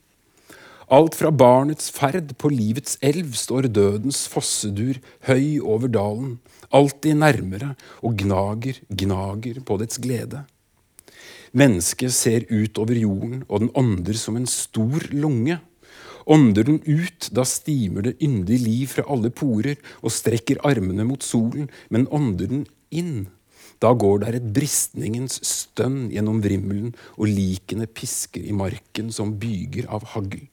Alt 0.87 1.17
fra 1.19 1.33
barnets 1.35 1.89
ferd 1.91 2.37
på 2.39 2.53
livets 2.53 2.95
elv 3.03 3.33
står 3.35 3.67
dødens 3.75 4.21
fossedur 4.31 5.01
høy 5.27 5.59
over 5.59 5.91
dalen, 5.91 6.37
alltid 6.71 7.19
nærmere 7.19 7.73
og 8.07 8.15
gnager, 8.23 8.79
gnager 8.87 9.59
på 9.67 9.81
dets 9.83 9.99
glede. 9.99 10.45
Mennesket 11.57 12.13
ser 12.13 12.45
ut 12.51 12.77
over 12.77 12.99
jorden, 13.01 13.41
og 13.49 13.63
den 13.65 13.73
ånder 13.79 14.19
som 14.21 14.37
en 14.37 14.49
stor 14.51 15.07
lunge. 15.15 15.57
Ånder 16.29 16.67
den 16.69 16.83
ut, 16.85 17.31
da 17.33 17.47
stimer 17.49 18.05
det 18.05 18.19
yndig 18.21 18.59
liv 18.61 18.91
fra 18.93 19.07
alle 19.09 19.31
porer 19.33 19.79
og 20.03 20.13
strekker 20.13 20.61
armene 20.67 21.07
mot 21.09 21.25
solen, 21.25 21.71
men 21.89 22.09
ånder 22.13 22.51
den 22.51 22.67
inn, 22.91 23.29
da 23.81 23.93
går 23.93 24.23
der 24.25 24.37
et 24.39 24.51
bristningens 24.57 25.39
stønn 25.45 26.11
gjennom 26.13 26.43
vrimmelen, 26.45 26.93
og 27.17 27.31
likene 27.31 27.89
pisker 27.89 28.45
i 28.45 28.55
marken 28.57 29.13
som 29.13 29.35
byger 29.41 29.89
av 29.93 30.07
hagl. 30.15 30.45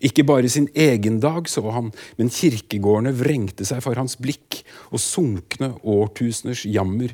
Ikke 0.00 0.24
bare 0.24 0.48
sin 0.48 0.68
egen 0.72 1.18
dag 1.20 1.48
så 1.50 1.62
han, 1.74 1.90
men 2.16 2.32
kirkegårdene 2.32 3.12
vrengte 3.18 3.66
seg 3.68 3.82
for 3.84 3.98
hans 4.00 4.16
blikk, 4.20 4.62
og 4.90 5.02
sunkne 5.02 5.74
årtuseners 5.84 6.64
jammer 6.64 7.12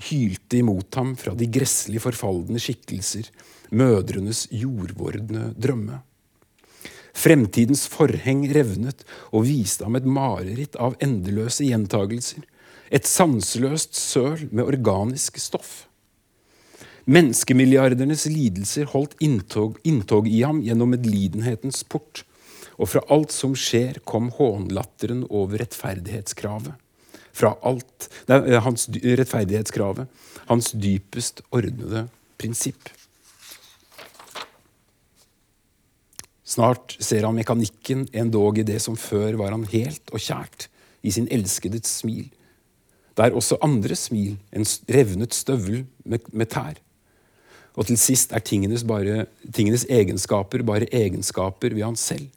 hylte 0.00 0.58
imot 0.58 0.94
ham 0.98 1.14
fra 1.18 1.34
de 1.38 1.46
gresslig 1.50 2.02
forfalne 2.02 2.60
skikkelser, 2.62 3.30
mødrenes 3.74 4.46
jordvordne 4.54 5.52
drømme. 5.58 6.00
Fremtidens 7.14 7.86
forheng 7.86 8.42
revnet 8.52 9.04
og 9.30 9.46
viste 9.46 9.86
ham 9.86 9.96
et 9.98 10.06
mareritt 10.06 10.76
av 10.82 10.96
endeløse 11.04 11.66
gjentagelser. 11.68 12.42
Et 12.90 13.06
sanseløst 13.06 13.94
søl 13.96 14.48
med 14.50 14.66
organisk 14.66 15.38
stoff. 15.40 15.86
Menneskemilliardenes 17.04 18.26
lidelser 18.32 18.88
holdt 18.90 19.14
inntog, 19.22 19.76
inntog 19.84 20.28
i 20.28 20.40
ham 20.42 20.62
gjennom 20.64 20.94
medlidenhetens 20.94 21.82
port, 21.84 22.24
og 22.80 22.90
fra 22.90 23.02
alt 23.12 23.32
som 23.34 23.52
skjer, 23.54 24.00
kom 24.08 24.30
hånlatteren 24.34 25.22
over 25.28 25.60
rettferdighetskravet. 25.62 26.74
Fra 27.34 27.54
alt 27.66 28.08
nei, 28.30 28.38
hans 28.62 28.86
rettferdighetskravet, 28.94 30.10
hans 30.46 30.70
dypest 30.78 31.42
ordnede 31.54 32.06
prinsipp. 32.38 32.92
Snart 36.44 36.94
ser 37.02 37.24
han 37.26 37.34
mekanikken 37.34 38.06
endog 38.14 38.60
i 38.60 38.66
det 38.68 38.78
som 38.84 38.98
før 39.00 39.40
var 39.40 39.54
han 39.56 39.64
helt 39.72 40.12
og 40.12 40.22
kjært, 40.22 40.68
i 41.02 41.12
sin 41.12 41.26
elskedes 41.32 41.88
smil. 42.00 42.28
Det 43.14 43.26
er 43.26 43.36
også 43.36 43.58
andre 43.62 43.96
smil, 43.98 44.36
en 44.52 44.66
revnet 44.90 45.34
støvel 45.34 45.84
med, 46.04 46.26
med 46.32 46.50
tær. 46.52 46.78
Og 47.74 47.88
til 47.88 47.98
sist 47.98 48.32
er 48.34 48.42
tingenes, 48.44 48.84
bare, 48.86 49.26
tingenes, 49.54 49.86
egenskaper 49.90 50.62
bare 50.66 50.86
egenskaper 50.94 51.74
ved 51.74 51.82
han 51.82 51.98
selv. 51.98 52.28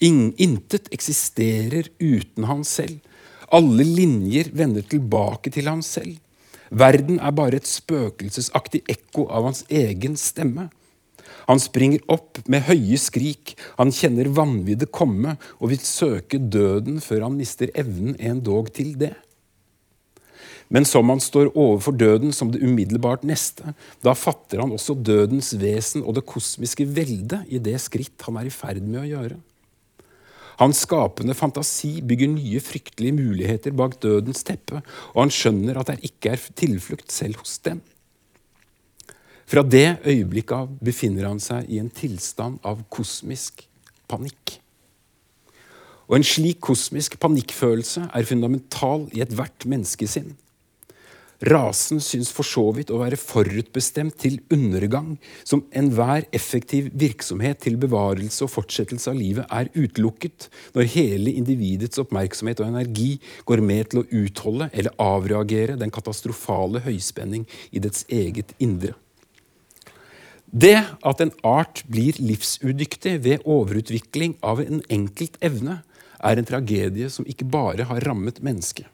Ingen, 0.00 0.32
intet 0.40 0.88
eksisterer 0.92 1.90
uten 2.00 2.46
han 2.48 2.64
selv. 2.64 3.00
Alle 3.50 3.82
linjer 3.82 4.52
vender 4.54 4.84
tilbake 4.86 5.50
til 5.50 5.66
han 5.70 5.82
selv. 5.82 6.18
Verden 6.70 7.18
er 7.18 7.34
bare 7.34 7.58
et 7.58 7.66
spøkelsesaktig 7.66 8.84
ekko 8.92 9.26
av 9.26 9.48
hans 9.48 9.64
egen 9.66 10.14
stemme. 10.20 10.68
Han 11.50 11.58
springer 11.58 12.04
opp 12.14 12.38
med 12.46 12.68
høye 12.68 12.98
skrik, 13.00 13.56
han 13.74 13.90
kjenner 13.90 14.30
vanviddet 14.30 14.92
komme 14.94 15.34
og 15.58 15.72
vil 15.72 15.82
søke 15.82 16.38
døden 16.38 17.00
før 17.02 17.26
han 17.26 17.34
mister 17.40 17.72
evnen 17.74 18.14
endog 18.22 18.70
til 18.76 18.94
det. 19.00 19.16
Men 20.70 20.86
som 20.86 21.10
han 21.10 21.18
står 21.18 21.50
overfor 21.58 21.96
døden 21.98 22.30
som 22.30 22.52
det 22.54 22.62
umiddelbart 22.62 23.24
neste, 23.26 23.74
da 24.06 24.14
fatter 24.14 24.62
han 24.62 24.70
også 24.70 24.94
dødens 24.94 25.56
vesen 25.58 26.04
og 26.04 26.14
det 26.20 26.28
kosmiske 26.30 26.86
velde 26.86 27.42
i 27.50 27.58
det 27.58 27.80
skritt 27.82 28.22
han 28.28 28.38
er 28.38 28.46
i 28.46 28.54
ferd 28.54 28.84
med 28.84 29.02
å 29.02 29.08
gjøre. 29.08 29.40
Hans 30.60 30.82
skapende 30.84 31.32
fantasi 31.36 32.02
bygger 32.04 32.28
nye 32.34 32.60
fryktelige 32.60 33.16
muligheter 33.16 33.72
bak 33.72 33.96
dødens 34.02 34.44
teppe, 34.44 34.82
og 35.14 35.22
han 35.22 35.32
skjønner 35.32 35.80
at 35.80 35.88
det 35.88 36.10
ikke 36.10 36.34
er 36.34 36.50
tilflukt 36.52 37.12
selv 37.12 37.40
hos 37.40 37.56
dem. 37.64 37.80
Fra 39.50 39.64
det 39.66 39.98
øyeblikket 40.06 40.52
av 40.54 40.74
befinner 40.84 41.26
han 41.26 41.40
seg 41.42 41.66
i 41.72 41.80
en 41.82 41.88
tilstand 41.90 42.60
av 42.62 42.84
kosmisk 42.92 43.64
panikk. 44.10 44.60
Og 46.10 46.18
en 46.18 46.26
slik 46.26 46.60
kosmisk 46.62 47.16
panikkfølelse 47.22 48.10
er 48.12 48.28
fundamental 48.28 49.08
i 49.16 49.24
ethvert 49.24 49.66
menneskesinn. 49.66 50.36
Rasen 51.40 52.02
syns 52.04 52.28
for 52.36 52.44
så 52.44 52.66
vidt 52.76 52.90
å 52.92 52.98
være 53.00 53.16
forutbestemt 53.16 54.18
til 54.20 54.34
undergang, 54.52 55.14
som 55.40 55.62
enhver 55.72 56.26
effektiv 56.36 56.90
virksomhet 57.00 57.62
til 57.64 57.78
bevarelse 57.80 58.44
og 58.44 58.52
fortsettelse 58.52 59.08
av 59.08 59.16
livet 59.16 59.48
er 59.48 59.70
utelukket 59.72 60.50
når 60.74 60.90
hele 60.92 61.32
individets 61.32 62.02
oppmerksomhet 62.02 62.60
og 62.60 62.68
energi 62.68 63.14
går 63.48 63.64
med 63.64 63.88
til 63.88 64.02
å 64.02 64.06
utholde 64.20 64.68
eller 64.74 65.00
avreagere 65.00 65.80
den 65.80 65.94
katastrofale 65.94 66.84
høyspenning 66.84 67.48
i 67.72 67.80
dets 67.80 68.04
eget 68.12 68.52
indre. 68.60 68.92
Det 70.50 70.76
at 70.76 71.20
en 71.24 71.32
art 71.46 71.86
blir 71.88 72.20
livsudyktig 72.20 73.16
ved 73.24 73.48
overutvikling 73.48 74.36
av 74.44 74.60
en 74.60 74.84
enkelt 74.92 75.40
evne, 75.40 75.80
er 76.20 76.36
en 76.36 76.44
tragedie 76.44 77.08
som 77.08 77.24
ikke 77.24 77.48
bare 77.48 77.86
har 77.88 78.04
rammet 78.04 78.42
mennesket. 78.44 78.84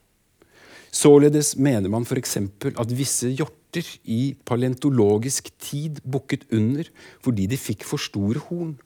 Således 0.94 1.54
mener 1.56 1.90
man 1.92 2.06
f.eks. 2.06 2.36
at 2.38 2.96
visse 2.96 3.30
hjorter 3.34 3.86
i 4.04 4.34
paleontologisk 4.48 5.50
tid 5.60 6.00
bukket 6.04 6.46
under 6.52 6.88
fordi 7.24 7.46
de 7.50 7.58
fikk 7.60 7.84
for 7.84 8.00
store 8.00 8.42
horn. 8.48 8.76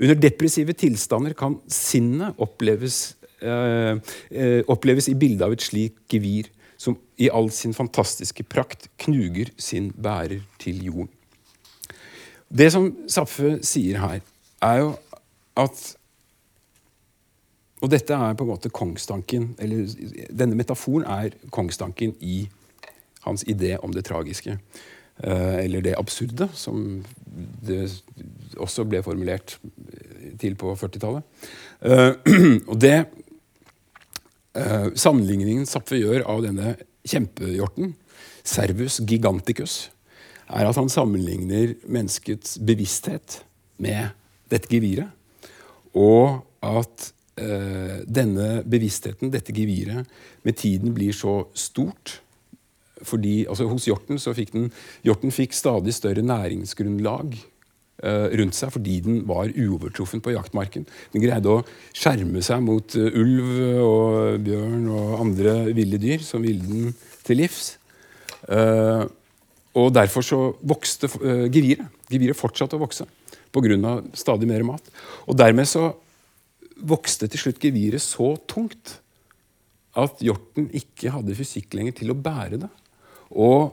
Under 0.00 0.16
depressive 0.16 0.72
tilstander 0.72 1.34
kan 1.36 1.58
sinnet 1.68 2.38
oppleves, 2.40 3.16
eh, 3.42 3.98
eh, 4.30 4.62
oppleves 4.68 5.08
i 5.08 5.14
bildet 5.18 5.44
av 5.44 5.52
et 5.52 5.64
slikt 5.64 6.08
gevir 6.08 6.48
som 6.80 6.96
i 7.20 7.28
all 7.28 7.50
sin 7.52 7.74
fantastiske 7.76 8.46
prakt 8.48 8.88
knuger 9.04 9.50
sin 9.60 9.90
bærer 9.92 10.40
til 10.58 10.80
jorden. 10.86 11.10
Det 12.50 12.70
som 12.72 12.88
Saffe 13.06 13.58
sier 13.62 14.00
her, 14.00 14.22
er 14.62 14.78
jo 14.80 14.94
at 15.60 15.96
og 17.80 17.90
dette 17.92 18.12
er 18.12 18.36
på 18.36 18.44
en 18.44 18.52
måte 18.52 18.72
kongstanken, 18.72 19.54
eller 19.58 19.88
Denne 20.28 20.58
metaforen 20.58 21.06
er 21.08 21.36
kongstanken 21.52 22.12
i 22.20 22.42
hans 23.24 23.44
idé 23.48 23.76
om 23.80 23.92
det 23.94 24.04
tragiske. 24.08 24.58
Eh, 25.22 25.56
eller 25.64 25.84
det 25.84 25.96
absurde, 25.98 26.48
som 26.56 27.02
det 27.64 27.82
også 28.56 28.86
ble 28.88 29.02
formulert 29.04 29.58
til 30.40 30.56
på 30.60 30.72
40-tallet. 30.80 31.24
Eh, 31.84 32.12
og 32.70 32.76
det 32.80 32.96
eh, 34.56 34.88
Sammenligningen 34.96 35.68
Zapfe 35.68 36.00
gjør 36.00 36.24
av 36.24 36.44
denne 36.46 36.76
kjempehjorten, 37.08 37.94
Servus 38.44 39.00
giganticus, 39.04 39.90
er 40.50 40.66
at 40.66 40.78
han 40.80 40.88
sammenligner 40.90 41.76
menneskets 41.84 42.56
bevissthet 42.66 43.42
med 43.80 44.16
dette 44.50 44.72
geviret. 44.72 45.12
Og 45.92 46.40
at 46.64 47.10
denne 47.40 48.48
bevisstheten, 48.68 49.30
dette 49.32 49.54
geviret, 49.56 50.08
med 50.44 50.56
tiden 50.60 50.92
blir 50.96 51.14
så 51.16 51.40
stort 51.56 52.20
fordi 53.06 53.46
altså 53.48 53.68
Hos 53.70 53.86
hjorten 53.88 54.20
så 54.20 54.34
fikk 54.36 54.52
den, 54.54 54.68
hjorten 55.06 55.32
fikk 55.32 55.54
stadig 55.56 55.94
større 55.96 56.24
næringsgrunnlag 56.26 57.36
uh, 58.04 58.26
rundt 58.40 58.56
seg 58.56 58.74
fordi 58.74 58.98
den 59.04 59.22
var 59.28 59.50
uovertruffen 59.50 60.22
på 60.24 60.34
jaktmarken. 60.34 60.86
Den 61.14 61.24
greide 61.24 61.52
å 61.52 61.62
skjerme 61.96 62.42
seg 62.44 62.62
mot 62.66 62.96
uh, 62.98 63.08
ulv 63.08 63.54
og 63.84 64.44
bjørn 64.46 64.90
og 64.92 65.14
andre 65.20 65.56
ville 65.76 66.00
dyr 66.02 66.24
som 66.24 66.44
ville 66.44 66.66
den 66.66 66.92
til 67.26 67.42
livs. 67.42 67.76
Og 68.50 69.90
derfor 69.94 70.24
så 70.24 70.38
vokste 70.66 71.06
geviret. 71.52 71.84
Geviret 72.10 72.34
fortsatte 72.34 72.74
å 72.74 72.80
vokse 72.80 73.04
pga. 73.52 73.92
stadig 74.16 74.48
mer 74.48 74.64
mat. 74.66 74.82
Og 75.28 75.36
dermed 75.38 75.68
så 75.68 75.92
vokste 76.80 77.28
til 77.30 77.44
slutt 77.44 77.62
geviret 77.62 78.02
så 78.02 78.34
tungt 78.50 78.98
at 79.98 80.22
hjorten 80.22 80.68
ikke 80.76 81.12
hadde 81.14 81.36
fysikk 81.38 81.74
lenger 81.76 81.96
til 82.00 82.12
å 82.12 82.18
bære 82.18 82.60
det. 82.62 82.70
Og 83.30 83.72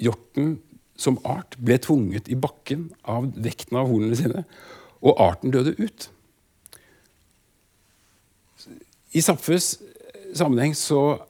hjorten 0.00 0.56
som 1.00 1.18
art 1.28 1.56
ble 1.60 1.78
tvunget 1.80 2.28
i 2.28 2.38
bakken 2.38 2.88
av 3.08 3.30
vekten 3.40 3.78
av 3.80 3.88
hornene 3.88 4.18
sine, 4.18 4.44
og 5.00 5.20
arten 5.22 5.54
døde 5.54 5.72
ut. 5.80 6.08
I 9.16 9.22
Zapfes 9.24 9.78
sammenheng 10.36 10.76
så 10.78 11.26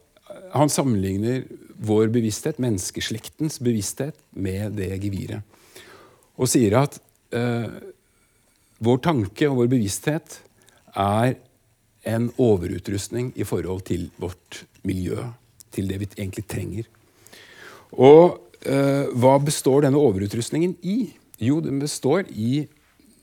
Han 0.51 0.71
sammenligner 0.71 1.45
vår 1.79 2.09
bevissthet, 2.11 2.59
menneskeslektens 2.59 3.61
bevissthet, 3.63 4.17
med 4.35 4.75
det 4.75 4.89
geviret. 4.99 5.47
Og 6.35 6.51
sier 6.51 6.75
at 6.81 6.97
uh, 7.35 7.71
vår 8.81 9.01
tanke 9.05 9.49
og 9.49 9.61
vår 9.61 9.71
bevissthet 9.75 10.41
er 10.97 11.37
en 12.09 12.31
overutrustning 12.41 13.31
i 13.37 13.45
forhold 13.45 13.85
til 13.91 14.09
vårt 14.21 14.65
miljø. 14.89 15.29
Til 15.71 15.87
det 15.87 16.01
vi 16.01 16.09
egentlig 16.17 16.47
trenger. 16.51 16.89
Og 17.93 18.41
eh, 18.67 19.07
hva 19.15 19.37
består 19.45 19.85
denne 19.85 20.01
overutrustningen 20.01 20.75
i? 20.83 21.13
Jo, 21.41 21.61
den 21.63 21.79
består 21.83 22.25
i 22.33 22.65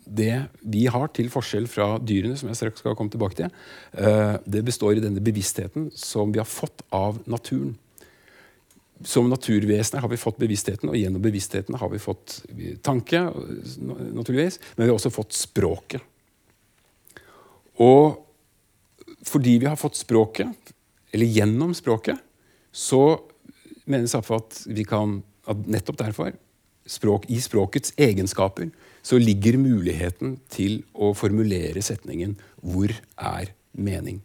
det 0.08 0.46
vi 0.62 0.86
har, 0.88 1.10
til 1.12 1.28
forskjell 1.32 1.68
fra 1.68 1.98
dyrene, 2.00 2.38
som 2.40 2.48
jeg 2.48 2.60
straks 2.62 2.80
skal 2.84 2.96
komme 2.96 3.12
tilbake 3.12 3.36
til. 3.42 3.52
Eh, 4.00 4.38
det 4.46 4.64
består 4.68 4.96
i 4.96 5.04
denne 5.04 5.24
bevisstheten 5.24 5.90
som 5.98 6.32
vi 6.32 6.40
har 6.40 6.48
fått 6.48 6.86
av 6.96 7.20
naturen. 7.28 7.76
Som 9.06 9.30
naturvesener 9.30 10.02
har 10.02 10.10
vi 10.10 10.18
fått 10.18 10.40
bevisstheten, 10.42 10.90
og 10.90 10.98
gjennom 10.98 11.22
bevisstheten 11.22 11.78
har 11.78 11.90
vi 11.92 12.00
fått 12.02 12.40
tanke, 12.82 13.20
naturligvis, 13.78 14.60
men 14.76 14.86
vi 14.86 14.90
har 14.90 14.98
også 14.98 15.14
fått 15.14 15.38
språket. 15.38 16.02
Og 17.78 18.24
fordi 19.28 19.58
vi 19.62 19.70
har 19.70 19.78
fått 19.78 20.00
språket, 20.00 20.74
eller 21.14 21.30
gjennom 21.30 21.76
språket, 21.78 22.18
så 22.72 23.20
mener 23.86 24.10
Saffe 24.10 24.38
at 24.38 24.64
vi 24.68 24.86
kan 24.88 25.22
at 25.48 25.68
nettopp 25.70 26.00
derfor, 26.02 26.34
språk, 26.88 27.28
i 27.32 27.40
språkets 27.44 27.94
egenskaper, 28.00 28.70
så 29.04 29.20
ligger 29.20 29.60
muligheten 29.60 30.38
til 30.52 30.82
å 30.94 31.14
formulere 31.16 31.82
setningen 31.84 32.38
'Hvor 32.64 32.92
er 33.18 33.54
mening?' 33.74 34.22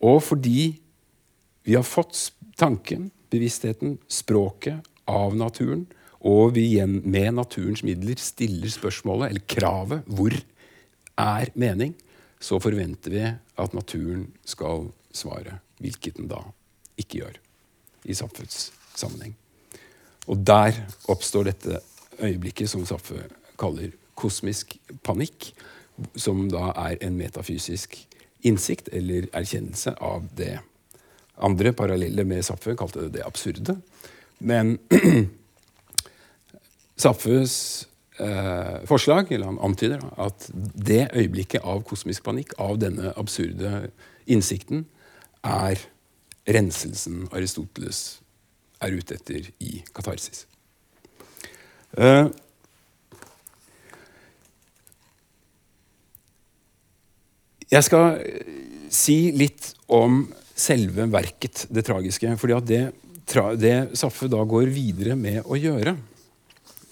Og 0.00 0.22
fordi 0.22 0.80
vi 1.64 1.74
har 1.74 1.82
fått 1.82 2.32
tanken, 2.56 3.10
bevisstheten, 3.30 3.98
språket 4.08 4.86
av 5.10 5.36
naturen, 5.38 5.86
og 6.20 6.54
vi 6.56 6.66
igjen 6.74 7.00
med 7.08 7.34
naturens 7.38 7.82
midler 7.86 8.20
stiller 8.20 8.68
spørsmålet, 8.68 9.30
eller 9.30 9.46
kravet, 9.46 10.04
'Hvor 10.06 10.34
er 11.18 11.46
mening?' 11.54 11.94
så 12.40 12.58
forventer 12.58 13.10
vi 13.10 13.24
at 13.58 13.74
naturen 13.74 14.32
skal 14.44 14.92
svare, 15.12 15.60
hvilket 15.78 16.16
den 16.16 16.28
da 16.28 16.40
ikke 16.96 17.18
gjør 17.18 17.36
i 18.04 18.14
samfunnssammenheng. 18.14 19.34
Og 20.26 20.46
der 20.46 20.72
oppstår 21.08 21.44
dette 21.50 21.80
øyeblikket 22.20 22.70
som 22.70 22.86
Saffe 22.86 23.28
kaller 23.58 23.92
kosmisk 24.14 24.78
panikk, 25.04 25.52
som 26.16 26.48
da 26.48 26.72
er 26.76 26.96
en 27.04 27.16
metafysisk 27.18 27.96
innsikt 28.42 28.88
eller 28.92 29.28
erkjennelse 29.36 29.94
av 30.00 30.24
det 30.36 30.58
andre 31.44 31.72
parallelle 31.76 32.24
med 32.28 32.44
Saffe 32.46 32.76
kalte 32.78 33.06
det 33.06 33.14
det 33.18 33.26
absurde. 33.26 33.76
Men 34.38 34.78
Saffes 37.00 37.54
eh, 38.20 38.80
forslag, 38.88 39.32
eller 39.32 39.46
han 39.46 39.60
antyder, 39.64 40.04
at 40.20 40.48
det 40.74 41.10
øyeblikket 41.16 41.64
av 41.64 41.82
kosmisk 41.88 42.24
panikk, 42.26 42.52
av 42.60 42.80
denne 42.80 43.14
absurde 43.20 43.88
innsikten, 44.30 44.84
er 45.44 45.80
renselsen 46.50 47.26
Aristoteles 47.32 48.20
er 48.80 48.96
ute 48.96 49.16
etter 49.16 49.48
i 49.60 49.80
katarsis. 49.96 50.46
Eh, 51.96 52.28
jeg 57.70 57.86
skal 57.86 58.20
si 58.90 59.18
litt 59.36 59.72
om 59.86 60.24
selve 60.60 61.06
verket, 61.12 61.64
det 61.72 61.84
tragiske. 61.86 62.36
fordi 62.40 62.56
at 62.56 62.66
det, 62.68 62.82
det 63.60 63.76
Saffe 63.98 64.28
da 64.30 64.42
går 64.44 64.72
videre 64.74 65.16
med 65.16 65.42
å 65.46 65.58
gjøre 65.58 65.96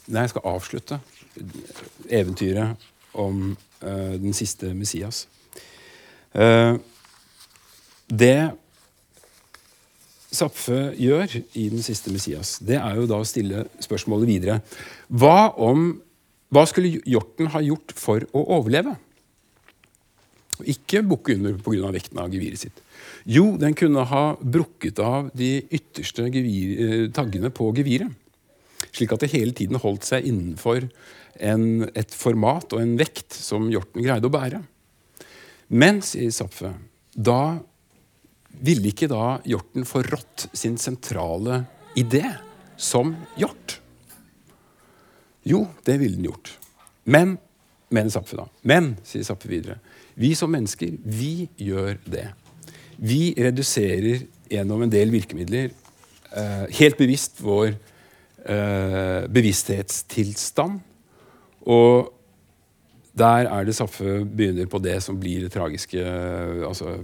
Nei, 0.09 0.23
jeg 0.25 0.33
skal 0.33 0.47
avslutte 0.49 0.97
eventyret 2.09 2.87
om 3.13 3.51
uh, 3.85 4.15
den 4.17 4.33
siste 4.33 4.71
Messias. 4.73 5.27
Uh, 6.33 6.81
det 8.09 8.51
Zapfe 10.29 10.93
gjør 11.01 11.39
i 11.57 11.69
Den 11.73 11.81
siste 11.85 12.13
Messias, 12.13 12.59
det 12.61 12.77
er 12.77 12.99
jo 12.99 13.07
da 13.09 13.21
å 13.21 13.29
stille 13.29 13.65
spørsmålet 13.81 14.29
videre. 14.29 14.59
Hva, 15.09 15.55
om, 15.57 15.91
hva 16.53 16.65
skulle 16.69 17.01
hjorten 17.09 17.49
ha 17.55 17.63
gjort 17.65 17.95
for 17.97 18.27
å 18.37 18.43
overleve? 18.59 18.93
Ikke 20.67 21.03
bukke 21.07 21.37
under 21.37 21.55
pga. 21.63 21.93
vekten 21.95 22.19
av 22.19 22.33
geviret 22.33 22.59
sitt. 22.59 22.81
Jo, 23.25 23.57
den 23.57 23.75
kunne 23.75 24.05
ha 24.05 24.37
brukket 24.41 24.99
av 24.99 25.31
de 25.35 25.63
ytterste 25.71 26.27
gevir, 26.33 26.81
eh, 26.81 27.11
taggene 27.11 27.51
på 27.51 27.71
geviret. 27.77 28.11
Slik 28.93 29.13
at 29.13 29.21
det 29.21 29.33
hele 29.33 29.53
tiden 29.53 29.79
holdt 29.79 30.05
seg 30.05 30.25
innenfor 30.25 30.89
en, 31.41 31.89
et 31.95 32.11
format 32.11 32.73
og 32.73 32.81
en 32.81 32.97
vekt 32.99 33.33
som 33.33 33.69
hjorten 33.71 34.03
greide 34.03 34.27
å 34.27 34.33
bære. 34.33 34.63
Men, 35.69 36.01
sier 36.03 36.31
Zapfe, 36.33 36.73
da 37.13 37.59
ville 38.59 38.91
ikke 38.91 39.11
da 39.11 39.39
hjorten 39.47 39.85
forrådt 39.87 40.49
sin 40.57 40.79
sentrale 40.81 41.67
idé 41.99 42.25
som 42.77 43.15
hjort? 43.39 43.79
Jo, 45.49 45.67
det 45.85 45.99
ville 46.01 46.17
den 46.17 46.29
gjort. 46.31 46.55
Men, 47.05 47.37
mener 47.93 48.13
Zapfe 48.13 48.39
da. 48.41 48.49
Men, 48.69 48.97
sier 49.07 49.27
Zapfe 49.27 49.51
videre, 49.51 49.79
vi 50.19 50.35
som 50.39 50.51
mennesker, 50.53 50.97
vi 51.03 51.49
gjør 51.61 51.99
det. 52.09 52.27
Vi 52.99 53.33
reduserer 53.39 54.25
gjennom 54.51 54.83
en 54.83 54.93
del 54.93 55.13
virkemidler 55.15 55.71
eh, 55.71 56.65
helt 56.81 56.99
bevisst 56.99 57.39
vår 57.45 57.71
eh, 57.71 59.27
bevissthetstilstand. 59.31 60.81
Og 61.69 62.15
der 63.19 63.49
er 63.51 63.67
det 63.67 63.77
Saffe 63.77 64.21
begynner 64.25 64.69
på 64.71 64.81
det 64.83 64.99
som 65.03 65.19
blir 65.19 65.45
det 65.45 65.53
tragiske 65.55 66.03
altså 66.67 66.97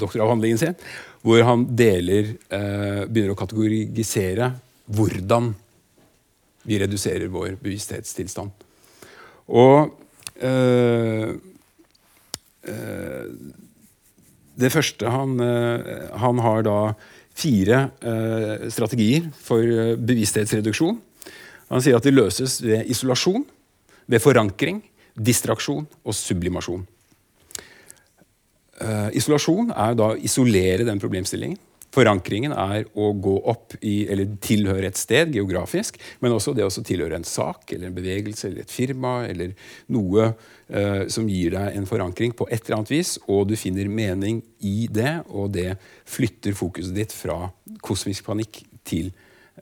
doktoravhandlingen 0.00 0.58
sin, 0.58 0.78
hvor 1.22 1.42
han 1.46 1.66
deler 1.78 2.34
eh, 2.50 3.02
begynner 3.06 3.34
å 3.34 3.38
kategorisere 3.38 4.50
hvordan 4.86 5.52
vi 6.66 6.78
reduserer 6.82 7.30
vår 7.30 7.58
bevissthetstilstand. 7.62 8.50
Og 9.46 9.92
eh, 10.42 10.50
eh, 10.50 11.34
det 14.56 14.72
første 14.72 15.12
han, 15.12 15.36
eh, 15.40 16.08
han 16.16 16.40
har 16.40 16.64
da 16.64 16.78
fire 17.36 17.82
eh, 18.00 18.66
strategier 18.72 19.28
for 19.36 19.60
eh, 19.60 19.94
bevissthetsreduksjon. 20.00 20.98
Han 21.68 21.84
sier 21.84 21.98
at 21.98 22.06
de 22.06 22.14
løses 22.14 22.58
ved 22.64 22.88
isolasjon, 22.88 23.44
ved 24.06 24.22
forankring, 24.22 24.80
distraksjon 25.16 25.86
og 26.06 26.14
sublimasjon. 26.14 26.84
Isolasjon 29.16 29.70
er 29.72 29.94
da 29.96 30.10
å 30.12 30.18
isolere 30.20 30.84
den 30.84 31.00
problemstillingen. 31.00 31.56
Forankringen 31.96 32.52
er 32.52 32.84
å 32.92 33.06
gå 33.16 33.38
opp 33.48 33.72
i, 33.80 34.04
eller 34.12 34.36
tilhøre 34.44 34.84
et 34.90 34.98
sted 35.00 35.32
geografisk, 35.32 35.96
men 36.20 36.34
også 36.36 36.52
det 36.56 36.64
å 36.66 36.82
tilhøre 36.84 37.16
en 37.16 37.24
sak 37.24 37.72
eller 37.72 37.86
en 37.88 37.96
bevegelse 37.96 38.48
eller 38.50 38.60
et 38.66 38.72
firma 38.72 39.24
eller 39.24 39.54
noe 39.94 40.26
eh, 40.68 41.08
som 41.12 41.28
gir 41.30 41.50
deg 41.56 41.76
en 41.78 41.86
forankring 41.88 42.32
på 42.36 42.48
et 42.50 42.62
eller 42.66 42.76
annet 42.80 42.92
vis, 42.92 43.18
og 43.24 43.48
du 43.48 43.56
finner 43.56 43.88
mening 43.88 44.42
i 44.60 44.88
det, 44.92 45.22
og 45.32 45.50
det 45.56 45.76
flytter 46.04 46.52
fokuset 46.58 46.94
ditt 46.96 47.12
fra 47.16 47.50
kosmisk 47.84 48.24
panikk 48.28 48.64
til 48.86 49.10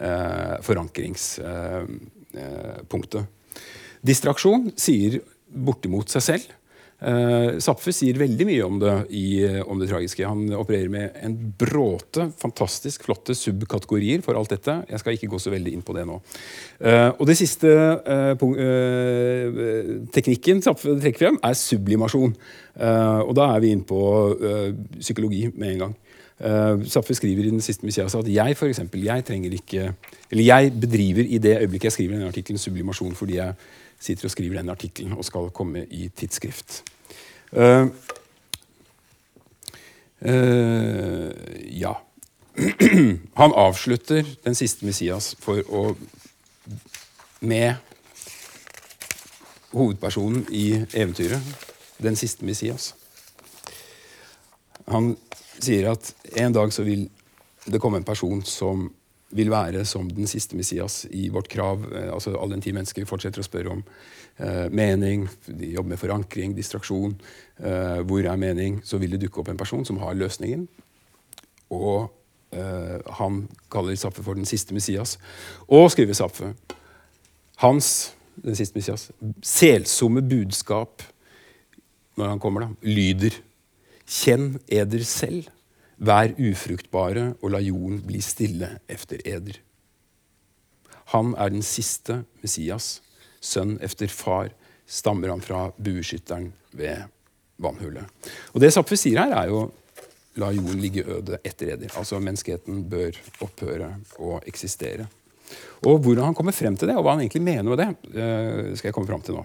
eh, 0.01 0.57
forankringspunktet. 0.67 3.25
Distraksjon 4.05 4.73
sier 4.75 5.21
bortimot 5.55 6.11
seg 6.11 6.23
selv. 6.33 6.45
Uh, 7.05 7.91
sier 7.93 8.17
veldig 8.17 8.47
mye 8.49 8.65
om 8.65 8.79
det 8.81 8.95
i 9.13 9.25
om 9.61 9.81
det 9.81 9.91
tragiske. 9.91 10.25
Han 10.25 10.49
opererer 10.57 10.89
med 10.93 11.19
en 11.21 11.35
bråte 11.61 12.31
fantastisk 12.41 13.05
flotte 13.05 13.37
subkategorier 13.37 14.25
for 14.25 14.39
alt 14.39 14.55
dette. 14.55 14.79
Jeg 14.89 15.03
skal 15.03 15.19
ikke 15.19 15.29
gå 15.35 15.41
så 15.43 15.53
veldig 15.53 15.75
inn 15.77 15.85
på 15.85 15.97
det 15.97 16.07
nå. 16.09 16.21
Uh, 16.81 17.11
og 17.19 17.27
det 17.29 17.37
siste 17.41 17.69
uh, 17.69 18.47
teknikken 20.15 20.63
Zapfe 20.65 20.97
trekker 20.97 21.27
frem, 21.27 21.41
er 21.45 21.59
sublimasjon. 21.59 22.35
og 22.75 23.33
da 23.37 23.45
er 23.55 23.61
vi 23.63 23.71
inne 23.71 23.87
på 23.87 24.01
psykologi 24.99 25.47
med 25.55 25.75
en 25.75 25.83
gang. 25.85 25.95
Uh, 26.41 26.83
Zapfe 26.91 27.15
skriver 27.15 27.47
i 27.47 27.51
den 27.53 27.63
siste 27.63 27.87
Messias 27.87 28.15
at 28.19 28.27
jeg 28.27 28.57
for 28.59 28.67
eksempel, 28.67 29.05
jeg 29.07 29.23
trenger 29.25 29.53
ikke 29.55 29.93
Eller 30.33 30.43
jeg 30.43 30.73
bedriver 30.81 31.23
i 31.31 31.39
det 31.39 31.61
øyeblikket 31.61 31.85
jeg 31.85 31.93
skriver 31.93 32.17
denne 32.17 32.33
artikkelen, 32.33 32.59
sublimasjon 32.59 33.15
fordi 33.15 33.37
jeg 33.37 33.55
sitter 34.01 34.27
og 34.27 34.31
skriver 34.31 34.59
denne 34.59 34.75
artikkelen 34.75 35.13
og 35.15 35.25
skal 35.25 35.53
komme 35.55 35.87
i 35.91 36.09
tidsskrift. 36.17 36.83
Uh, 37.55 37.87
uh, 40.27 41.31
ja. 41.71 41.95
Han 43.35 43.53
avslutter 43.53 44.27
den 44.45 44.55
siste 44.55 44.87
Messias 44.87 45.35
for 45.39 45.63
å 45.71 45.85
med 47.45 47.75
hovedpersonen 49.75 50.47
i 50.51 50.85
eventyret, 50.95 51.43
den 52.03 52.17
siste 52.17 52.47
Messias. 52.47 52.95
Han 54.91 55.15
sier 55.59 55.91
at 55.93 56.15
en 56.41 56.55
dag 56.55 56.73
så 56.73 56.85
vil 56.87 57.09
det 57.67 57.81
komme 57.81 58.01
en 58.01 58.07
person 58.07 58.43
som 58.47 58.89
vil 59.35 59.51
være 59.53 59.85
som 59.89 60.09
den 60.11 60.29
siste 60.31 60.57
Messias 60.57 61.05
i 61.11 61.29
vårt 61.33 61.49
krav. 61.53 61.85
Eh, 61.93 62.11
altså 62.15 62.35
All 62.39 62.55
den 62.55 62.63
tid 62.65 62.77
mennesker 62.77 63.07
fortsetter 63.09 63.43
å 63.43 63.47
spørre 63.47 63.73
om 63.75 63.85
eh, 64.39 64.67
mening, 64.71 65.29
de 65.47 65.75
jobber 65.75 65.95
med 65.95 66.03
forankring, 66.03 66.57
distraksjon. 66.57 67.17
Eh, 67.59 68.01
hvor 68.07 68.25
er 68.25 68.41
mening? 68.41 68.81
Så 68.85 69.01
vil 69.03 69.15
det 69.15 69.25
dukke 69.27 69.43
opp 69.43 69.53
en 69.53 69.61
person 69.61 69.85
som 69.87 70.01
har 70.03 70.17
løsningen. 70.19 70.67
Og 71.75 72.11
eh, 72.55 73.01
han 73.21 73.45
kaller 73.73 73.99
Zapfe 73.99 74.25
for 74.25 74.39
den 74.39 74.49
siste 74.49 74.77
Messias. 74.77 75.19
Og 75.69 75.91
skriver 75.95 76.19
Zapfe 76.19 76.55
hans 77.63 78.15
den 78.43 78.57
siste 78.59 78.79
Messias, 78.79 79.11
selsomme 79.47 80.23
budskap 80.27 81.05
når 82.19 82.33
han 82.33 82.41
kommer, 82.43 82.67
da, 82.67 82.87
lyder 82.87 83.37
Kjenn 84.05 84.59
eder 84.69 85.01
selv, 85.09 85.47
vær 85.99 86.35
ufruktbare 86.39 87.35
og 87.41 87.55
la 87.55 87.61
jorden 87.63 88.03
bli 88.07 88.21
stille 88.25 88.79
efter 88.91 89.23
eder. 89.25 89.61
Han 91.13 91.35
er 91.39 91.53
den 91.53 91.63
siste 91.63 92.23
Messias, 92.43 92.99
sønn 93.45 93.77
efter 93.85 94.09
far, 94.09 94.51
stammer 94.87 95.33
han 95.33 95.45
fra 95.45 95.69
bueskytteren 95.77 96.51
ved 96.73 97.07
vannhullet. 97.61 98.05
Og 98.53 98.61
Det 98.61 98.73
Zapfe 98.73 98.97
sier 98.99 99.21
her, 99.23 99.35
er 99.37 99.53
jo 99.53 99.67
la 100.41 100.51
jorden 100.51 100.81
ligge 100.83 101.05
øde 101.07 101.39
etter 101.45 101.75
eder. 101.77 101.93
Altså 101.99 102.19
menneskeheten 102.19 102.83
bør 102.91 103.15
opphøre 103.45 103.93
å 104.19 104.41
eksistere. 104.49 105.07
Og 105.85 106.01
hvordan 106.03 106.31
han 106.31 106.35
kommer 106.37 106.57
frem 106.57 106.77
til 106.77 106.89
det, 106.89 106.97
og 106.97 107.05
hva 107.05 107.15
han 107.15 107.23
egentlig 107.23 107.45
mener 107.45 107.69
med 107.69 107.79
det, 107.79 107.91
eh, 108.17 108.75
skal 108.75 108.89
jeg 108.89 108.95
komme 108.97 109.11
frem 109.11 109.23
til 109.23 109.37
nå. 109.37 109.45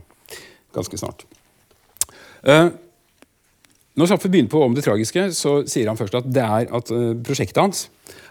Ganske 0.74 0.98
snart. 0.98 1.26
Når 4.00 4.14
Zapfe 4.14 4.30
begynner 4.32 4.52
på 4.52 4.62
om 4.64 4.76
det 4.76 4.86
tragiske, 4.86 5.26
så 5.36 5.58
sier 5.68 5.90
han 5.92 5.98
først 6.00 6.16
at 6.22 6.28
det 6.32 6.44
er 6.44 6.70
at 6.78 6.92
uh, 6.96 7.12
prosjektet 7.26 7.60
hans 7.60 7.88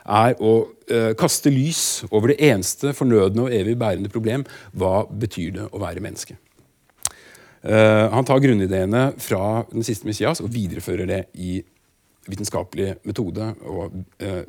er 0.09 0.39
å 0.41 0.53
uh, 0.65 1.13
kaste 1.19 1.53
lys 1.53 1.83
over 2.09 2.33
det 2.33 2.39
eneste 2.49 2.95
fornødne 2.97 3.45
og 3.45 3.53
evig 3.53 3.75
bærende 3.81 4.09
problem. 4.13 4.47
Hva 4.73 5.03
betyr 5.11 5.59
det 5.59 5.67
å 5.69 5.83
være 5.83 6.05
menneske? 6.05 6.39
Uh, 7.61 8.09
han 8.15 8.25
tar 8.25 8.41
grunnideene 8.41 9.11
fra 9.21 9.67
den 9.69 9.85
siste 9.85 10.09
Messias 10.09 10.41
og 10.41 10.49
viderefører 10.55 11.11
det 11.11 11.23
i 11.37 11.59
vitenskapelig 12.29 12.99
metode 13.09 13.55
og 13.65 13.95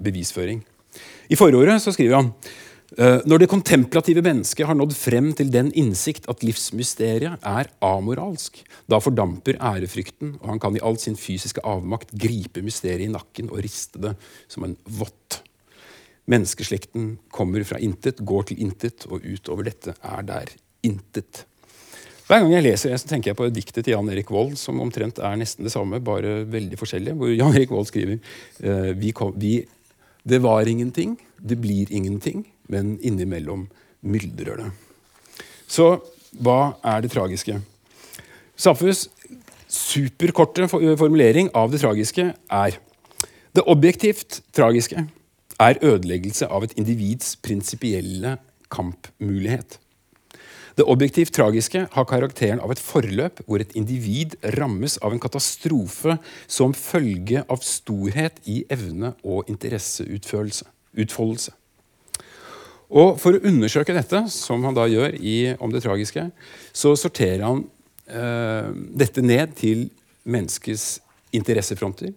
bevisføring. 0.04 0.58
I 1.32 1.38
forordet 1.40 1.78
så 1.80 1.94
skriver 1.96 2.18
han 2.18 2.34
Eh, 2.34 2.69
når 2.98 3.44
det 3.44 3.50
kontemplative 3.52 4.24
mennesket 4.26 4.66
har 4.66 4.78
nådd 4.78 4.96
frem 4.98 5.28
til 5.38 5.52
den 5.54 5.68
innsikt 5.78 6.26
at 6.32 6.42
livsmysteriet 6.42 7.44
er 7.46 7.70
amoralsk, 7.86 8.64
da 8.90 8.98
fordamper 9.04 9.60
ærefrykten, 9.62 10.40
og 10.42 10.48
han 10.50 10.62
kan 10.64 10.78
i 10.78 10.82
all 10.82 10.98
sin 10.98 11.20
fysiske 11.20 11.62
avmakt 11.62 12.16
gripe 12.18 12.64
mysteriet 12.66 13.06
i 13.06 13.14
nakken 13.14 13.52
og 13.54 13.62
riste 13.62 14.02
det 14.02 14.16
som 14.50 14.66
en 14.66 14.74
vått. 14.90 15.44
Menneskeslekten 16.30 17.14
kommer 17.34 17.64
fra 17.66 17.78
intet, 17.82 18.26
går 18.26 18.50
til 18.50 18.66
intet, 18.66 19.06
og 19.10 19.22
utover 19.22 19.70
dette 19.70 19.94
er 19.94 20.26
der 20.26 20.52
intet. 20.86 21.46
Hver 22.30 22.44
gang 22.44 22.52
jeg 22.54 22.66
leser 22.68 22.92
det, 22.94 23.00
så 23.02 23.10
tenker 23.10 23.32
jeg 23.32 23.38
på 23.40 23.48
diktet 23.54 23.84
til 23.86 23.96
Jan 23.96 24.10
Erik 24.14 24.30
Vold, 24.34 24.54
som 24.62 24.82
omtrent 24.82 25.22
er 25.22 25.38
nesten 25.38 25.66
det 25.66 25.74
samme, 25.74 26.02
bare 26.02 26.44
veldig 26.50 26.78
forskjellig. 26.78 27.16
Hvor 27.18 27.34
Jan 27.34 27.56
Erik 27.58 27.74
Vold 27.74 27.90
skriver 27.90 28.18
eh, 28.62 28.92
vi 28.98 29.14
kom, 29.18 29.34
vi, 29.38 29.64
Det 30.22 30.42
var 30.42 30.70
ingenting, 30.70 31.18
det 31.42 31.58
blir 31.58 31.90
ingenting 31.90 32.46
men 32.70 32.98
innimellom 33.02 33.66
myldrer 34.06 34.62
det. 34.62 34.70
Så 35.70 35.98
hva 36.40 36.76
er 36.86 37.04
det 37.04 37.12
tragiske? 37.14 37.58
Safus 38.60 39.08
superkorte 39.70 40.68
formulering 40.70 41.52
av 41.58 41.74
det 41.74 41.82
tragiske 41.84 42.32
er 42.34 42.80
Det 43.54 43.66
objektivt 43.66 44.44
tragiske 44.54 45.08
er 45.60 45.80
ødeleggelse 45.82 46.48
av 46.48 46.64
et 46.64 46.76
individs 46.78 47.34
prinsipielle 47.42 48.38
kampmulighet. 48.72 49.80
Det 50.78 50.86
objektivt 50.88 51.34
tragiske 51.36 51.82
har 51.92 52.06
karakteren 52.08 52.62
av 52.64 52.72
et 52.72 52.80
forløp 52.80 53.42
hvor 53.48 53.60
et 53.60 53.74
individ 53.76 54.38
rammes 54.56 54.96
av 55.04 55.12
en 55.12 55.20
katastrofe 55.20 56.16
som 56.48 56.78
følge 56.78 57.44
av 57.50 57.66
storhet 57.66 58.40
i 58.46 58.62
evne 58.72 59.12
og 59.26 59.50
interesseutfoldelse. 59.52 61.59
Og 62.90 63.20
For 63.22 63.38
å 63.38 63.44
undersøke 63.46 63.94
dette, 63.94 64.24
som 64.34 64.64
han 64.66 64.78
da 64.78 64.88
gjør 64.90 65.18
i 65.22 65.54
Om 65.62 65.74
det 65.74 65.84
tragiske, 65.86 66.30
så 66.74 66.96
sorterer 66.98 67.46
han 67.46 67.64
eh, 68.10 68.72
dette 68.98 69.22
ned 69.22 69.54
til 69.60 69.90
menneskets 70.30 71.00
interessefronter, 71.34 72.12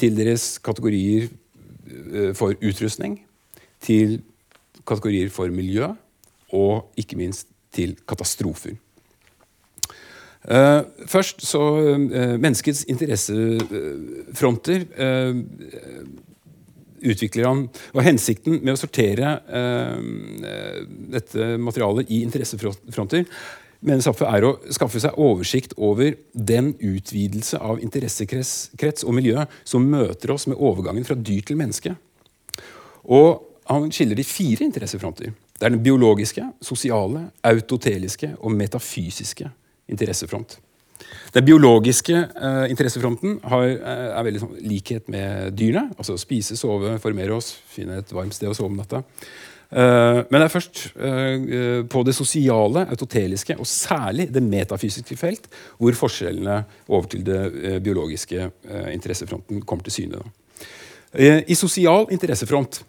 til 0.00 0.16
deres 0.16 0.58
kategorier 0.64 1.28
eh, 1.28 2.32
for 2.36 2.56
utrustning, 2.64 3.20
til 3.84 4.20
kategorier 4.88 5.28
for 5.32 5.52
miljø, 5.52 5.92
og 6.56 6.88
ikke 6.96 7.16
minst 7.20 7.48
til 7.76 7.96
katastrofer. 8.08 8.78
Uh, 10.48 10.80
først 11.10 11.42
så 11.44 11.60
uh, 11.60 12.00
Menneskets 12.40 12.84
interessefronter 12.88 14.84
uh, 14.96 15.36
utvikler 17.02 17.48
han 17.48 17.64
Og 17.94 18.02
hensikten 18.04 18.60
med 18.62 18.74
å 18.74 18.80
sortere 18.80 19.36
dette 21.14 21.54
materialet 21.62 22.10
i 22.10 22.22
interessefronter 22.26 23.26
mener 23.80 24.02
Zapfe 24.02 24.26
er 24.26 24.44
å 24.46 24.54
skaffe 24.74 25.00
seg 25.02 25.18
oversikt 25.22 25.74
over 25.76 26.16
den 26.32 26.72
utvidelse 26.82 27.60
av 27.62 27.82
interessekrets 27.82 29.04
og 29.06 29.14
miljø 29.18 29.44
som 29.68 29.86
møter 29.86 30.32
oss 30.34 30.48
med 30.50 30.58
overgangen 30.58 31.06
fra 31.06 31.14
dyr 31.14 31.44
til 31.46 31.58
menneske. 31.60 31.94
Og 33.06 33.44
han 33.68 33.90
skiller 33.94 34.18
de 34.18 34.26
fire 34.26 34.66
interessefronter. 34.66 35.34
Det 35.58 35.66
er 35.66 35.74
den 35.74 35.82
biologiske, 35.84 36.44
sosiale, 36.64 37.28
autoteliske 37.46 38.32
og 38.38 38.54
metafysiske 38.54 39.50
interessefront. 39.90 40.58
Den 41.34 41.44
biologiske 41.46 42.16
eh, 42.16 42.64
interessefronten 42.72 43.38
har, 43.50 43.66
eh, 43.68 44.08
er 44.12 44.24
veldig 44.26 44.42
sånn, 44.42 44.56
likhet 44.64 45.10
med 45.12 45.52
dyrene. 45.58 45.92
Altså 45.98 46.16
spise, 46.20 46.56
sove, 46.58 46.96
formere 47.02 47.36
oss, 47.36 47.52
finne 47.72 48.00
et 48.00 48.16
varmt 48.16 48.36
sted 48.36 48.50
å 48.50 48.56
sove 48.56 48.72
om 48.72 48.80
natta. 48.80 49.04
Eh, 49.68 50.22
men 50.30 50.40
det 50.40 50.46
er 50.46 50.52
først 50.52 50.82
eh, 50.96 51.82
på 51.92 52.02
det 52.08 52.16
sosiale, 52.16 52.86
autoteliske 52.88 53.58
og 53.60 53.68
særlig 53.68 54.30
det 54.32 54.42
metafysiske 54.44 55.18
felt 55.20 55.48
hvor 55.76 55.96
forskjellene 55.98 56.62
over 56.88 57.10
til 57.12 57.24
det 57.26 57.40
eh, 57.60 57.80
biologiske 57.84 58.38
eh, 58.48 58.92
interessefronten 58.94 59.60
kommer 59.68 59.84
til 59.88 60.00
syne. 60.00 60.24
I 61.18 61.54
sosial 61.56 62.10
interessefront 62.12 62.82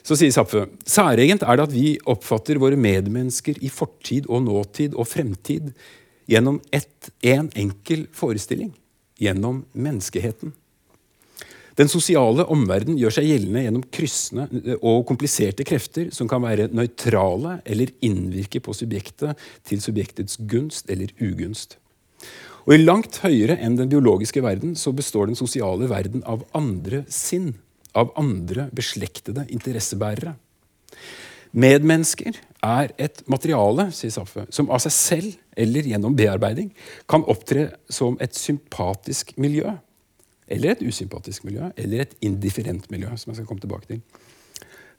så 0.00 0.16
sier 0.16 0.32
Zapfe 0.32 0.62
særegent 0.88 1.42
er 1.44 1.58
det 1.58 1.66
at 1.66 1.74
vi 1.74 1.90
oppfatter 2.08 2.56
våre 2.60 2.78
medmennesker 2.80 3.58
i 3.60 3.68
fortid 3.68 4.28
og 4.32 4.46
nåtid 4.46 4.96
og 4.96 5.04
fremtid 5.10 5.68
gjennom 6.28 6.60
ett, 6.70 7.10
en 7.24 7.50
enkel 7.54 8.06
forestilling. 8.12 8.72
Gjennom 9.18 9.64
menneskeheten. 9.72 10.52
Den 11.78 11.90
sosiale 11.90 12.42
omverdenen 12.50 12.98
gjør 12.98 13.14
seg 13.18 13.28
gjeldende 13.28 13.62
gjennom 13.62 13.84
kryssende 13.94 14.78
og 14.78 15.04
kompliserte 15.06 15.66
krefter 15.66 16.08
som 16.14 16.30
kan 16.30 16.42
være 16.42 16.66
nøytrale 16.74 17.60
eller 17.62 17.92
innvirke 18.04 18.62
på 18.62 18.74
subjektet 18.74 19.38
til 19.68 19.82
subjektets 19.82 20.40
gunst 20.50 20.90
eller 20.90 21.12
ugunst. 21.22 21.76
Og 22.66 22.74
I 22.74 22.82
langt 22.82 23.20
høyere 23.22 23.56
enn 23.62 23.78
den 23.78 23.90
biologiske 23.92 24.42
verden 24.42 24.74
så 24.76 24.90
består 24.92 25.30
den 25.30 25.38
sosiale 25.38 25.86
verden 25.90 26.26
av 26.26 26.42
andre 26.58 27.04
sinn 27.14 27.54
av 27.96 28.10
andre 28.18 28.68
beslektede 28.74 29.46
interessebærere. 29.54 30.34
Medmennesker 31.56 32.36
er 32.64 32.92
et 33.00 33.22
materiale 33.30 33.88
sier 33.96 34.12
Saffe, 34.12 34.44
som 34.52 34.68
av 34.68 34.82
seg 34.84 34.94
selv 34.94 35.38
eller 35.58 35.90
gjennom 35.90 36.16
bearbeiding 36.16 36.70
kan 37.10 37.26
opptre 37.26 37.68
som 37.90 38.16
et 38.22 38.36
sympatisk 38.38 39.34
miljø. 39.36 39.74
Eller 40.48 40.72
et 40.72 40.86
usympatisk 40.86 41.44
miljø, 41.44 41.68
eller 41.76 42.06
et 42.06 42.14
indifferent 42.24 42.86
miljø. 42.90 43.10
som 43.16 43.30
jeg 43.30 43.36
skal 43.36 43.46
komme 43.46 43.60
tilbake 43.60 43.86
til. 43.90 44.00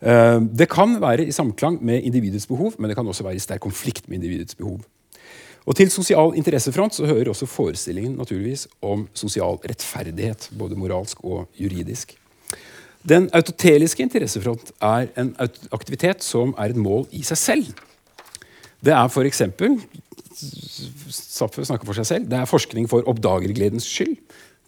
Eh, 0.00 0.40
det 0.40 0.68
kan 0.70 1.00
være 1.00 1.26
i 1.26 1.32
samklang 1.32 1.80
med 1.84 2.02
individets 2.02 2.46
behov, 2.46 2.74
men 2.78 2.88
det 2.88 2.96
kan 2.96 3.06
også 3.06 3.26
være 3.26 3.34
i 3.34 3.42
sterk 3.42 3.60
konflikt 3.60 4.08
med 4.08 4.20
individets 4.20 4.54
behov. 4.54 4.80
Og 5.66 5.76
Til 5.76 5.90
sosial 5.90 6.32
interessefront 6.36 6.94
så 6.94 7.06
hører 7.06 7.28
også 7.28 7.46
forestillingen 7.46 8.16
naturligvis 8.16 8.68
om 8.82 9.08
sosial 9.14 9.60
rettferdighet, 9.68 10.50
både 10.58 10.76
moralsk 10.76 11.24
og 11.24 11.48
juridisk. 11.58 12.16
Den 13.08 13.30
autoteliske 13.32 14.02
interessefront 14.02 14.72
er 14.82 15.06
en 15.16 15.36
aktivitet 15.72 16.24
som 16.24 16.54
er 16.58 16.72
et 16.72 16.76
mål 16.76 17.06
i 17.12 17.22
seg 17.22 17.38
selv. 17.38 17.70
Det 18.84 18.92
er 18.92 19.08
f.eks. 19.08 19.42
snakker 20.40 21.86
for 21.86 21.96
seg 21.98 22.08
selv, 22.08 22.30
det 22.30 22.38
er 22.38 22.48
forskning 22.50 22.88
for 22.90 23.06
oppdagergledens 23.10 23.88
skyld. 23.88 24.16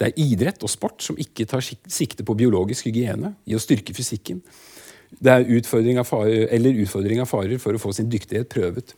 Det 0.01 0.09
er 0.09 0.21
idrett 0.21 0.65
og 0.65 0.73
sport 0.73 1.05
som 1.05 1.19
ikke 1.21 1.47
tar 1.49 1.63
sikte 1.65 2.25
på 2.27 2.37
biologisk 2.39 2.89
hygiene, 2.89 3.35
i 3.47 3.57
å 3.57 3.63
styrke 3.63 3.95
fysikken. 3.95 4.41
Det 5.23 5.33
er 5.33 5.51
utfordring 5.59 6.01
av 6.01 6.09
farer, 6.09 6.49
eller 6.55 6.83
utfordring 6.83 7.21
av 7.23 7.29
farer 7.31 7.61
for 7.61 7.77
å 7.77 7.81
få 7.83 7.93
sin 7.97 8.11
dyktighet 8.11 8.49
prøvet. 8.53 8.95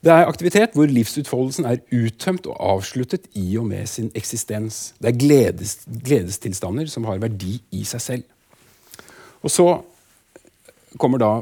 Det 0.00 0.12
er 0.14 0.30
aktivitet 0.30 0.76
hvor 0.78 0.88
livsutfoldelsen 0.88 1.66
er 1.68 1.82
uttømt 1.92 2.46
og 2.48 2.56
avsluttet 2.56 3.26
i 3.36 3.50
og 3.60 3.66
med 3.68 3.88
sin 3.90 4.08
eksistens. 4.16 4.94
Det 4.96 5.10
er 5.10 5.18
gledes, 5.18 5.74
gledestilstander 5.84 6.88
som 6.88 7.04
har 7.10 7.20
verdi 7.20 7.58
i 7.76 7.82
seg 7.84 8.04
selv. 8.04 9.02
Og 9.44 9.52
så 9.52 9.66
kommer 11.00 11.20
da 11.20 11.32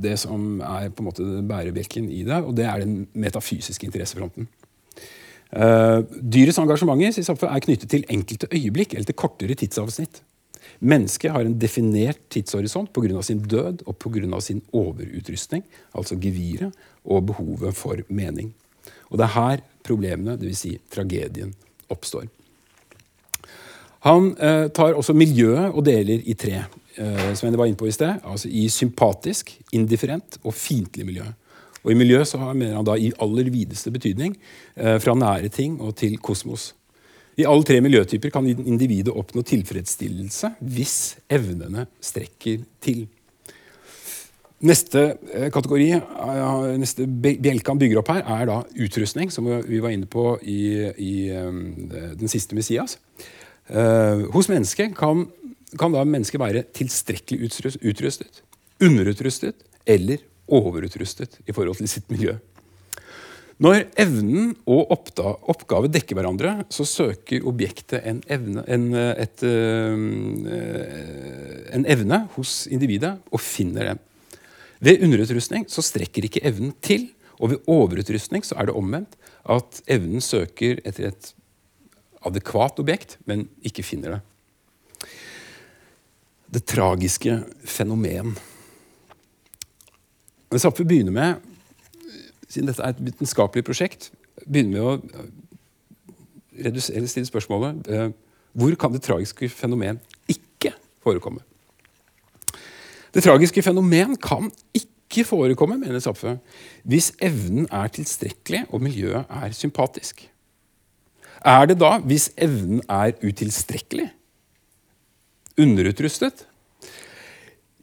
det 0.00 0.16
som 0.20 0.60
er 0.60 0.88
på 0.92 1.02
en 1.02 1.08
måte 1.10 1.26
bærebjelken 1.48 2.08
i 2.12 2.22
det, 2.28 2.40
og 2.44 2.54
det 2.56 2.66
er 2.68 2.82
den 2.84 3.04
metafysiske 3.12 3.88
interessefronten. 3.88 4.48
Uh, 5.50 6.06
dyrets 6.22 6.60
engasjementer 6.62 7.48
er 7.48 7.62
knyttet 7.64 7.90
til 7.90 8.04
enkelte 8.06 8.46
øyeblikk 8.54 8.92
eller 8.94 9.08
til 9.08 9.18
kortere 9.18 9.56
tidsavsnitt. 9.58 10.20
Mennesket 10.80 11.32
har 11.34 11.44
en 11.44 11.58
definert 11.58 12.20
tidshorisont 12.30 12.92
pga. 12.92 13.22
sin 13.22 13.42
død 13.42 13.82
og 13.86 13.96
pga. 13.96 14.40
sin 14.40 14.62
overutrustning, 14.72 15.64
altså 15.94 16.16
geviret, 16.16 16.72
og 17.04 17.26
behovet 17.26 17.74
for 17.74 17.96
mening. 18.08 18.54
Og 19.10 19.18
Det 19.18 19.24
er 19.24 19.34
her 19.34 19.58
problemene, 19.84 20.36
dvs. 20.36 20.58
Si 20.58 20.78
tragedien, 20.90 21.54
oppstår. 21.88 22.28
Han 24.00 24.36
eh, 24.38 24.68
tar 24.68 24.94
også 24.94 25.12
miljøet 25.12 25.74
og 25.74 25.84
deler 25.84 26.20
i 26.24 26.34
tre. 26.34 26.64
Eh, 26.98 27.34
som 27.38 27.46
jeg 27.46 27.58
var 27.58 27.68
inne 27.70 27.78
på 27.78 27.86
i 27.86 27.94
sted, 27.94 28.18
altså 28.26 28.50
i 28.50 28.64
sympatisk, 28.72 29.52
indifferent 29.76 30.40
og 30.42 30.54
fiendtlig 30.56 31.06
miljø. 31.06 31.28
Og 31.84 31.92
I 31.92 31.96
miljø 31.96 32.24
så 32.26 32.40
mener 32.50 32.74
han 32.76 32.86
da 32.86 32.96
i 32.98 33.12
aller 33.22 33.50
videste 33.52 33.92
betydning, 33.94 34.34
eh, 34.76 34.98
fra 34.98 35.14
nære 35.14 35.48
ting 35.48 35.80
og 35.80 35.94
til 35.96 36.18
kosmos. 36.18 36.74
I 37.38 37.46
alle 37.46 37.64
tre 37.64 37.80
miljøtyper 37.80 38.30
kan 38.30 38.46
individet 38.46 39.14
oppnå 39.14 39.42
tilfredsstillelse 39.42 40.50
hvis 40.60 41.16
evnene 41.30 41.86
strekker 42.00 42.66
til. 42.82 43.06
Neste 44.60 45.16
eh, 45.32 45.48
kategori, 45.48 45.88
neste 46.76 47.06
bjelke 47.06 47.70
han 47.70 47.78
bygger 47.78 48.02
opp 48.02 48.10
her, 48.12 48.26
er 48.26 48.46
da 48.50 48.62
utrustning, 48.76 49.30
som 49.32 49.46
vi 49.46 49.78
var 49.80 49.94
inne 49.94 50.10
på 50.10 50.34
i, 50.42 50.90
i 50.98 51.14
den 51.30 52.28
siste 52.28 52.54
Messias. 52.54 52.98
hos 54.34 54.48
mennesket 54.48 54.96
kan 54.98 55.28
kan 55.78 55.92
da 55.94 56.02
mennesket 56.06 56.40
være 56.40 56.64
tilstrekkelig 56.74 57.50
utrustet, 57.50 58.42
underutrustet 58.80 59.66
eller 59.86 60.22
overutrustet 60.50 61.38
i 61.46 61.54
forhold 61.54 61.78
til 61.78 61.90
sitt 61.90 62.08
miljø. 62.10 62.36
Når 63.60 63.82
evnen 64.00 64.54
og 64.72 64.88
oppgave 64.94 65.90
dekker 65.92 66.16
hverandre, 66.16 66.62
så 66.72 66.86
søker 66.88 67.44
objektet 67.46 68.00
en 68.08 68.22
evne, 68.32 68.64
en, 68.64 68.86
et, 68.96 69.42
en 71.76 71.84
evne 71.84 72.22
hos 72.38 72.64
individet 72.72 73.18
og 73.28 73.42
finner 73.44 73.92
den. 73.92 74.00
Ved 74.80 75.04
underutrustning 75.04 75.68
så 75.68 75.84
strekker 75.84 76.24
ikke 76.24 76.40
evnen 76.48 76.72
til, 76.80 77.10
og 77.36 77.52
ved 77.52 77.68
overutrustning 77.68 78.46
så 78.48 78.56
er 78.56 78.70
det 78.70 78.78
omvendt. 78.80 79.12
At 79.44 79.82
evnen 79.92 80.24
søker 80.24 80.80
etter 80.80 81.10
et 81.12 81.34
adekvat 82.24 82.80
objekt, 82.80 83.18
men 83.28 83.48
ikke 83.60 83.84
finner 83.84 84.16
det 84.16 84.22
det 86.50 86.64
tragiske 86.66 87.36
fenomen. 87.64 88.34
Hvis 90.50 90.64
Zapfe 90.66 90.84
begynner 90.84 91.14
med, 91.14 91.34
siden 92.48 92.68
dette 92.68 92.82
er 92.82 92.94
et 92.94 93.04
vitenskapelig 93.06 93.64
prosjekt, 93.64 94.10
begynner 94.46 94.72
med 94.72 94.82
å 94.82 95.28
redusere, 96.66 97.06
stille 97.08 97.28
spørsmålet 97.28 97.86
eh, 97.90 98.10
hvor 98.52 98.74
kan 98.74 98.92
det 98.92 99.04
tragiske 99.06 99.48
fenomen 99.52 100.00
ikke 100.28 100.72
forekomme? 101.04 101.44
Det 103.14 103.22
tragiske 103.22 103.62
fenomen 103.62 104.16
kan 104.18 104.50
ikke 104.74 105.24
forekomme, 105.26 105.78
mener 105.78 106.02
Zapfe, 106.02 106.36
hvis 106.82 107.12
evnen 107.22 107.66
er 107.70 107.90
tilstrekkelig 107.94 108.64
og 108.70 108.82
miljøet 108.82 109.30
er 109.30 109.54
sympatisk. 109.54 110.26
Er 111.46 111.66
det 111.70 111.78
da 111.80 111.96
hvis 112.04 112.30
evnen 112.38 112.82
er 112.90 113.14
utilstrekkelig? 113.22 114.10
Underutrustet 115.60 116.46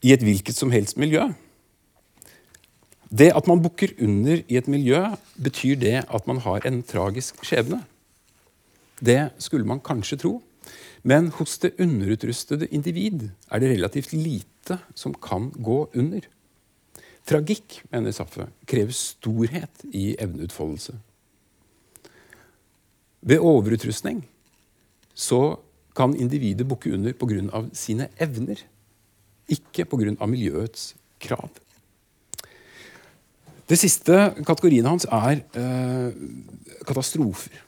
i 0.05 0.13
et 0.13 0.23
hvilket 0.23 0.57
som 0.57 0.71
helst 0.73 0.97
miljø. 0.99 1.27
Det 3.07 3.29
at 3.31 3.47
man 3.47 3.61
bukker 3.63 3.93
under 4.03 4.41
i 4.43 4.57
et 4.59 4.67
miljø, 4.67 4.99
betyr 5.39 5.77
det 5.79 6.01
at 6.03 6.27
man 6.27 6.41
har 6.43 6.65
en 6.67 6.81
tragisk 6.83 7.39
skjebne. 7.45 7.83
Det 8.99 9.31
skulle 9.39 9.67
man 9.67 9.79
kanskje 9.79 10.19
tro. 10.23 10.33
Men 11.07 11.29
hos 11.37 11.57
det 11.63 11.77
underutrustede 11.79 12.67
individ 12.73 13.29
er 13.51 13.61
det 13.61 13.69
relativt 13.71 14.11
lite 14.13 14.79
som 14.95 15.13
kan 15.13 15.51
gå 15.55 15.85
under. 15.95 16.25
Tragikk, 17.27 17.81
mener 17.91 18.11
Saffe, 18.11 18.47
krever 18.67 18.95
storhet 18.95 19.85
i 19.91 20.15
evneutfoldelse. 20.19 20.97
Ved 23.21 23.43
overutrustning 23.43 24.21
så 25.17 25.57
kan 25.97 26.15
individet 26.15 26.67
bukke 26.67 26.93
under 26.93 27.13
pga. 27.17 27.63
sine 27.73 28.09
evner, 28.19 28.61
ikke 29.49 29.85
pga. 29.85 30.25
miljøets 30.25 30.95
krav. 31.19 31.49
Det 33.67 33.75
siste 33.79 34.33
kategorien 34.47 34.85
hans 34.87 35.05
er 35.11 35.41
eh, 35.59 36.13
katastrofer. 36.87 37.63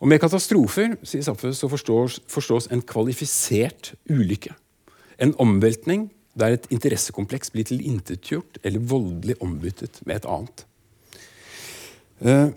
Og 0.00 0.08
Med 0.08 0.20
katastrofer 0.20 0.96
sier 1.06 1.22
Saffe, 1.22 1.52
så 1.54 1.68
forstås, 1.68 2.20
forstås 2.28 2.68
en 2.74 2.82
kvalifisert 2.82 3.94
ulykke. 4.10 4.52
En 5.18 5.34
omveltning 5.38 6.10
der 6.36 6.56
et 6.56 6.66
interessekompleks 6.70 7.50
blir 7.50 7.64
tilintetgjort 7.64 8.58
eller 8.62 8.80
voldelig 8.80 9.38
ombyttet 9.40 10.02
med 10.04 10.16
et 10.16 10.28
annet. 10.28 10.66
Eh, 12.20 12.50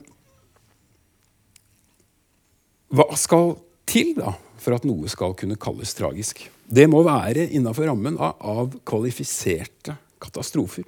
hva 2.89 3.05
skal 3.15 3.53
til 3.89 4.13
da 4.17 4.35
for 4.59 4.75
at 4.75 4.85
noe 4.87 5.09
skal 5.11 5.35
kunne 5.39 5.57
kalles 5.59 5.95
tragisk? 5.97 6.43
Det 6.69 6.85
må 6.91 7.01
være 7.05 7.47
innafor 7.57 7.89
rammen 7.89 8.19
av, 8.21 8.35
av, 8.39 8.75
kvalifiserte 8.87 9.95
katastrofer. 10.21 10.85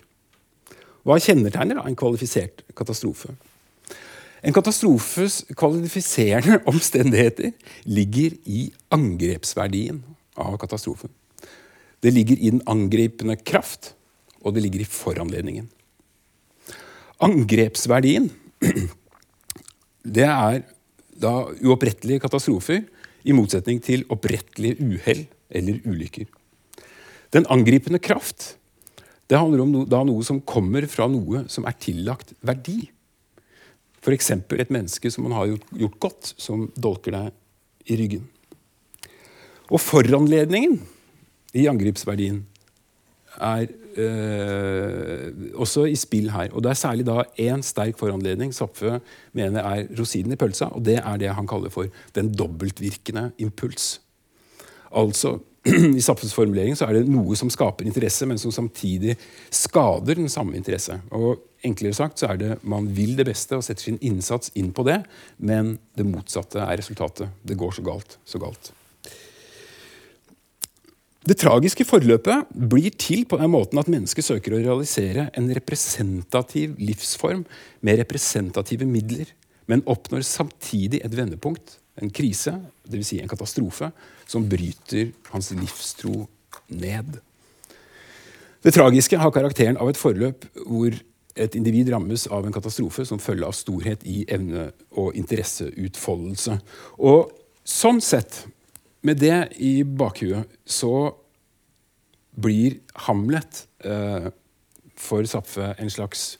Hva 1.01 1.17
kjennetegner 1.17 1.79
da 1.79 1.87
en 1.89 1.97
kvalifisert 1.97 2.61
katastrofe? 2.77 3.33
En 4.41 4.53
katastrofes 4.53 5.41
kvalifiserende 5.57 6.61
omstendigheter 6.71 7.53
ligger 7.89 8.37
i 8.45 8.67
angrepsverdien 8.93 10.01
av 10.41 10.57
katastrofen. 10.61 11.11
Det 12.01 12.13
ligger 12.13 12.37
i 12.37 12.49
den 12.53 12.63
angripende 12.69 13.37
kraft, 13.37 13.93
og 14.41 14.55
det 14.55 14.63
ligger 14.65 14.81
i 14.81 14.89
foranledningen. 14.89 15.67
Angrepsverdien 17.21 18.31
det 20.17 20.25
er 20.25 20.63
da 21.21 21.33
uopprettelige 21.61 22.23
katastrofer, 22.23 22.83
i 23.21 23.35
motsetning 23.37 23.77
til 23.85 24.01
opprettelige 24.09 24.81
uhell 24.81 25.27
eller 25.53 25.77
ulykker. 25.85 26.25
Den 27.31 27.45
angripende 27.53 28.01
kraft 28.01 28.55
det 29.31 29.39
handler 29.39 29.61
om 29.63 29.75
da 29.87 30.01
noe 30.03 30.25
som 30.27 30.41
kommer 30.43 30.83
fra 30.91 31.05
noe 31.07 31.45
som 31.47 31.63
er 31.69 31.77
tillagt 31.79 32.33
verdi. 32.43 32.89
F.eks. 34.01 34.31
et 34.33 34.73
menneske 34.73 35.11
som 35.13 35.23
man 35.23 35.37
har 35.37 35.47
gjort, 35.53 35.69
gjort 35.83 35.99
godt, 36.03 36.31
som 36.41 36.65
dolker 36.75 37.15
deg 37.15 37.93
i 37.93 37.95
ryggen. 38.01 38.25
Og 39.71 39.79
foranledningen 39.79 40.81
i 41.55 41.63
angripsverdien 41.71 42.41
er 43.39 43.67
øh, 43.97 45.33
også 45.55 45.85
i 45.85 45.95
spill 45.95 46.31
her. 46.31 46.49
Og 46.51 46.63
Det 46.63 46.69
er 46.69 46.79
særlig 46.79 47.05
da 47.07 47.23
én 47.39 47.61
sterk 47.61 47.97
foranledning 47.97 48.53
Zapfe 48.53 48.99
mener 49.33 49.61
er 49.61 49.87
rosinen 49.99 50.33
i 50.33 50.39
pølsa, 50.39 50.65
og 50.65 50.85
det 50.85 50.97
er 50.97 51.17
det 51.17 51.35
han 51.35 51.47
kaller 51.47 51.69
for 51.69 51.85
den 52.15 52.33
dobbeltvirkende 52.33 53.31
impuls. 53.37 54.01
Altså, 54.95 55.37
I 55.97 56.01
Zapfes 56.01 56.33
formulering 56.33 56.77
så 56.77 56.87
er 56.89 56.97
det 56.97 57.07
noe 57.09 57.35
som 57.37 57.49
skaper 57.53 57.85
interesse, 57.85 58.25
men 58.25 58.39
som 58.41 58.51
samtidig 58.51 59.15
skader 59.53 60.17
den 60.17 60.29
samme 60.29 60.57
interesse. 60.57 60.99
Og 61.11 61.47
Enklere 61.61 61.93
sagt 61.93 62.17
så 62.17 62.31
er 62.31 62.39
det 62.41 62.55
man 62.65 62.87
vil 62.97 63.13
det 63.17 63.27
beste 63.27 63.53
og 63.53 63.61
setter 63.65 63.91
sin 63.91 63.99
innsats 64.01 64.49
inn 64.57 64.71
på 64.73 64.81
det, 64.87 65.03
men 65.37 65.75
det 65.97 66.07
motsatte 66.09 66.57
er 66.63 66.79
resultatet. 66.81 67.29
Det 67.45 67.57
går 67.57 67.77
så 67.77 67.85
galt, 67.85 68.17
så 68.25 68.41
galt. 68.41 68.71
Det 71.21 71.37
tragiske 71.37 71.85
forløpet 71.85 72.49
blir 72.49 72.93
til 72.97 73.27
på 73.29 73.37
den 73.37 73.51
måten 73.53 73.77
at 73.77 73.89
mennesket 73.91 74.25
søker 74.25 74.55
å 74.55 74.61
realisere 74.61 75.27
en 75.37 75.51
representativ 75.53 76.73
livsform 76.81 77.43
med 77.85 77.99
representative 78.01 78.87
midler, 78.89 79.29
men 79.69 79.83
oppnår 79.85 80.25
samtidig 80.25 81.03
et 81.05 81.13
vendepunkt, 81.13 81.77
en 82.01 82.09
krise, 82.09 82.55
dvs. 82.89 83.11
Si 83.11 83.19
en 83.21 83.29
katastrofe, 83.29 83.91
som 84.25 84.47
bryter 84.49 85.11
hans 85.29 85.51
livstro 85.53 86.23
ned. 86.73 87.19
Det 88.61 88.73
tragiske 88.73 89.19
har 89.21 89.33
karakteren 89.33 89.77
av 89.77 89.91
et 89.91 89.99
forløp 89.99 90.47
hvor 90.65 90.97
et 91.37 91.55
individ 91.55 91.91
rammes 91.93 92.25
av 92.33 92.47
en 92.47 92.55
katastrofe 92.55 93.05
som 93.05 93.21
følge 93.21 93.45
av 93.45 93.53
storhet 93.55 94.01
i 94.09 94.23
evne- 94.25 94.71
og 94.97 95.13
interesseutfoldelse. 95.21 96.57
Og 96.97 97.29
sånn 97.61 98.01
sett 98.01 98.41
med 99.01 99.21
det 99.21 99.37
i 99.57 99.81
bakhuet 99.83 100.49
så 100.65 101.11
blir 102.41 102.79
Hamlet 103.07 103.65
eh, 103.85 104.29
for 104.97 105.25
Zapfe 105.29 105.73
en 105.81 105.89
slags 105.91 106.37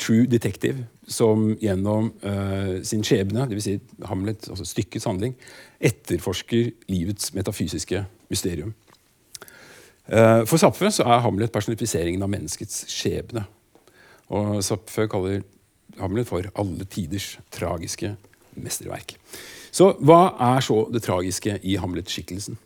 true 0.00 0.26
detective 0.26 0.86
som 1.06 1.52
gjennom 1.60 2.10
eh, 2.26 2.80
sin 2.86 3.04
skjebne, 3.06 3.46
dvs. 3.50 3.66
Si 3.68 4.06
Hamlet, 4.08 4.48
altså 4.50 4.66
stykkets 4.66 5.06
handling, 5.06 5.36
etterforsker 5.82 6.72
livets 6.90 7.32
metafysiske 7.36 8.04
mysterium. 8.32 8.74
Eh, 10.06 10.42
for 10.48 10.58
Zapfe 10.58 10.90
er 10.90 11.24
Hamlet 11.26 11.52
personifiseringen 11.54 12.24
av 12.24 12.32
menneskets 12.32 12.86
skjebne. 12.90 13.44
Og 14.32 14.62
Zapfe 14.64 15.06
kaller 15.12 15.42
Hamlet 16.00 16.28
for 16.28 16.48
alle 16.58 16.88
tiders 16.88 17.36
tragiske 17.52 18.14
mesterverk. 18.56 19.16
Så 19.72 19.94
hva 20.04 20.34
er 20.52 20.60
så 20.64 20.82
det 20.92 21.00
tragiske 21.06 21.56
i 21.64 21.78
Hamlet-skikkelsen? 21.80 22.58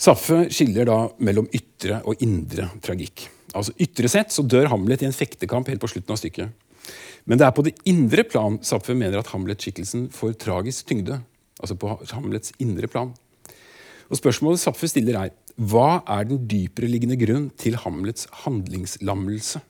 Saffe 0.00 0.46
skiller 0.52 0.88
da 0.88 0.98
mellom 1.22 1.46
ytre 1.54 2.00
og 2.08 2.20
indre 2.24 2.70
tragikk. 2.84 3.28
Altså 3.54 3.74
Ytre 3.78 4.10
sett 4.10 4.32
så 4.34 4.42
dør 4.42 4.72
Hamlet 4.72 5.04
i 5.04 5.08
en 5.08 5.14
fektekamp 5.14 5.68
helt 5.70 5.82
på 5.82 5.90
slutten 5.92 6.16
av 6.16 6.18
stykket. 6.18 6.50
Men 7.24 7.40
det 7.40 7.46
er 7.46 7.54
på 7.56 7.64
det 7.64 7.76
indre 7.88 8.24
plan 8.26 8.58
Saffe 8.66 8.96
mener 8.96 9.20
at 9.20 9.30
Hamlet-skikkelsen 9.32 10.08
får 10.12 10.34
tragisk 10.42 10.88
tyngde. 10.90 11.20
Altså 11.60 11.76
på 11.78 11.92
Hamlets 12.10 12.52
indre 12.60 12.90
plan. 12.90 13.12
Og 14.10 14.18
Spørsmålet 14.18 14.60
Saffe 14.64 14.90
stiller 14.90 15.20
er 15.20 15.36
hva 15.54 16.02
er 16.10 16.26
den 16.26 16.42
dypereliggende 16.50 17.16
grunn 17.20 17.46
til 17.60 17.78
Hamlets 17.78 18.26
handlingslammelse? 18.42 19.62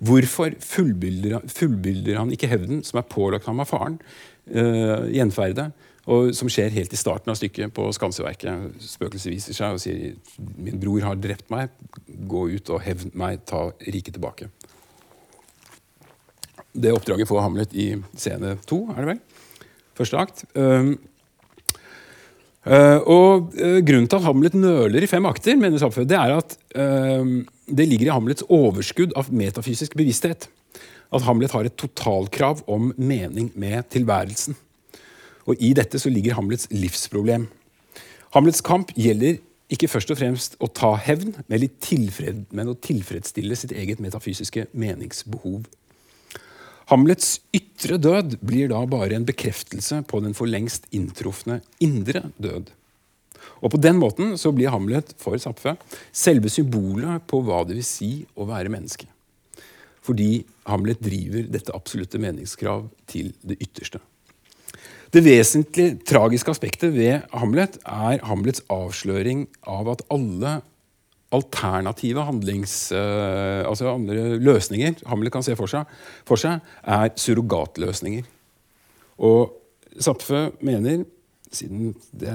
Hvorfor 0.00 0.54
fullbyrder, 0.64 1.44
fullbyrder 1.52 2.18
han 2.20 2.32
ikke 2.32 2.48
hevden 2.50 2.84
som 2.86 3.00
er 3.00 3.08
pålagt 3.10 3.48
ham 3.50 3.60
av 3.60 3.68
faren, 3.68 3.98
uh, 4.54 5.06
gjenferdet, 5.12 5.70
og 6.10 6.32
som 6.34 6.48
skjer 6.50 6.72
helt 6.72 6.94
i 6.94 6.98
starten 6.98 7.30
av 7.30 7.36
stykket 7.38 7.74
på 7.76 7.84
Skanseverket. 7.94 8.80
Spøkelset 8.82 9.30
viser 9.34 9.56
seg 9.56 9.76
og 9.76 9.82
sier 9.82 10.16
'Min 10.56 10.80
bror 10.80 11.04
har 11.04 11.20
drept 11.20 11.50
meg. 11.52 11.68
Gå 12.08 12.48
ut 12.56 12.70
og 12.70 12.80
hevn 12.82 13.12
meg. 13.14 13.44
Ta 13.44 13.70
riket 13.86 14.16
tilbake'. 14.16 14.48
Det 16.72 16.92
oppdraget 16.94 17.28
får 17.28 17.40
Hamlet 17.42 17.72
i 17.74 18.02
scene 18.16 18.56
to, 18.66 18.86
er 18.94 19.02
det 19.02 19.06
vel? 19.06 19.20
Første 19.98 20.16
akt. 20.16 20.44
Uh, 20.54 20.94
uh, 22.66 22.98
og 23.04 23.54
uh, 23.58 23.80
Grunnen 23.82 24.08
til 24.08 24.16
at 24.16 24.26
Hamlet 24.26 24.54
nøler 24.54 25.02
i 25.02 25.10
fem 25.10 25.26
akter, 25.26 25.56
mener 25.56 25.78
Sapfø, 25.78 26.06
det 26.06 26.16
er 26.16 26.38
at 26.38 26.56
det 27.70 27.86
ligger 27.88 28.08
i 28.08 28.14
Hamlets 28.14 28.46
overskudd 28.48 29.14
av 29.18 29.30
metafysisk 29.34 29.94
bevissthet. 29.98 30.48
At 31.10 31.24
Hamlet 31.26 31.54
har 31.54 31.66
et 31.66 31.78
totalkrav 31.78 32.62
om 32.70 32.92
mening 32.96 33.50
med 33.58 33.88
tilværelsen. 33.90 34.56
Og 35.48 35.58
I 35.58 35.72
dette 35.74 35.98
så 35.98 36.12
ligger 36.12 36.36
Hamlets 36.38 36.68
livsproblem. 36.70 37.48
Hamlets 38.34 38.62
kamp 38.62 38.92
gjelder 38.94 39.40
ikke 39.70 39.88
først 39.90 40.10
og 40.10 40.18
fremst 40.18 40.56
å 40.62 40.68
ta 40.74 40.92
hevn, 40.98 41.36
men, 41.50 42.70
å 42.70 42.78
tilfredsstille 42.82 43.58
sitt 43.58 43.74
eget 43.74 44.02
metafysiske 44.02 44.66
meningsbehov. 44.74 45.62
Hamlets 46.90 47.36
ytre 47.54 48.00
død 48.02 48.40
blir 48.42 48.70
da 48.72 48.82
bare 48.90 49.14
en 49.14 49.26
bekreftelse 49.26 50.02
på 50.10 50.22
den 50.24 50.34
for 50.34 50.50
lengst 50.50 50.88
inntrufne 50.94 51.60
indre 51.78 52.32
død. 52.42 52.72
Og 53.60 53.72
På 53.72 53.80
den 53.80 53.98
måten 54.00 54.36
så 54.38 54.52
blir 54.52 54.72
Hamlet 54.72 55.14
for 55.20 55.38
Zapfe 55.38 55.76
selve 56.12 56.50
symbolet 56.52 57.26
på 57.30 57.42
hva 57.44 57.64
det 57.68 57.78
vil 57.78 57.86
si 57.86 58.12
å 58.36 58.46
være 58.48 58.72
menneske. 58.72 59.08
Fordi 60.04 60.44
Hamlet 60.70 61.02
driver 61.04 61.50
dette 61.52 61.74
absolutte 61.76 62.20
meningskrav 62.20 62.88
til 63.10 63.34
det 63.42 63.58
ytterste. 63.60 64.00
Det 65.10 65.24
vesentlig 65.26 66.04
tragiske 66.06 66.52
aspektet 66.52 66.94
ved 66.94 67.24
Hamlet 67.34 67.80
er 67.82 68.22
Hamlets 68.22 68.62
avsløring 68.70 69.48
av 69.66 69.90
at 69.90 70.04
alle 70.12 70.60
alternative 71.34 72.24
handlings... 72.26 72.74
Uh, 72.94 73.66
altså 73.66 73.90
andre 73.92 74.38
løsninger 74.42 75.02
Hamlet 75.10 75.34
kan 75.34 75.46
se 75.46 75.56
for 75.58 75.70
seg, 75.70 75.86
for 76.26 76.40
seg 76.40 76.62
er 76.82 77.10
surrogatløsninger. 77.18 78.26
Og 79.26 79.56
Zapfe 80.00 80.48
mener 80.62 81.04
siden 81.54 81.94
det 82.14 82.34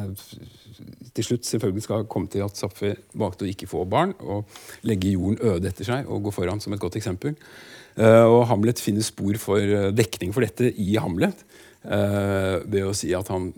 til 1.15 1.27
slutt 1.27 1.47
selvfølgelig 1.47 1.85
skal 1.85 2.07
komme 2.11 2.27
til 2.31 2.43
at 2.45 2.57
Zapfe 2.59 2.95
valgte 3.15 3.45
å 3.45 3.51
ikke 3.51 3.69
få 3.69 3.85
barn 3.89 4.13
og 4.19 4.49
legge 4.87 5.13
jorden 5.13 5.39
øde 5.39 5.71
etter 5.71 5.87
seg 5.87 6.09
og 6.11 6.27
gå 6.27 6.35
foran 6.35 6.61
som 6.63 6.75
et 6.75 6.81
godt 6.81 6.97
eksempel. 6.99 7.37
Eh, 7.95 8.25
og 8.27 8.45
Hamlet 8.51 8.81
finner 8.83 9.05
spor 9.07 9.39
for 9.39 9.61
eh, 9.61 9.91
dekning 9.95 10.35
for 10.35 10.43
dette 10.43 10.73
i 10.83 10.97
Hamlet 10.99 11.45
eh, 11.87 12.59
ved 12.67 12.81
å 12.83 12.95
si 12.95 13.13
at 13.15 13.31
han 13.31 13.53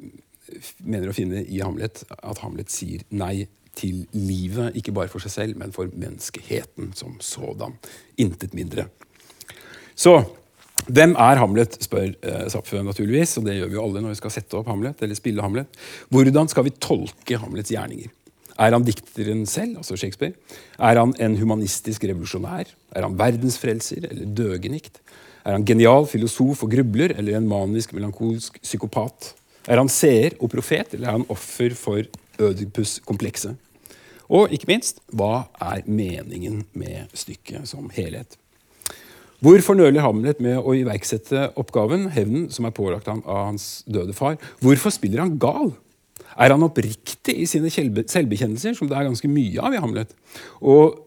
mener 0.85 1.09
å 1.09 1.15
finne 1.17 1.41
i 1.43 1.61
Hamlet 1.63 2.03
at 2.17 2.43
Hamlet 2.43 2.71
sier 2.71 3.01
nei 3.09 3.47
til 3.77 4.05
livet, 4.13 4.77
ikke 4.77 4.93
bare 4.95 5.11
for 5.11 5.21
seg 5.21 5.33
selv, 5.33 5.57
men 5.61 5.73
for 5.73 5.89
menneskeheten 5.93 6.93
som 6.97 7.17
sådan. 7.21 7.75
Intet 8.17 8.55
mindre. 8.57 8.87
Så 9.97 10.15
hvem 10.87 11.15
er 11.19 11.39
Hamlet, 11.41 11.77
spør 11.83 12.13
eh, 12.23 12.83
naturligvis. 12.85 13.37
og 13.37 13.47
Det 13.47 13.57
gjør 13.57 13.71
vi 13.71 13.77
jo 13.77 13.83
alle 13.83 14.03
når 14.03 14.15
vi 14.15 14.19
skal 14.21 14.33
sette 14.37 14.57
opp 14.59 14.69
Hamlet, 14.71 15.01
eller 15.03 15.19
spille 15.19 15.43
Hamlet. 15.43 15.81
Hvordan 16.13 16.49
skal 16.51 16.67
vi 16.67 16.75
tolke 16.79 17.39
Hamlets 17.41 17.73
gjerninger? 17.73 18.13
Er 18.57 18.73
han 18.73 18.85
dikteren 18.85 19.45
selv, 19.45 19.77
altså 19.77 19.97
Shakespeare? 19.99 20.33
Er 20.79 20.97
han 20.97 21.13
en 21.21 21.35
humanistisk 21.37 22.07
revolusjonær? 22.09 22.71
Er 22.95 23.05
han 23.05 23.17
verdensfrelser 23.19 24.07
eller 24.09 24.31
døgenikt? 24.33 25.01
Er 25.45 25.55
han 25.55 25.67
genial 25.67 26.07
filosof 26.09 26.63
og 26.65 26.71
grubler 26.73 27.13
eller 27.15 27.37
en 27.37 27.47
manisk, 27.47 27.93
melankolsk 27.93 28.57
psykopat? 28.63 29.33
Er 29.67 29.79
han 29.79 29.91
seer 29.91 30.33
og 30.41 30.49
profet, 30.51 30.95
eller 30.95 31.07
er 31.07 31.19
han 31.19 31.29
offer 31.29 31.75
for 31.77 32.01
Ødipus-komplekset? 32.41 33.55
Og 34.27 34.51
ikke 34.51 34.67
minst, 34.71 34.99
hva 35.15 35.47
er 35.63 35.85
meningen 35.87 36.65
med 36.75 37.13
stykket 37.15 37.69
som 37.69 37.91
helhet? 37.95 38.39
Hvorfor 39.43 39.77
nøler 39.77 40.01
Hamlet 40.01 40.39
med 40.41 40.57
å 40.57 40.73
iverksette 40.73 41.51
oppgaven, 41.61 42.07
hevnen, 42.15 42.47
som 42.49 42.65
er 42.65 42.73
pålagt 42.73 43.09
ham 43.09 43.19
av 43.21 43.51
hans 43.51 43.67
døde 43.85 44.15
far? 44.17 44.39
Hvorfor 44.65 44.93
spiller 44.95 45.21
han 45.21 45.35
gal? 45.41 45.75
Er 46.37 46.53
han 46.53 46.65
oppriktig 46.65 47.35
i 47.37 47.45
sine 47.49 47.69
selvbekjennelser, 47.69 48.73
som 48.77 48.89
det 48.89 48.97
er 48.97 49.05
ganske 49.05 49.29
mye 49.29 49.61
av 49.61 49.75
i 49.77 49.81
Hamlet? 49.81 50.15
Og 50.65 50.97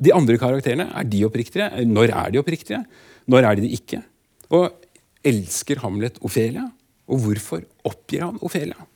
de 0.00 0.12
andre 0.16 0.38
karakterene, 0.40 0.88
er 0.88 1.04
de 1.04 1.24
oppriktige? 1.28 1.68
Når 1.84 2.14
er 2.16 2.32
de 2.32 2.40
oppriktige? 2.40 2.80
Når 3.28 3.44
er 3.44 3.58
de 3.58 3.66
det 3.66 3.74
ikke? 3.76 4.00
Og 4.56 4.70
elsker 5.28 5.82
Hamlet 5.84 6.16
Ofelia? 6.24 6.64
Og 7.10 7.20
hvorfor 7.26 7.66
oppgir 7.84 8.24
han 8.24 8.40
Ofelia? 8.46 8.88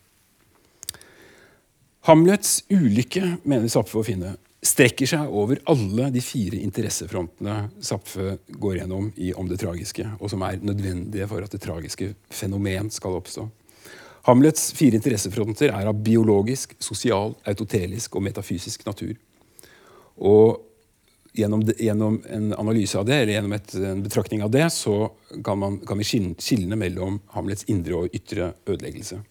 Hamlets 2.05 2.59
ulykke, 2.69 3.35
mener 3.45 3.69
Zapfe 3.69 3.97
å 4.01 4.05
finne, 4.05 4.35
strekker 4.65 5.09
seg 5.09 5.29
over 5.29 5.59
alle 5.71 6.09
de 6.13 6.21
fire 6.23 6.57
interessefrontene 6.63 7.69
Zapfe 7.83 8.37
går 8.47 8.79
gjennom 8.79 9.11
i 9.15 9.31
Om 9.33 9.49
det 9.49 9.59
tragiske, 9.61 10.07
og 10.19 10.31
som 10.31 10.43
er 10.47 10.61
nødvendige 10.61 11.27
for 11.29 11.45
at 11.45 11.53
det 11.53 11.61
tragiske 11.63 12.13
fenomen 12.33 12.89
skal 12.93 13.19
oppstå. 13.19 13.47
Hamlets 14.25 14.71
fire 14.73 14.97
interessefronter 14.97 15.69
er 15.69 15.85
av 15.85 15.99
biologisk, 16.01 16.73
sosial, 16.81 17.35
autotelisk 17.45 18.15
og 18.17 18.25
metafysisk 18.25 18.85
natur. 18.87 19.13
Og 20.17 20.63
gjennom, 21.35 21.61
det, 21.67 21.75
gjennom 21.83 22.17
en 22.29 22.53
analyse 22.57 22.97
av 22.97 23.05
det, 23.05 23.19
eller 23.21 23.35
gjennom 23.35 23.53
et, 23.53 23.75
en 23.75 24.01
betraktning 24.01 24.41
av 24.41 24.49
det, 24.55 24.65
så 24.73 25.11
kan, 25.45 25.59
man, 25.61 25.77
kan 25.85 26.01
vi 26.01 26.07
skille 26.07 26.79
mellom 26.79 27.19
Hamlets 27.35 27.67
indre 27.69 27.99
og 27.99 28.17
ytre 28.17 28.53
ødeleggelse. 28.65 29.21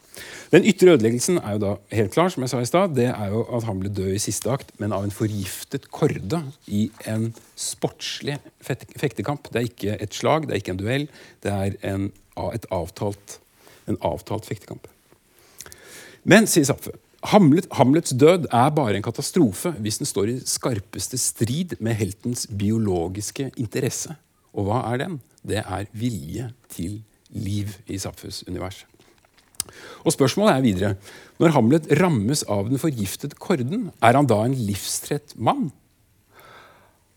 Den 0.55 0.67
ytre 0.69 0.95
ødeleggelsen 0.95 1.41
er 1.41 1.57
jo 1.57 1.63
da 1.63 1.71
helt 1.97 2.13
klar, 2.15 2.31
som 2.31 2.45
jeg 2.45 2.53
sa 2.53 2.61
i 2.63 2.69
stad. 2.69 2.95
Det 2.95 3.09
er 3.11 3.33
jo 3.33 3.43
at 3.57 3.67
han 3.67 3.81
ble 3.83 3.91
død 3.91 4.13
i 4.15 4.23
siste 4.23 4.51
akt, 4.53 4.71
men 4.79 4.95
av 4.95 5.07
en 5.07 5.15
forgiftet 5.15 5.89
korde 5.95 6.41
i 6.71 6.87
en 7.11 7.33
sportslig 7.59 8.39
fektekamp. 8.63 9.51
Det 9.51 9.61
er 9.61 9.71
ikke 9.71 9.97
et 9.99 10.15
slag, 10.15 10.47
det 10.47 10.55
er 10.55 10.63
ikke 10.63 10.77
en 10.77 10.83
duell. 10.83 11.09
Det 11.43 11.55
er 11.55 11.79
en, 11.91 12.11
avtalt, 12.37 13.39
en 13.91 13.99
avtalt 14.07 14.47
fektekamp. 14.51 14.87
Men, 16.25 16.47
sier 16.49 16.69
Zapfe, 16.69 16.95
Hamlet, 17.33 17.67
Hamlets 17.73 18.13
død 18.21 18.51
er 18.53 18.73
bare 18.77 18.99
en 18.99 19.05
katastrofe 19.05 19.73
hvis 19.81 19.99
den 20.01 20.09
står 20.09 20.31
i 20.31 20.41
skarpeste 20.49 21.19
strid 21.21 21.77
med 21.81 21.97
heltens 21.97 22.47
biologiske 22.47 23.51
interesse. 23.57 24.15
Og 24.55 24.69
hva 24.69 24.85
er 24.93 25.01
den? 25.07 25.21
Det 25.43 25.65
er 25.65 25.89
vilje 25.97 26.51
til 26.73 27.01
liv 27.35 27.73
i 27.91 27.99
Zapfes 27.99 28.45
univers. 28.47 28.85
Og 30.05 30.15
Spørsmålet 30.15 30.57
er 30.57 30.65
videre 30.65 30.93
når 31.43 31.55
Hamlet 31.57 31.89
rammes 31.99 32.45
av 32.51 32.69
den 32.71 32.81
forgiftede 32.81 33.39
korden, 33.41 33.89
er 33.99 34.19
han 34.19 34.29
da 34.31 34.45
en 34.45 34.55
livstrett 34.55 35.35
mann? 35.35 35.73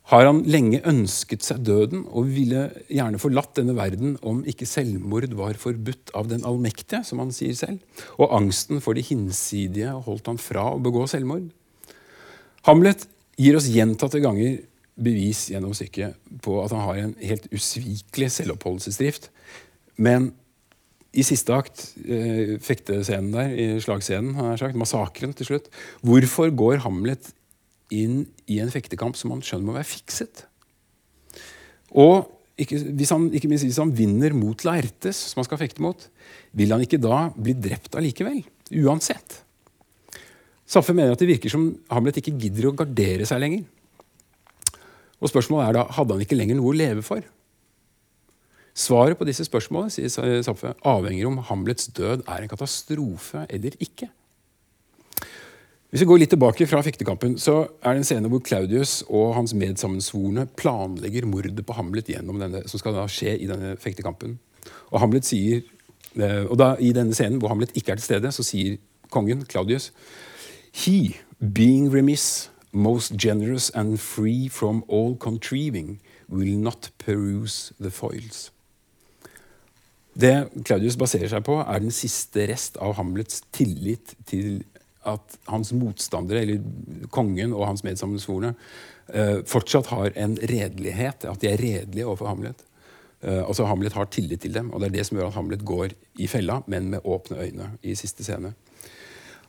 Har 0.07 0.23
han 0.23 0.39
lenge 0.47 0.79
ønsket 0.87 1.43
seg 1.43 1.65
døden 1.67 2.05
og 2.07 2.29
ville 2.31 2.69
gjerne 2.87 3.19
forlatt 3.19 3.57
denne 3.59 3.75
verden 3.75 4.15
om 4.23 4.39
ikke 4.47 4.67
selvmord 4.69 5.27
var 5.35 5.59
forbudt 5.59 6.13
av 6.15 6.29
den 6.31 6.45
allmektige, 6.47 7.01
som 7.03 7.19
han 7.19 7.33
sier 7.35 7.57
selv, 7.59 7.83
og 8.15 8.31
angsten 8.37 8.79
for 8.83 8.95
de 8.95 9.03
hinsidige 9.03 9.91
holdt 10.07 10.31
han 10.31 10.39
fra 10.39 10.69
å 10.71 10.79
begå 10.83 11.03
selvmord? 11.11 11.49
Hamlet 12.69 13.03
gir 13.39 13.59
oss 13.59 13.67
gjentatte 13.71 14.23
ganger 14.23 14.61
bevis 14.97 15.49
gjennom 15.51 15.75
stykket 15.77 16.15
på 16.43 16.55
at 16.63 16.73
han 16.73 16.85
har 16.87 17.01
en 17.03 17.13
helt 17.21 17.51
usvikelig 17.53 18.31
selvoppholdelsesdrift. 18.39 19.29
Men 19.99 20.31
i 21.17 21.25
siste 21.25 21.55
akt, 21.55 21.81
eh, 22.05 22.55
fektescenen 22.61 23.33
der, 23.33 23.53
i 23.53 23.67
slagscenen, 23.81 24.35
har 24.37 24.53
jeg 24.53 24.61
sagt, 24.61 24.79
massakren 24.79 25.33
til 25.37 25.49
slutt 25.49 25.69
Hvorfor 26.05 26.51
går 26.53 26.83
Hamlet 26.85 27.31
inn 27.93 28.25
i 28.45 28.59
en 28.61 28.71
fektekamp 28.71 29.17
som 29.17 29.33
han 29.33 29.41
skjønner 29.45 29.65
må 29.65 29.77
være 29.77 29.89
fikset? 29.89 30.43
Og 31.97 32.27
ikke, 32.57 32.79
hvis, 32.99 33.13
han, 33.13 33.29
ikke 33.37 33.49
minst 33.49 33.65
hvis 33.67 33.79
han 33.81 33.93
vinner 33.95 34.33
mot 34.35 34.63
Laertes, 34.65 35.19
som 35.31 35.41
han 35.41 35.47
skal 35.47 35.61
fekte 35.61 35.83
mot, 35.85 36.07
vil 36.57 36.73
han 36.73 36.83
ikke 36.83 36.99
da 37.01 37.27
bli 37.33 37.53
drept 37.53 37.97
allikevel? 37.97 38.41
Uansett. 38.81 39.41
Saffe 40.67 40.93
mener 40.93 41.13
at 41.13 41.21
det 41.21 41.29
virker 41.29 41.53
som 41.53 41.69
Hamlet 41.93 42.19
ikke 42.19 42.35
gidder 42.35 42.69
å 42.69 42.75
gardere 42.75 43.27
seg 43.29 43.39
lenger. 43.43 43.65
Og 45.17 45.31
spørsmålet 45.31 45.69
er 45.69 45.77
da, 45.79 45.85
Hadde 45.97 46.17
han 46.17 46.25
ikke 46.25 46.37
lenger 46.37 46.59
noe 46.59 46.73
å 46.73 46.77
leve 46.77 47.05
for? 47.05 47.23
Svaret 48.77 49.17
på 49.17 49.25
disse 49.25 49.45
spørsmålene 49.47 49.89
sier 49.89 50.43
Zapfe, 50.45 50.75
avhenger 50.85 51.25
om 51.25 51.39
Hamlets 51.49 51.89
død 51.97 52.27
er 52.29 52.43
en 52.43 52.51
katastrofe 52.51 53.47
eller 53.49 53.73
ikke. 53.81 54.11
Hvis 55.89 56.03
vi 56.03 56.07
går 56.09 56.19
litt 56.19 56.29
tilbake 56.35 56.67
fra 56.67 56.81
fektekampen, 56.85 57.37
så 57.39 57.61
er 57.81 57.95
det 57.95 58.01
en 58.01 58.05
scene 58.05 58.29
hvor 58.29 58.43
Claudius 58.45 58.99
og 59.07 59.31
hans 59.37 59.55
medsammensvorne 59.57 60.43
planlegger 60.59 61.25
mordet 61.25 61.63
på 61.65 61.73
Hamlet 61.73 62.11
gjennom 62.11 62.41
denne, 62.43 62.61
som 62.67 62.81
skal 62.81 62.93
da 62.99 63.05
skje 63.09 63.37
i 63.39 63.47
denne 63.49 63.71
fektekampen. 63.81 64.35
Og 64.91 64.99
Hamlet 65.01 65.25
sier, 65.25 65.63
eh, 66.19 66.43
og 66.43 66.59
da 66.59 66.75
I 66.77 66.91
denne 66.93 67.15
scenen 67.15 67.39
hvor 67.39 67.49
Hamlet 67.53 67.71
ikke 67.73 67.95
er 67.95 68.01
til 68.01 68.09
stede, 68.11 68.33
så 68.35 68.43
sier 68.43 68.75
kongen, 69.09 69.45
Claudius, 69.47 69.93
He, 70.73 71.15
being 71.39 71.89
remiss, 71.89 72.51
most 72.73 73.15
generous 73.17 73.71
and 73.71 73.97
free 73.97 74.49
from 74.49 74.83
all 74.87 75.15
contriving, 75.15 75.99
will 76.27 76.59
not 76.59 76.91
peruse 76.99 77.73
the 77.79 77.89
foils. 77.89 78.51
Det 80.17 80.33
Claudius 80.65 80.97
baserer 80.97 81.29
seg 81.29 81.43
på, 81.45 81.59
er 81.61 81.83
den 81.83 81.93
siste 81.93 82.47
rest 82.49 82.79
av 82.81 82.95
Hamlets 82.97 83.43
tillit 83.53 84.15
til 84.29 84.63
at 85.07 85.37
hans 85.47 85.71
motstandere, 85.77 86.41
eller 86.43 87.09
kongen 87.13 87.53
og 87.55 87.67
hans 87.69 87.83
medsammensvorne, 87.85 88.55
eh, 89.13 89.43
fortsatt 89.47 89.91
har 89.93 90.11
en 90.15 90.35
redelighet. 90.35 91.25
At 91.29 91.41
de 91.41 91.51
er 91.51 91.61
redelige 91.61 92.07
overfor 92.07 92.31
Hamlet. 92.33 92.63
Eh, 93.21 93.43
altså 93.43 93.65
Hamlet 93.65 93.93
har 93.93 94.05
tillit 94.05 94.41
til 94.41 94.53
dem, 94.53 94.71
og 94.73 94.81
det 94.81 94.89
er 94.89 94.97
det 94.97 95.05
som 95.07 95.17
gjør 95.17 95.29
at 95.29 95.37
Hamlet 95.37 95.65
går 95.65 95.93
i 96.19 96.27
fella, 96.27 96.61
men 96.67 96.89
med 96.89 97.05
åpne 97.05 97.37
øyne 97.37 97.71
i 97.83 97.95
siste 97.95 98.23
scene. 98.23 98.53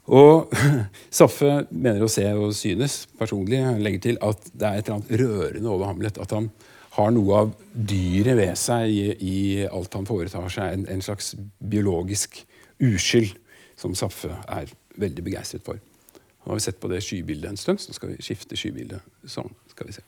Og 0.09 0.53
Saffe 1.11 1.67
mener 1.71 2.05
å 2.05 2.13
se 2.13 2.25
og 2.33 2.55
synes 2.57 3.07
personlig 3.19 3.61
legger 3.81 4.01
til 4.01 4.21
at 4.25 4.51
det 4.53 4.69
er 4.69 4.79
et 4.79 4.89
eller 4.89 5.01
annet 5.01 5.21
rørende 5.21 5.71
over 5.71 5.91
Hamlet. 5.91 6.21
At 6.21 6.33
han 6.33 6.51
har 6.99 7.13
noe 7.15 7.43
av 7.45 7.51
dyret 7.73 8.37
ved 8.39 8.55
seg 8.59 8.91
i, 8.91 9.03
i 9.23 9.37
alt 9.67 9.95
han 9.95 10.09
foretar 10.09 10.51
seg. 10.53 10.75
En, 10.75 10.87
en, 10.91 11.05
slags 11.05 11.33
biologisk 11.59 12.41
uskyld 12.83 13.37
som 13.79 13.95
Saffe 13.99 14.33
er 14.51 14.71
veldig 14.99 15.25
begeistret 15.27 15.65
for. 15.67 15.79
Nå 15.79 16.51
har 16.51 16.59
vi 16.59 16.65
sett 16.65 16.81
på 16.83 16.91
det 16.91 17.03
skybildet 17.07 17.53
en 17.53 17.61
stund, 17.61 17.83
så 17.83 17.95
skal 17.95 18.15
vi 18.15 18.23
skifte 18.25 18.59
skybildet. 18.59 19.05
Sånn. 19.31 19.51
skal 19.71 19.91
vi 19.91 19.99
se. 19.99 20.07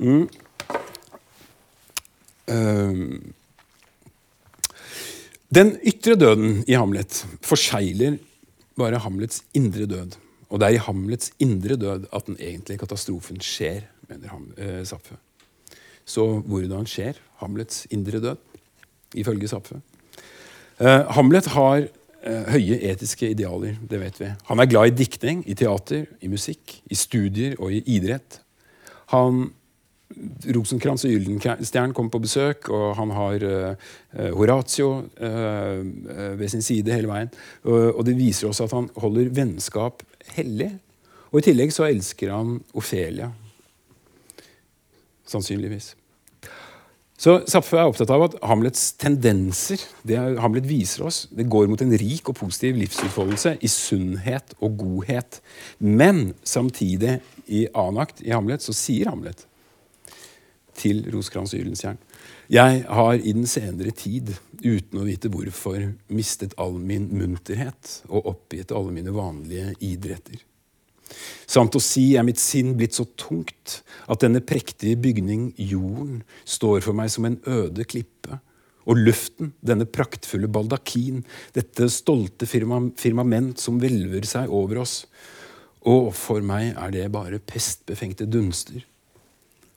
Mm. 0.00 0.26
Um. 2.50 3.34
Den 5.50 5.72
ytre 5.86 6.14
døden 6.18 6.60
i 6.70 6.76
Hamlet 6.78 7.24
forsegler 7.46 8.18
bare 8.78 9.00
Hamlets 9.02 9.42
indre 9.54 9.86
død. 9.90 10.18
Og 10.50 10.58
det 10.58 10.66
er 10.66 10.76
i 10.78 10.82
Hamlets 10.82 11.32
indre 11.42 11.76
død 11.78 12.08
at 12.14 12.26
den 12.26 12.38
egentlige 12.38 12.82
katastrofen 12.82 13.42
skjer 13.42 13.84
mener 14.10 14.32
ham, 14.34 14.48
eh, 14.56 14.82
Zapfe. 14.84 15.16
Så 16.04 16.26
hvordan 16.46 16.88
skjer 16.88 17.20
Hamlets 17.40 17.86
indre 17.90 18.20
død, 18.20 18.36
ifølge 19.14 19.48
Sapfe? 19.48 19.80
Eh, 20.80 21.06
Hamlet 21.14 21.46
har 21.54 21.86
eh, 22.22 22.44
høye 22.54 22.80
etiske 22.90 23.30
idealer, 23.30 23.78
det 23.90 24.00
vet 24.00 24.20
vi. 24.20 24.32
Han 24.48 24.60
er 24.60 24.68
glad 24.70 24.90
i 24.90 24.96
diktning, 25.04 25.44
i 25.46 25.54
teater, 25.54 26.06
i 26.20 26.28
musikk, 26.28 26.80
i 26.90 26.98
studier 26.98 27.56
og 27.60 27.72
i 27.72 27.82
idrett. 27.86 28.40
Han 29.14 29.50
Rosenkrantz 30.50 31.04
og 31.06 31.12
Gyldenstjern 31.12 31.92
kommer 31.94 32.10
på 32.16 32.22
besøk, 32.24 32.68
og 32.74 32.96
han 32.98 33.12
har 33.14 33.44
uh, 33.46 33.90
Horatio 34.34 34.88
uh, 35.06 36.38
ved 36.38 36.48
sin 36.50 36.64
side 36.66 36.92
hele 36.92 37.10
veien. 37.10 37.30
Uh, 37.62 37.94
og 37.94 38.02
det 38.08 38.16
viser 38.18 38.48
også 38.48 38.66
at 38.66 38.74
han 38.74 38.88
holder 38.98 39.30
vennskap 39.36 40.02
hellig. 40.34 40.72
Og 41.30 41.40
i 41.40 41.46
tillegg 41.46 41.70
så 41.74 41.86
elsker 41.86 42.34
han 42.34 42.58
Ofelia. 42.74 43.30
Sannsynligvis. 45.30 45.94
Så 47.20 47.34
Zapfe 47.52 47.76
er 47.76 47.84
opptatt 47.84 48.10
av 48.14 48.22
at 48.24 48.36
Hamlets 48.48 48.94
tendenser 48.96 49.82
det 50.08 50.16
Hamlet 50.40 50.64
viser 50.64 51.04
oss, 51.04 51.26
det 51.28 51.50
går 51.52 51.68
mot 51.68 51.82
en 51.84 51.92
rik 52.00 52.30
og 52.32 52.38
positiv 52.38 52.78
livsutfoldelse 52.80 53.58
i 53.60 53.68
sunnhet 53.68 54.54
og 54.64 54.78
godhet. 54.80 55.42
Men 55.78 56.30
samtidig, 56.48 57.18
i 57.44 57.66
annen 57.74 58.00
akt 58.06 58.22
i 58.24 58.32
Hamlet, 58.32 58.64
så 58.64 58.72
sier 58.72 59.12
Hamlet 59.12 59.44
til 60.80 61.02
Roskrans 61.12 61.52
Ylenstjern 61.58 61.98
Jeg 62.48 62.84
har 62.88 63.14
i 63.18 63.34
den 63.36 63.44
senere 63.50 63.92
tid, 63.92 64.32
uten 64.64 65.02
å 65.02 65.04
vite 65.04 65.28
hvorfor, 65.28 65.90
mistet 66.08 66.56
all 66.56 66.78
min 66.80 67.10
munterhet 67.12 68.00
og 68.08 68.32
oppgitt 68.32 68.72
alle 68.72 68.96
mine 68.96 69.12
vanlige 69.12 69.74
idretter. 69.84 70.40
Sant 71.50 71.74
å 71.74 71.82
si 71.82 72.12
er 72.18 72.26
mitt 72.26 72.40
sinn 72.40 72.76
blitt 72.78 72.96
så 72.98 73.06
tungt 73.18 73.80
at 74.10 74.22
denne 74.22 74.42
prektige 74.44 74.98
bygning, 75.00 75.50
jorden, 75.58 76.20
står 76.44 76.84
for 76.86 76.96
meg 76.96 77.10
som 77.12 77.26
en 77.28 77.40
øde 77.50 77.86
klippe. 77.88 78.38
Og 78.90 78.98
luften, 78.98 79.52
denne 79.62 79.86
praktfulle 79.86 80.48
baldakin, 80.50 81.24
dette 81.54 81.90
stolte 81.92 82.48
firmament 82.48 83.60
som 83.60 83.78
hvelver 83.82 84.26
seg 84.26 84.50
over 84.50 84.80
oss. 84.82 85.02
Og 85.86 86.10
for 86.16 86.44
meg 86.44 86.74
er 86.74 86.94
det 86.94 87.10
bare 87.12 87.40
pestbefengte 87.40 88.28
dunster. 88.28 88.82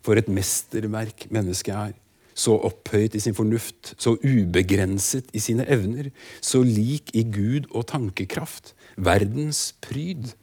For 0.03 0.19
et 0.19 0.31
mesterverk 0.31 1.27
mennesket 1.31 1.75
er. 1.75 1.93
Så 2.33 2.55
opphøyet 2.65 3.13
i 3.15 3.21
sin 3.21 3.35
fornuft, 3.37 3.93
så 4.01 4.15
ubegrenset 4.17 5.29
i 5.37 5.41
sine 5.43 5.67
evner, 5.69 6.09
så 6.41 6.63
lik 6.65 7.11
i 7.13 7.21
Gud 7.29 7.69
og 7.69 7.85
tankekraft. 7.91 8.73
Verdens 8.97 9.75
pryd 9.85 10.33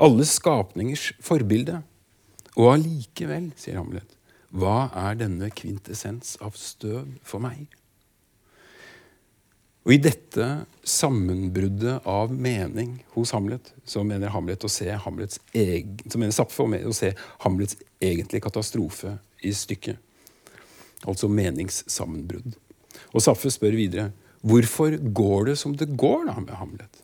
alle 0.00 0.26
skapningers 0.28 1.10
forbilde. 1.22 1.82
Og 2.56 2.72
allikevel, 2.74 3.50
sier 3.60 3.78
Hamlet, 3.78 4.16
hva 4.50 4.88
er 5.06 5.20
denne 5.20 5.50
kvintessens 5.54 6.34
av 6.42 6.56
støv 6.58 7.12
for 7.26 7.42
meg? 7.42 7.68
Og 9.86 9.94
I 9.94 10.00
dette 10.02 10.46
sammenbruddet 10.84 12.04
av 12.08 12.32
mening 12.34 12.98
hos 13.14 13.32
Hamlet, 13.32 13.70
så 13.88 14.02
mener 14.04 14.32
Hamlet 14.34 14.66
å 14.66 14.70
se 14.70 14.90
Hamlets 14.92 15.40
egen, 15.56 15.96
så 16.04 16.20
mener 16.20 16.36
Sapfe 16.36 16.66
å 16.66 16.96
se 16.96 17.14
Hamlets 17.46 17.78
egentlige 18.02 18.44
katastrofe 18.44 19.16
i 19.40 19.54
stykket. 19.56 19.96
Altså 21.08 21.30
meningssammenbrudd. 21.32 22.58
Og 23.14 23.24
Sapfe 23.24 23.48
spør 23.52 23.78
videre 23.78 24.10
hvorfor 24.44 24.98
går 25.16 25.50
det 25.50 25.56
som 25.60 25.72
det 25.76 25.88
går 26.00 26.26
da 26.28 26.36
med 26.42 26.54
Hamlet? 26.60 27.02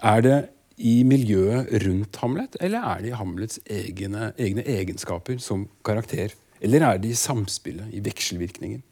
Er 0.00 0.24
det 0.24 0.38
i 0.76 1.02
miljøet 1.06 1.70
rundt 1.84 2.16
Hamlet, 2.22 2.56
eller 2.60 2.82
er 2.82 3.02
det 3.02 3.12
i 3.12 3.18
Hamlets 3.18 3.60
egne, 3.70 4.32
egne 4.40 4.64
egenskaper 4.66 5.38
som 5.42 5.68
karakter? 5.86 6.34
Eller 6.64 6.82
er 6.82 6.98
det 6.98 7.12
i 7.12 7.18
samspillet, 7.18 7.92
i 7.94 8.02
vekselvirkningen? 8.02 8.82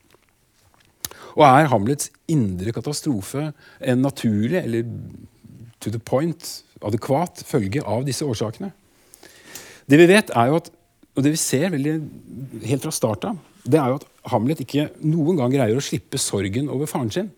Og 1.32 1.46
er 1.46 1.70
Hamlets 1.72 2.10
indre 2.30 2.74
katastrofe 2.76 3.50
en 3.80 4.04
naturlig, 4.04 4.60
eller 4.62 4.86
to 5.80 5.90
the 5.90 5.98
point, 5.98 6.62
adekvat 6.82 7.42
følge 7.46 7.82
av 7.82 8.06
disse 8.06 8.26
årsakene? 8.26 8.72
Det 9.88 9.98
vi 9.98 10.08
vet, 10.10 10.30
er 10.36 10.50
jo 10.50 10.60
at, 10.60 10.70
og 11.16 11.24
det 11.24 11.34
vi 11.34 11.40
ser 11.40 11.72
veldig, 11.72 11.96
helt 12.68 12.86
fra 12.86 12.94
starten, 12.94 13.40
det 13.66 13.78
er 13.78 13.92
jo 13.92 14.00
at 14.00 14.08
Hamlet 14.30 14.62
ikke 14.62 14.88
noen 15.02 15.38
gang 15.38 15.54
greier 15.54 15.78
å 15.78 15.82
slippe 15.82 16.20
sorgen 16.20 16.70
over 16.70 16.86
faren 16.90 17.10
sin. 17.14 17.30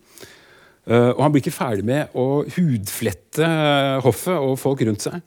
Uh, 0.85 1.15
og 1.15 1.23
han 1.25 1.33
blir 1.33 1.41
ikke 1.45 1.55
ferdig 1.55 1.85
med 1.89 2.13
å 2.19 2.45
hudflette 2.57 3.47
uh, 3.47 4.03
hoffet 4.05 4.37
og 4.37 4.59
folk 4.61 4.85
rundt 4.85 5.07
seg. 5.07 5.23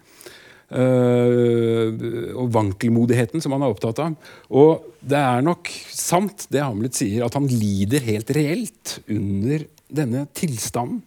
Uh, 0.67 2.35
og 2.35 2.51
vankelmodigheten 2.53 3.41
som 3.41 3.55
han 3.55 3.65
er 3.65 3.73
opptatt 3.73 4.01
av. 4.03 4.17
Og 4.53 4.85
det 5.01 5.17
er 5.17 5.45
nok 5.45 5.71
sant, 5.89 6.45
det 6.53 6.61
Hamlet 6.61 6.97
sier, 6.99 7.25
at 7.25 7.38
han 7.39 7.47
lider 7.49 8.05
helt 8.05 8.34
reelt 8.38 8.97
under 9.07 9.65
denne 9.88 10.27
tilstanden. 10.38 11.01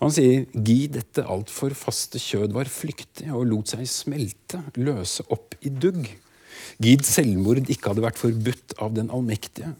Han 0.00 0.12
sier 0.16 0.46
'gi 0.48 0.88
dette 0.88 1.26
altfor 1.28 1.74
faste 1.76 2.16
kjød 2.16 2.54
var 2.56 2.70
flyktig 2.72 3.28
og 3.36 3.44
lot 3.50 3.68
seg 3.68 3.84
smelte, 3.84 4.62
løse 4.80 5.26
opp 5.28 5.58
i 5.60 5.68
dugg'. 5.68 6.08
Gid 6.80 7.04
selvmord 7.04 7.68
ikke 7.68 7.92
hadde 7.92 8.06
vært 8.06 8.20
forbudt 8.20 8.78
av 8.80 8.94
den 8.96 9.12
allmektige. 9.12 9.74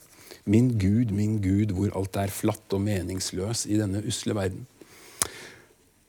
Min 0.50 0.72
Gud, 0.80 1.12
min 1.14 1.38
Gud, 1.42 1.72
hvor 1.76 1.92
alt 1.98 2.18
er 2.18 2.32
flatt 2.34 2.74
og 2.74 2.82
meningsløs 2.82 3.66
i 3.70 3.78
denne 3.78 4.02
usle 4.06 4.34
verden. 4.34 4.66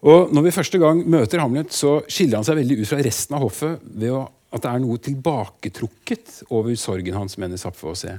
Og 0.02 0.32
Når 0.34 0.48
vi 0.48 0.54
første 0.56 0.80
gang 0.82 1.04
møter 1.06 1.44
Hamlet, 1.44 1.74
så 1.74 2.00
skiller 2.10 2.40
han 2.40 2.48
seg 2.48 2.58
veldig 2.58 2.80
ut 2.82 2.90
fra 2.90 3.04
resten 3.06 3.38
av 3.38 3.44
hoffet 3.46 3.84
ved 3.86 4.16
at 4.52 4.64
det 4.66 4.72
er 4.72 4.82
noe 4.84 5.00
tilbaketrukket 5.00 6.42
over 6.52 6.74
sorgen 6.76 7.16
hans, 7.16 7.38
mener 7.40 7.60
Zapfe 7.62 7.92
å 7.92 7.96
se. 7.96 8.18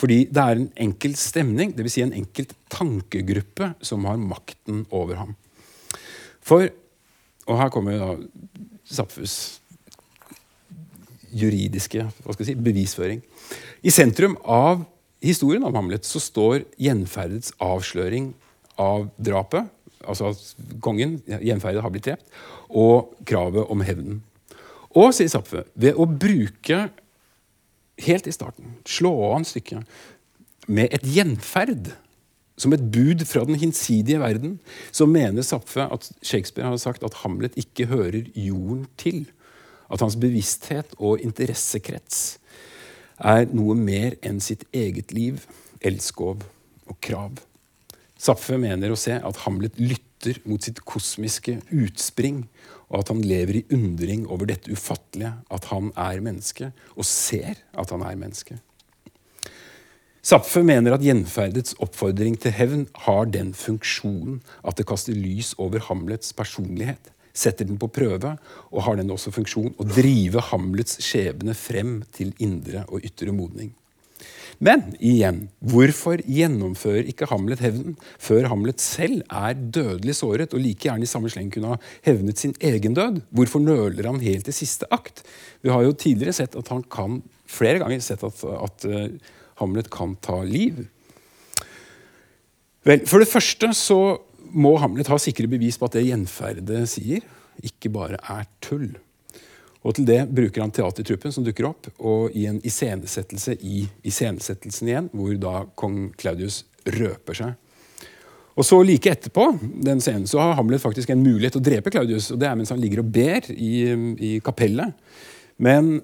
Fordi 0.00 0.24
det 0.28 0.42
er 0.42 0.58
en 0.58 0.68
enkel 0.88 1.14
stemning, 1.16 1.72
dvs. 1.76 1.94
Si 1.94 2.04
en 2.04 2.16
enkelt 2.18 2.52
tankegruppe, 2.72 3.70
som 3.80 4.04
har 4.10 4.20
makten 4.20 4.84
over 4.90 5.22
ham. 5.22 5.34
For 6.42 6.68
Og 7.50 7.56
her 7.58 7.70
kommer 7.72 7.96
da 7.98 8.10
Zapfes 8.86 9.60
juridiske 11.34 12.04
si, 12.44 12.54
bevisføring. 12.54 13.22
I 13.82 13.90
sentrum 13.90 14.36
av 14.44 14.84
historien 15.24 15.64
om 15.66 15.76
Hamlet 15.76 16.06
så 16.08 16.20
står 16.22 16.64
gjenferdets 16.80 17.52
avsløring 17.62 18.32
av 18.80 19.08
drapet, 19.20 19.68
altså 20.08 20.32
at 20.32 20.42
kongen, 20.82 21.18
gjenferdet, 21.28 21.82
har 21.84 21.92
blitt 21.92 22.08
drept, 22.08 22.26
og 22.70 23.12
kravet 23.28 23.68
om 23.72 23.84
hevnen. 23.84 24.22
Og, 24.90 25.12
sier 25.14 25.30
Zapfe, 25.30 25.64
ved 25.78 25.98
å 26.00 26.08
bruke 26.08 26.86
helt 28.00 28.26
i 28.26 28.34
starten, 28.34 28.78
slå 28.88 29.12
an 29.34 29.46
stykket 29.46 29.84
med 30.70 30.92
et 30.94 31.04
gjenferd 31.06 31.92
som 32.60 32.74
et 32.76 32.82
bud 32.92 33.24
fra 33.28 33.44
den 33.48 33.56
hinsidige 33.60 34.20
verden, 34.20 34.58
så 34.92 35.06
mener 35.08 35.46
Zapfe 35.46 35.86
at 35.86 36.10
Shakespeare 36.22 36.68
har 36.68 36.80
sagt 36.80 37.04
at 37.06 37.22
Hamlet 37.22 37.56
ikke 37.60 37.88
hører 37.88 38.28
jorden 38.34 38.84
til. 39.00 39.24
At 39.90 40.04
hans 40.04 40.18
bevissthet 40.20 40.92
og 40.98 41.22
interessekrets 41.24 42.39
er 43.20 43.48
noe 43.52 43.76
mer 43.76 44.16
enn 44.24 44.40
sitt 44.42 44.64
eget 44.72 45.12
liv, 45.16 45.44
elskov 45.84 46.42
og 46.88 46.96
krav. 47.04 47.40
Zapfe 48.20 48.58
mener 48.60 48.92
å 48.92 48.98
se 49.00 49.16
at 49.16 49.44
Hamlet 49.44 49.78
lytter 49.80 50.40
mot 50.44 50.60
sitt 50.60 50.82
kosmiske 50.88 51.58
utspring, 51.72 52.44
og 52.90 53.04
at 53.04 53.12
han 53.12 53.22
lever 53.24 53.60
i 53.60 53.66
undring 53.72 54.26
over 54.26 54.50
dette 54.50 54.72
ufattelige, 54.72 55.32
at 55.48 55.68
han 55.70 55.92
er 55.96 56.24
menneske, 56.24 56.72
og 56.96 57.06
ser 57.08 57.62
at 57.78 57.94
han 57.94 58.04
er 58.04 58.18
menneske. 58.20 58.58
Zapfe 60.20 60.60
mener 60.66 60.92
at 60.92 61.04
gjenferdets 61.04 61.78
oppfordring 61.80 62.34
til 62.42 62.52
hevn 62.52 62.82
har 63.06 63.30
den 63.32 63.54
funksjonen 63.56 64.42
at 64.60 64.76
det 64.76 64.84
kaster 64.90 65.16
lys 65.16 65.54
over 65.56 65.80
Hamlets 65.86 66.34
personlighet 66.36 67.08
setter 67.32 67.68
den 67.68 67.78
på 67.80 67.90
prøve, 67.92 68.36
og 68.70 68.86
har 68.86 68.98
den 69.00 69.12
også 69.12 69.32
funksjon 69.34 69.74
å 69.78 69.86
drive 69.88 70.42
Hamlets 70.50 71.00
skjebne 71.04 71.54
frem 71.58 72.00
til 72.16 72.34
indre 72.42 72.86
og 72.88 73.06
ytre 73.06 73.34
modning. 73.34 73.74
Men 74.60 74.90
igjen, 75.00 75.46
hvorfor 75.64 76.20
gjennomfører 76.28 77.06
ikke 77.08 77.30
Hamlet 77.30 77.62
hevnen 77.64 77.94
før 78.20 78.50
Hamlet 78.52 78.82
selv 78.84 79.22
er 79.24 79.56
dødelig 79.56 80.18
såret 80.18 80.52
og 80.52 80.60
like 80.60 80.84
gjerne 80.84 81.06
i 81.06 81.08
samme 81.08 81.30
sleng 81.32 81.48
kunne 81.54 81.72
ha 81.72 81.78
hevnet 82.04 82.42
sin 82.42 82.52
egen 82.60 82.96
død? 82.96 83.22
Hvorfor 83.32 83.64
nøler 83.64 84.10
han 84.10 84.20
helt 84.20 84.44
til 84.44 84.56
siste 84.58 84.88
akt? 84.92 85.24
Vi 85.64 85.72
har 85.72 85.86
jo 85.86 85.96
tidligere 85.96 86.36
sett 86.36 86.58
at 86.60 86.68
han 86.74 86.84
kan, 86.92 87.22
flere 87.48 87.80
ganger 87.80 88.04
sett 88.04 88.24
at, 88.26 88.44
at 88.44 88.84
uh, 88.84 89.06
Hamlet 89.62 89.88
kan 89.92 90.12
ta 90.20 90.42
liv. 90.44 90.84
Vel, 92.84 93.06
For 93.08 93.24
det 93.24 93.32
første 93.32 93.72
så 93.76 94.00
må 94.52 94.74
Hamlet 94.80 95.10
ha 95.10 95.18
sikre 95.20 95.50
bevis 95.50 95.78
på 95.78 95.88
at 95.88 95.98
det 95.98 96.08
gjenferdet 96.08 96.82
sier, 96.90 97.24
ikke 97.66 97.92
bare 97.92 98.20
er 98.32 98.46
tull. 98.64 98.90
Og 99.80 99.96
Til 99.96 100.04
det 100.04 100.20
bruker 100.28 100.60
han 100.60 100.72
teatertruppen 100.74 101.32
som 101.32 101.44
dukker 101.44 101.70
opp, 101.70 101.88
og 101.98 102.36
i 102.36 102.44
en 102.50 102.60
iscenesettelse 102.66 103.56
i 103.64 103.86
iscenesettelsen 104.06 104.90
igjen, 104.90 105.08
hvor 105.16 105.32
da 105.40 105.54
kong 105.78 106.10
Claudius 106.20 106.64
røper 106.84 107.38
seg. 107.38 107.56
Og 108.60 108.66
så 108.66 108.80
Like 108.84 109.08
etterpå 109.14 109.46
den 109.86 110.02
scenen, 110.04 110.28
så 110.28 110.42
har 110.42 110.58
Hamlet 110.58 110.82
faktisk 110.82 111.12
en 111.14 111.22
mulighet 111.24 111.54
til 111.56 111.62
å 111.62 111.64
drepe 111.64 111.92
Claudius. 111.94 112.28
og 112.34 112.40
Det 112.42 112.48
er 112.48 112.58
mens 112.58 112.72
han 112.74 112.80
ligger 112.82 113.00
og 113.00 113.12
ber 113.14 113.46
i, 113.54 113.72
i 114.20 114.32
kapellet. 114.44 114.92
Men 115.56 115.94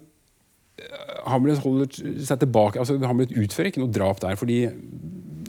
eh, 0.79 1.19
Hamlet 1.29 1.61
holder 1.61 1.91
seg 2.25 2.41
tilbake. 2.41 2.81
altså 2.81 2.97
Hamlet 3.05 3.35
utfører 3.37 3.69
ikke 3.73 3.83
noe 3.83 3.93
drap 3.93 4.23
der, 4.25 4.39
fordi 4.41 4.63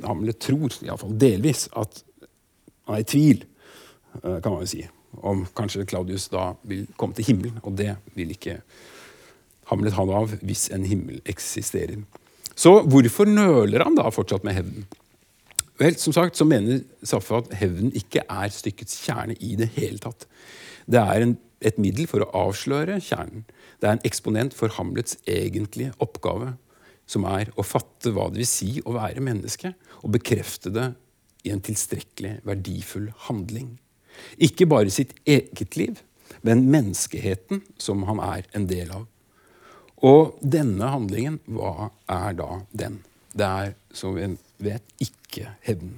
Hamlet 0.04 0.42
tror, 0.44 0.74
iallfall 0.84 1.16
delvis, 1.16 1.70
at 1.80 2.04
han 2.88 2.96
er 2.96 3.04
i 3.04 3.08
tvil, 3.08 3.44
eh, 4.24 4.38
kan 4.42 4.54
man 4.54 4.64
jo 4.64 4.72
si, 4.72 4.86
om 5.22 5.46
kanskje 5.58 5.86
Claudius 5.88 6.30
da 6.32 6.54
vil 6.68 6.88
komme 6.98 7.18
til 7.18 7.28
himmelen. 7.28 7.60
Og 7.64 7.76
det 7.78 7.96
vil 8.16 8.32
ikke 8.36 8.62
Hamlet 9.68 9.98
han 9.98 10.12
av 10.16 10.32
hvis 10.48 10.70
en 10.72 10.86
himmel 10.88 11.20
eksisterer. 11.28 12.00
Så 12.56 12.72
hvorfor 12.88 13.28
nøler 13.28 13.84
han 13.84 13.98
da 13.98 14.08
fortsatt 14.14 14.46
med 14.48 14.56
hevnen? 14.56 14.86
Vel, 15.78 15.98
som 16.00 16.16
sagt 16.16 16.40
så 16.40 16.48
mener 16.48 16.86
Saffa 17.06 17.44
at 17.44 17.52
hevnen 17.60 17.92
ikke 17.98 18.24
er 18.24 18.54
stykkets 18.54 18.96
kjerne 19.04 19.36
i 19.44 19.58
det 19.60 19.68
hele 19.76 20.00
tatt. 20.02 20.24
Det 20.90 21.02
er 21.02 21.26
en, 21.26 21.36
et 21.60 21.78
middel 21.78 22.08
for 22.10 22.24
å 22.24 22.30
avsløre 22.48 23.02
kjernen. 23.04 23.44
Det 23.78 23.90
er 23.90 23.98
en 23.98 24.08
eksponent 24.08 24.56
for 24.58 24.74
Hamlets 24.74 25.20
egentlige 25.30 25.92
oppgave, 26.02 26.56
som 27.06 27.28
er 27.30 27.52
å 27.60 27.66
fatte 27.68 28.16
hva 28.16 28.32
det 28.32 28.42
vil 28.42 28.50
si 28.50 28.72
å 28.82 28.96
være 28.96 29.22
menneske, 29.24 29.76
og 30.02 30.16
bekrefte 30.16 30.72
det 30.74 30.88
i 31.46 31.54
en 31.54 31.62
tilstrekkelig 31.64 32.40
verdifull 32.48 33.12
handling. 33.28 33.76
Ikke 34.42 34.68
bare 34.70 34.94
sitt 34.94 35.14
eget 35.26 35.78
liv, 35.78 36.02
men 36.42 36.66
menneskeheten 36.72 37.62
som 37.82 38.06
han 38.10 38.22
er 38.24 38.48
en 38.58 38.68
del 38.70 38.92
av. 38.94 39.06
Og 40.06 40.38
denne 40.42 40.92
handlingen, 40.94 41.40
hva 41.50 41.90
er 42.10 42.36
da 42.38 42.62
den? 42.72 43.00
Det 43.38 43.46
er, 43.46 43.74
som 43.94 44.18
vi 44.18 44.30
vet, 44.62 44.84
ikke 45.02 45.56
hevnen. 45.66 45.98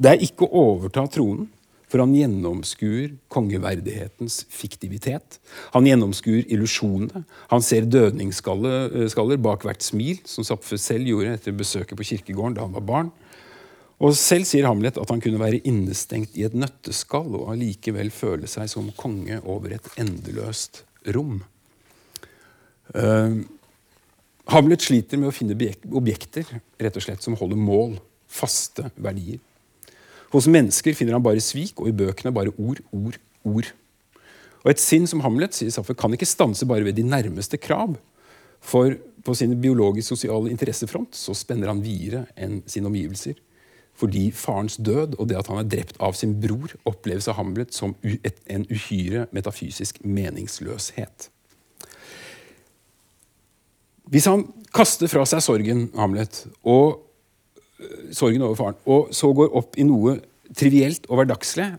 Det 0.00 0.14
er 0.14 0.22
ikke 0.24 0.48
å 0.48 0.66
overta 0.72 1.06
tronen, 1.12 1.48
for 1.90 2.04
han 2.04 2.12
gjennomskuer 2.14 3.16
kongeverdighetens 3.34 4.44
fiktivitet. 4.46 5.40
Han 5.74 5.88
gjennomskuer 5.88 6.46
illusjonene. 6.46 7.24
Han 7.50 7.64
ser 7.66 7.88
dødningsskaller 7.90 9.40
bak 9.42 9.66
hvert 9.66 9.82
smil, 9.82 10.20
som 10.22 10.46
Zapfe 10.46 10.78
selv 10.78 11.10
gjorde 11.10 11.34
etter 11.34 11.56
besøket 11.56 11.98
på 11.98 12.06
kirkegården 12.12 12.60
da 12.60 12.68
han 12.68 12.76
var 12.76 12.86
barn. 12.86 13.10
Og 14.00 14.16
Selv 14.16 14.48
sier 14.48 14.64
Hamlet 14.64 14.96
at 14.96 15.10
han 15.12 15.20
kunne 15.20 15.40
være 15.40 15.60
innestengt 15.68 16.36
i 16.40 16.46
et 16.46 16.56
nøtteskall 16.56 17.34
og 17.36 17.50
allikevel 17.52 18.08
føle 18.14 18.48
seg 18.48 18.70
som 18.72 18.88
konge 18.96 19.42
over 19.44 19.74
et 19.76 19.88
endeløst 20.00 20.84
rom. 21.12 21.42
Uh, 22.96 23.44
Hamlet 24.50 24.86
sliter 24.86 25.20
med 25.20 25.28
å 25.28 25.34
finne 25.34 25.54
objekter 25.92 26.48
rett 26.80 26.96
og 26.96 27.04
slett, 27.04 27.20
som 27.22 27.36
holder 27.38 27.60
mål, 27.60 27.98
faste 28.26 28.88
verdier. 28.96 29.38
Hos 30.32 30.48
mennesker 30.50 30.96
finner 30.96 31.18
han 31.18 31.26
bare 31.26 31.42
svik, 31.44 31.76
og 31.82 31.90
i 31.90 31.94
bøkene 31.94 32.32
bare 32.34 32.54
ord, 32.56 32.80
ord, 32.94 33.18
ord. 33.44 33.68
Og 34.64 34.72
Et 34.72 34.80
sinn 34.80 35.06
som 35.10 35.20
Hamlet 35.24 35.54
sier 35.54 35.70
Saffer, 35.74 35.94
kan 35.98 36.12
ikke 36.16 36.28
stanse 36.28 36.66
bare 36.66 36.86
ved 36.88 36.96
de 36.96 37.04
nærmeste 37.04 37.60
krav. 37.60 37.98
For 38.64 38.96
på 39.24 39.36
sin 39.36 39.54
biologisk-sosiale 39.60 40.50
interessefront 40.52 41.14
så 41.16 41.36
spenner 41.36 41.70
han 41.70 41.84
videre 41.84 42.24
enn 42.40 42.62
sine 42.70 42.88
omgivelser 42.88 43.36
fordi 44.00 44.30
farens 44.32 44.78
død 44.80 45.18
og 45.18 45.28
det 45.28 45.36
at 45.40 45.50
han 45.50 45.60
er 45.60 45.68
drept 45.68 46.00
av 46.00 46.16
sin 46.16 46.32
bror, 46.40 46.72
oppleves 46.88 47.28
av 47.28 47.36
Hamlet 47.40 47.74
som 47.76 47.94
en 48.02 48.64
uhyre 48.70 49.26
metafysisk 49.36 50.00
meningsløshet. 50.04 51.28
Hvis 54.10 54.26
han 54.26 54.46
kaster 54.74 55.10
fra 55.10 55.26
seg 55.28 55.44
sorgen, 55.44 55.84
Hamlet, 55.98 56.42
og 56.66 57.04
øh, 57.78 58.08
sorgen 58.16 58.42
over 58.42 58.58
faren, 58.58 58.80
og 58.90 59.12
så 59.14 59.30
går 59.36 59.54
opp 59.60 59.78
i 59.78 59.86
noe 59.86 60.16
trivielt 60.58 61.06
og 61.08 61.20
hverdagslig, 61.20 61.70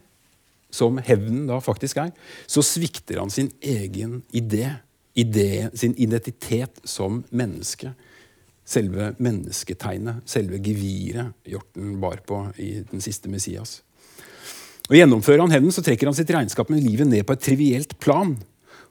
som 0.72 1.02
hevnen 1.03 1.49
da 1.49 1.57
faktisk 1.60 1.99
er, 1.99 2.14
så 2.48 2.64
svikter 2.64 3.19
han 3.19 3.34
sin 3.34 3.49
egen 3.60 4.22
idé, 4.31 4.69
idé 5.19 5.68
sin 5.76 5.98
identitet 5.99 6.80
som 6.88 7.26
menneske 7.35 7.91
selve 8.72 9.11
mennesketegnet, 9.22 10.23
selve 10.30 10.60
geviret 10.64 11.34
Hjorten 11.48 11.98
bar 12.02 12.22
på 12.27 12.43
i 12.61 12.73
Den 12.88 13.03
siste 13.03 13.31
Messias. 13.31 13.81
Og 14.89 14.98
Gjennomfører 14.98 15.45
han 15.45 15.53
hevnen, 15.53 15.72
så 15.72 15.84
trekker 15.85 16.10
han 16.10 16.18
sitt 16.18 16.31
regnskap 16.34 16.72
med 16.72 16.84
livet 16.84 17.07
ned 17.07 17.23
på 17.27 17.35
et 17.38 17.43
trivielt 17.45 17.98
plan, 18.03 18.34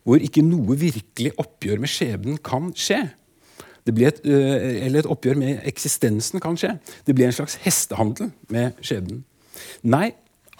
hvor 0.06 0.22
ikke 0.22 0.44
noe 0.44 0.78
virkelig 0.80 1.34
oppgjør 1.40 1.82
med 1.82 1.92
skjebnen 1.92 2.38
kan 2.44 2.70
skje. 2.78 3.02
Det 3.84 3.94
blir 3.96 4.08
et, 4.08 4.20
øh, 4.24 4.84
eller 4.86 5.02
et 5.02 5.10
oppgjør 5.10 5.36
med 5.40 5.60
eksistensen 5.68 6.40
kan 6.40 6.56
skje. 6.56 6.78
Det 7.06 7.14
blir 7.14 7.28
en 7.28 7.36
slags 7.36 7.58
hestehandel 7.64 8.30
med 8.48 8.76
skjebnen. 8.84 9.24
Nei, 9.82 10.12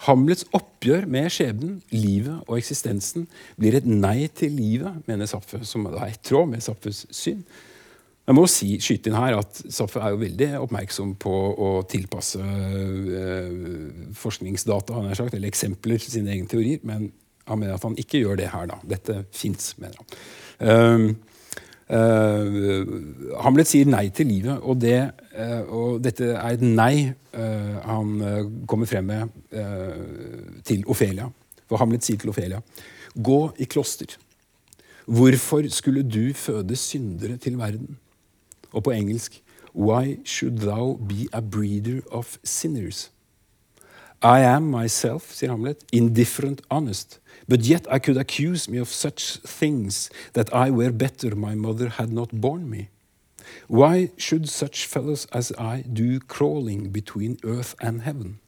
Hamlets 0.07 0.47
oppgjør 0.57 1.05
med 1.05 1.29
skjebnen, 1.29 1.75
livet 1.93 2.39
og 2.47 2.57
eksistensen 2.57 3.27
blir 3.59 3.77
et 3.77 3.85
nei 3.85 4.25
til 4.33 4.55
livet, 4.57 5.03
mener 5.05 5.29
Zapfe, 5.29 5.61
som 5.65 5.85
er 5.91 6.07
i 6.07 6.17
tråd 6.25 6.49
med 6.49 6.63
Saffes 6.65 7.03
syn. 7.13 7.43
Jeg 8.29 8.37
må 8.37 8.43
si, 8.47 8.75
skyte 8.83 9.09
inn 9.09 9.17
her 9.17 9.39
at 9.39 9.63
Saffe 9.73 9.99
er 9.99 10.13
jo 10.13 10.21
veldig 10.21 10.51
oppmerksom 10.61 11.15
på 11.19 11.31
å 11.57 11.71
tilpasse 11.89 12.39
øh, 12.39 14.11
forskningsdata 14.15 14.95
han 14.95 15.09
har 15.09 15.17
sagt, 15.17 15.33
eller 15.35 15.49
eksempler 15.49 15.99
til 15.99 16.13
sine 16.19 16.35
egne 16.35 16.49
teorier, 16.51 16.83
men 16.87 17.09
han 17.49 17.59
mener 17.59 17.75
at 17.75 17.87
han 17.87 17.97
ikke 17.99 18.21
gjør 18.21 18.37
det 18.39 18.51
her. 18.53 18.69
da. 18.69 18.77
Dette 18.87 19.23
fins, 19.35 19.73
mener 19.81 19.97
han. 19.99 20.07
Uh, 20.61 21.07
uh, 21.91 22.91
Hamlet 23.41 23.71
sier 23.71 23.89
nei 23.89 24.05
til 24.15 24.29
livet, 24.29 24.61
og, 24.61 24.77
det, 24.83 24.99
uh, 25.33 25.61
og 25.65 25.99
dette 26.05 26.29
er 26.35 26.55
et 26.55 26.65
nei 26.65 26.93
han 27.31 28.09
kommer 28.67 28.89
frem 28.89 29.05
med 29.07 29.29
til 30.67 30.81
Ofelia. 30.91 31.29
For 31.63 31.79
Hamlet 31.79 32.03
sier 32.03 32.19
til 32.19 32.33
Ofelia 32.33 32.57
Gå 33.15 33.37
i 33.63 33.67
kloster. 33.71 34.17
Hvorfor 35.07 35.63
skulle 35.71 36.03
du 36.03 36.33
føde 36.35 36.75
syndere 36.75 37.37
til 37.39 37.55
verden? 37.59 37.95
Og 38.71 38.83
på 38.83 38.91
engelsk 38.91 39.41
Why 39.73 40.17
should 40.25 40.57
thou 40.57 40.97
be 40.97 41.27
a 41.31 41.41
breeder 41.41 42.01
of 42.11 42.37
sinners? 42.43 43.09
I 44.21 44.41
am 44.41 44.69
myself, 44.69 45.33
sier 45.33 45.49
Hamlet, 45.49 45.83
indifferent 45.91 46.61
honest, 46.69 47.19
but 47.47 47.65
yet 47.65 47.87
I 47.89 47.97
could 47.97 48.17
accuse 48.17 48.69
me 48.69 48.77
of 48.77 48.89
such 48.89 49.39
things 49.43 50.11
that 50.33 50.53
I 50.53 50.69
were 50.69 50.91
better 50.91 51.35
my 51.35 51.55
mother 51.55 51.89
had 51.89 52.13
not 52.13 52.29
borne 52.31 52.69
me. 52.69 52.89
Why 53.67 54.11
should 54.17 54.47
such 54.47 54.85
fellows 54.85 55.25
as 55.31 55.51
I 55.57 55.83
do 55.91 56.19
crawling 56.19 56.89
between 56.89 57.39
earth 57.43 57.75
and 57.81 58.03
heaven? 58.03 58.39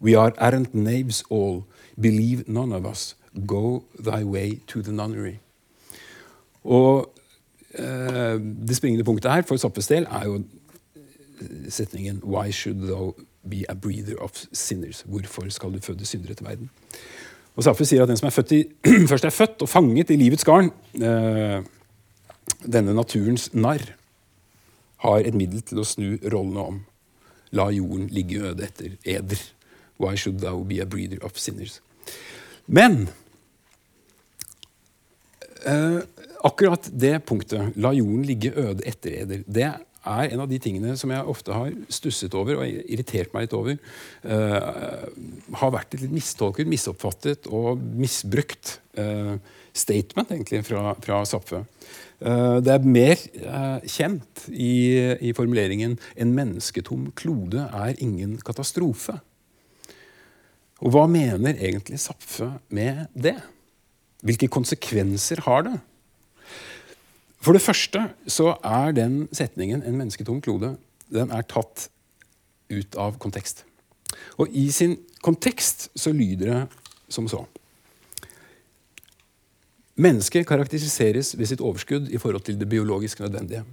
We 0.00 0.14
are 0.14 0.32
errant 0.38 0.74
knaves 0.74 1.22
all, 1.28 1.66
believe 2.00 2.48
none 2.48 2.72
of 2.72 2.86
us, 2.86 3.14
go 3.46 3.84
thy 3.98 4.24
way 4.24 4.60
to 4.68 4.80
the 4.80 4.92
nunnery. 4.92 5.40
Og 6.64 7.10
det 7.72 8.76
springende 8.76 9.04
punktet 9.04 9.32
her 9.32 9.46
for 9.48 9.56
Zappes 9.56 9.86
del 9.88 10.04
er 10.04 10.26
jo 10.28 10.42
setningen 11.72 12.20
Why 12.20 12.50
should 12.52 12.82
thou 12.84 13.14
be 13.48 13.64
a 13.68 13.74
breather 13.74 14.18
of 14.20 14.36
sinners? 14.52 15.04
Hvorfor 15.08 15.48
skal 15.48 15.72
du 15.72 15.80
føde 15.80 16.06
syndere 16.06 16.34
til 16.34 16.46
verden? 16.46 16.70
Og 17.56 17.66
Zappe 17.66 17.84
sier 17.84 18.04
at 18.04 18.08
den 18.08 18.16
som 18.16 18.30
er 18.30 18.54
i, 18.54 18.62
først 19.10 19.24
er 19.28 19.34
født 19.34 19.64
og 19.64 19.68
fanget 19.68 20.10
i 20.10 20.16
livets 20.16 20.44
garn, 20.44 20.70
eh, 20.96 21.60
denne 22.64 22.94
naturens 22.96 23.50
narr, 23.54 23.84
har 25.04 25.26
et 25.26 25.34
middel 25.34 25.64
til 25.66 25.82
å 25.82 25.86
snu 25.86 26.14
rollene 26.32 26.62
om. 26.62 26.78
La 27.52 27.68
jorden 27.74 28.06
ligge 28.08 28.40
øde 28.40 28.64
etter 28.64 28.94
eder. 29.04 29.40
Why 30.00 30.16
should 30.16 30.40
thou 30.40 30.62
be 30.64 30.80
a 30.80 30.86
breather 30.86 31.18
of 31.26 31.36
sinners? 31.36 31.80
Men 32.66 33.10
eh, 35.66 36.00
akkurat 36.46 36.88
det 36.92 37.16
punktet, 37.28 37.76
la 37.76 37.92
jorden 37.96 38.26
ligge 38.26 38.52
øde 38.56 38.84
etter 38.88 39.14
eder, 39.22 39.42
det 39.46 39.70
er 40.02 40.32
en 40.34 40.42
av 40.42 40.50
de 40.50 40.58
tingene 40.62 40.94
som 40.98 41.12
jeg 41.14 41.30
ofte 41.30 41.54
har 41.54 41.74
stusset 41.92 42.34
over 42.34 42.58
og 42.58 42.66
irritert 42.66 43.32
meg 43.34 43.46
litt 43.46 43.56
over. 43.56 43.78
Uh, 44.26 45.06
har 45.60 45.74
vært 45.74 45.94
et 45.94 46.04
litt 46.04 46.14
mistolket, 46.14 46.70
misoppfattet 46.70 47.46
og 47.50 47.82
misbrukt 47.98 48.78
uh, 48.98 49.36
statement 49.72 50.32
egentlig 50.34 50.64
fra, 50.66 50.96
fra 51.02 51.22
Zapfe. 51.28 51.62
Uh, 52.22 52.58
det 52.62 52.74
er 52.74 52.86
mer 52.86 53.22
kjent 53.86 54.46
i, 54.50 54.74
i, 55.22 55.32
formuleringen 55.38 55.98
'en 56.16 56.34
mennesketom 56.34 57.12
klode 57.18 57.68
er 57.70 57.94
ingen 57.98 58.38
katastrofe'. 58.42 59.20
Og 60.82 60.90
hva 60.90 61.06
mener 61.06 61.54
egentlig 61.54 62.00
Zapfe 62.02 62.50
med 62.68 63.06
det? 63.14 63.38
Hvilke 64.22 64.50
konsekvenser 64.50 65.42
har 65.46 65.62
det? 65.66 65.78
For 67.42 67.56
det 67.56 67.62
første 67.64 68.04
så 68.30 68.54
er 68.62 68.92
den 68.94 69.28
setningen 69.34 69.82
'en 69.82 69.98
mennesketom 69.98 70.40
klode' 70.40 70.76
den 71.12 71.30
er 71.30 71.42
tatt 71.42 71.88
ut 72.70 72.96
av 72.96 73.18
kontekst. 73.18 73.64
Og 74.38 74.48
i 74.48 74.70
sin 74.70 74.96
kontekst 75.22 75.90
så 75.96 76.12
lyder 76.12 76.46
det 76.46 76.68
som 77.08 77.28
så. 77.28 77.44
Mennesket 79.96 80.46
karakteriseres 80.46 81.34
ved 81.38 81.46
sitt 81.46 81.60
overskudd 81.60 82.08
i 82.08 82.18
forhold 82.18 82.44
til 82.44 82.58
det 82.60 82.68
biologisk 82.68 83.20
nødvendige. 83.20 83.64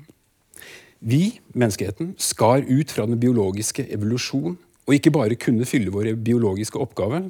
Vi, 0.99 1.39
menneskeheten, 1.53 2.15
skar 2.17 2.65
ut 2.67 2.91
fra 2.91 3.05
den 3.05 3.19
biologiske 3.19 3.87
evolusjon 3.93 4.57
og 4.87 4.93
ikke 4.93 5.11
bare 5.11 5.35
kunne 5.39 5.65
fylle 5.65 5.93
våre 5.93 6.15
biologiske 6.17 6.79
oppgaver, 6.79 7.29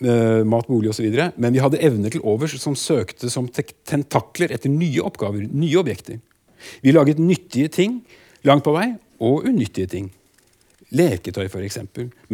mat, 0.00 0.68
bolig 0.70 0.90
osv. 0.94 1.10
Men 1.36 1.52
vi 1.52 1.60
hadde 1.60 1.80
evner 1.84 2.12
til 2.12 2.24
overs 2.24 2.54
som 2.62 2.76
søkte 2.78 3.28
som 3.32 3.48
tentakler 3.52 4.54
etter 4.54 4.72
nye 4.72 5.02
oppgaver, 5.04 5.44
nye 5.44 5.76
objekter. 5.80 6.20
Vi 6.80 6.92
laget 6.92 7.20
nyttige 7.20 7.68
ting 7.72 8.00
langt 8.46 8.64
på 8.64 8.72
vei, 8.76 8.94
og 9.20 9.44
unyttige 9.48 9.90
ting. 9.90 10.10
leketøy 10.90 11.46
f.eks. 11.46 11.78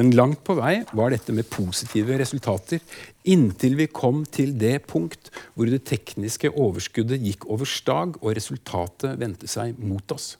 Men 0.00 0.14
langt 0.16 0.40
på 0.46 0.54
vei 0.56 0.78
var 0.96 1.10
dette 1.12 1.34
med 1.36 1.48
positive 1.52 2.16
resultater 2.16 2.80
inntil 3.28 3.74
vi 3.76 3.86
kom 3.86 4.22
til 4.24 4.54
det 4.56 4.86
punkt 4.88 5.28
hvor 5.52 5.68
det 5.68 5.82
tekniske 5.84 6.48
overskuddet 6.54 7.20
gikk 7.20 7.44
over 7.52 7.68
stag, 7.68 8.16
og 8.22 8.32
resultatet 8.38 9.18
vendte 9.20 9.50
seg 9.50 9.76
mot 9.76 10.14
oss. 10.14 10.38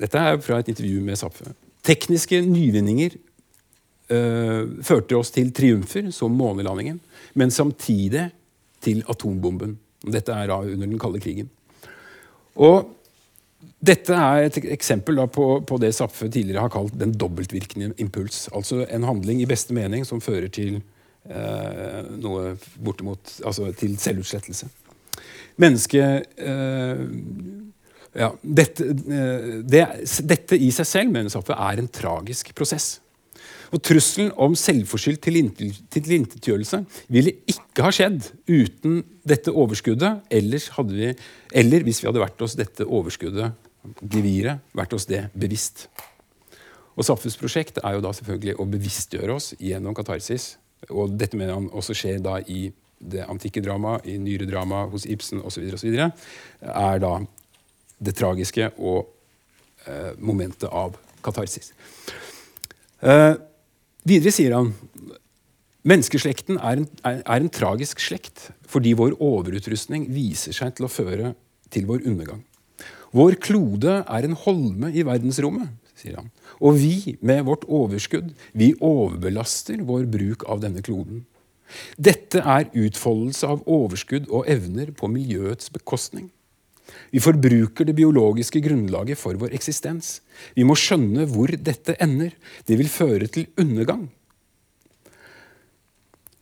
Dette 0.00 0.20
er 0.20 0.36
fra 0.44 0.60
et 0.60 0.68
intervju 0.68 1.00
med 1.04 1.16
Zapfe. 1.20 1.54
Tekniske 1.86 2.42
nyvinninger 2.44 3.16
førte 4.10 5.14
oss 5.14 5.30
til 5.30 5.52
triumfer, 5.54 6.08
som 6.10 6.34
månelandingen, 6.34 6.96
men 7.38 7.52
samtidig 7.54 8.24
til 8.82 9.04
atombomben. 9.08 9.76
Dette 10.02 10.34
er 10.34 10.48
da 10.50 10.56
under 10.64 10.88
den 10.88 10.98
kalde 10.98 11.20
krigen. 11.22 11.50
Og 12.58 12.88
dette 13.80 14.16
er 14.16 14.46
et 14.46 14.58
eksempel 14.74 15.20
på, 15.32 15.46
på, 15.64 15.78
det 15.80 15.94
Zapfe 15.96 16.28
tidligere 16.28 16.66
har 16.66 16.72
kalt 16.72 16.96
den 17.00 17.12
dobbeltvirkende 17.16 17.94
impuls. 18.00 18.48
Altså 18.56 18.84
en 18.88 19.06
handling 19.08 19.40
i 19.40 19.48
beste 19.48 19.76
mening 19.76 20.04
som 20.08 20.20
fører 20.20 20.48
til 20.52 20.80
eh, 21.28 22.00
noe 22.20 22.54
bortimot 22.80 23.40
Altså 23.44 23.70
til 23.76 23.96
selvutslettelse. 24.00 24.68
Mennesket 25.60 26.40
eh, 26.40 27.04
ja, 28.20 28.30
dette, 28.42 28.88
eh, 28.90 29.48
det, 29.64 29.84
dette, 30.28 30.56
i 30.56 30.70
seg 30.74 30.88
selv 30.88 31.14
mener 31.14 31.32
Zapfe, 31.32 31.56
er 31.56 31.80
en 31.80 31.88
tragisk 31.88 32.52
prosess. 32.56 32.98
Og 33.70 33.82
Trusselen 33.86 34.32
om 34.40 34.56
selvforskyldt 34.58 35.22
tilintetgjørelse 35.94 36.82
ville 37.12 37.36
ikke 37.50 37.84
ha 37.86 37.92
skjedd 37.94 38.26
uten 38.50 39.00
dette 39.22 39.52
overskuddet, 39.54 40.24
vi, 40.30 41.12
eller 41.62 41.86
hvis 41.86 42.02
vi 42.02 42.08
hadde 42.10 42.22
vært 42.22 42.42
oss 42.42 42.58
dette 42.58 42.86
overskuddet 42.86 43.54
geviret 44.02 44.60
vært 44.76 44.94
oss 44.96 45.06
det 45.08 45.26
bevisst. 45.38 45.86
Og 46.98 47.06
Safus 47.06 47.38
prosjekt 47.40 47.78
er 47.80 47.96
jo 47.96 48.04
da 48.04 48.12
selvfølgelig 48.16 48.58
å 48.60 48.66
bevisstgjøre 48.68 49.36
oss 49.38 49.52
gjennom 49.56 49.96
katarsis. 49.96 50.56
Og 50.90 51.14
dette 51.16 51.38
mener 51.38 51.56
han 51.56 51.70
også 51.76 51.96
skjer 51.96 52.20
da 52.24 52.38
i 52.42 52.68
det 53.00 53.24
antikke 53.24 53.62
dramaet, 53.64 54.04
i 54.04 54.18
nyere 54.20 54.48
drama 54.48 54.82
hos 54.92 55.06
Ibsen 55.08 55.40
osv. 55.46 55.64
er 55.80 56.98
da 57.00 57.12
det 58.00 58.16
tragiske 58.16 58.72
og 58.76 59.08
eh, 59.86 60.12
momentet 60.18 60.68
av 60.68 60.98
katarsis. 61.24 61.72
Eh, 63.00 63.36
videre 64.08 64.32
sier 64.34 64.56
han 64.56 64.72
menneskeslekten 65.86 66.58
er 66.60 66.82
en, 66.82 66.86
er, 67.06 67.22
en 67.24 67.50
tragisk 67.52 68.02
slekt 68.02 68.50
fordi 68.68 68.92
vår 68.98 69.16
overutrustning 69.16 70.08
viser 70.12 70.54
seg 70.56 70.76
til 70.76 70.86
å 70.86 70.92
føre 70.92 71.34
til 71.72 71.86
vår 71.88 72.04
undergang. 72.08 72.42
Vår 73.16 73.38
klode 73.42 74.00
er 74.04 74.26
en 74.26 74.36
holme 74.38 74.92
i 74.94 75.02
verdensrommet, 75.06 75.72
sier 75.98 76.20
han. 76.20 76.28
Og 76.62 76.76
vi, 76.78 77.16
med 77.26 77.42
vårt 77.48 77.64
overskudd, 77.66 78.30
vi 78.54 78.70
overbelaster 78.76 79.82
vår 79.86 80.06
bruk 80.10 80.46
av 80.50 80.62
denne 80.62 80.82
kloden. 80.86 81.24
Dette 81.98 82.42
er 82.42 82.70
utfoldelse 82.74 83.50
av 83.50 83.64
overskudd 83.70 84.28
og 84.28 84.46
evner 84.50 84.92
på 84.94 85.10
miljøets 85.10 85.70
bekostning. 85.74 86.28
Vi 87.10 87.22
forbruker 87.22 87.86
det 87.86 87.96
biologiske 87.98 88.62
grunnlaget 88.62 89.18
for 89.18 89.38
vår 89.38 89.54
eksistens. 89.54 90.18
Vi 90.56 90.66
må 90.66 90.76
skjønne 90.78 91.26
hvor 91.30 91.52
dette 91.54 91.96
ender. 92.02 92.34
Det 92.66 92.78
vil 92.80 92.90
føre 92.90 93.28
til 93.30 93.48
undergang. 93.60 94.08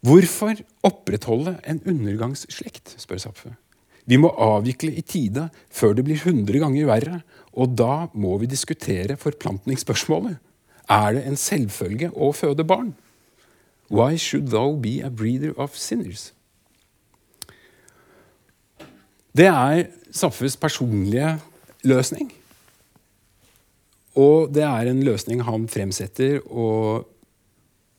Hvorfor 0.06 0.60
opprettholde 0.86 1.56
en 1.66 1.80
undergangsslekt, 1.86 2.94
spør 3.02 3.18
Zapfe. 3.18 3.56
Vi 4.08 4.16
må 4.16 4.30
avvikle 4.40 4.94
i 4.96 5.02
tide 5.04 5.48
før 5.74 5.96
det 5.98 6.06
blir 6.06 6.20
100 6.22 6.62
ganger 6.62 6.88
verre. 6.88 7.20
Og 7.52 7.74
da 7.76 8.06
må 8.14 8.38
vi 8.40 8.48
diskutere 8.48 9.18
forplantningsspørsmålet. 9.20 10.38
Er 10.88 11.12
det 11.18 11.26
en 11.28 11.36
selvfølge 11.36 12.12
å 12.16 12.30
føde 12.32 12.64
barn? 12.64 12.94
Why 13.90 14.16
should 14.16 14.48
thou 14.52 14.76
be 14.80 15.00
a 15.04 15.10
breeder 15.10 15.52
of 15.56 15.76
sinners? 15.76 16.32
Det 19.36 19.46
er 19.46 19.88
Saffes 20.10 20.56
personlige 20.56 21.36
løsning. 21.84 22.32
Og 24.18 24.48
det 24.54 24.64
er 24.66 24.90
en 24.90 25.04
løsning 25.06 25.44
han 25.46 25.68
fremsetter, 25.70 26.40
og 26.50 27.06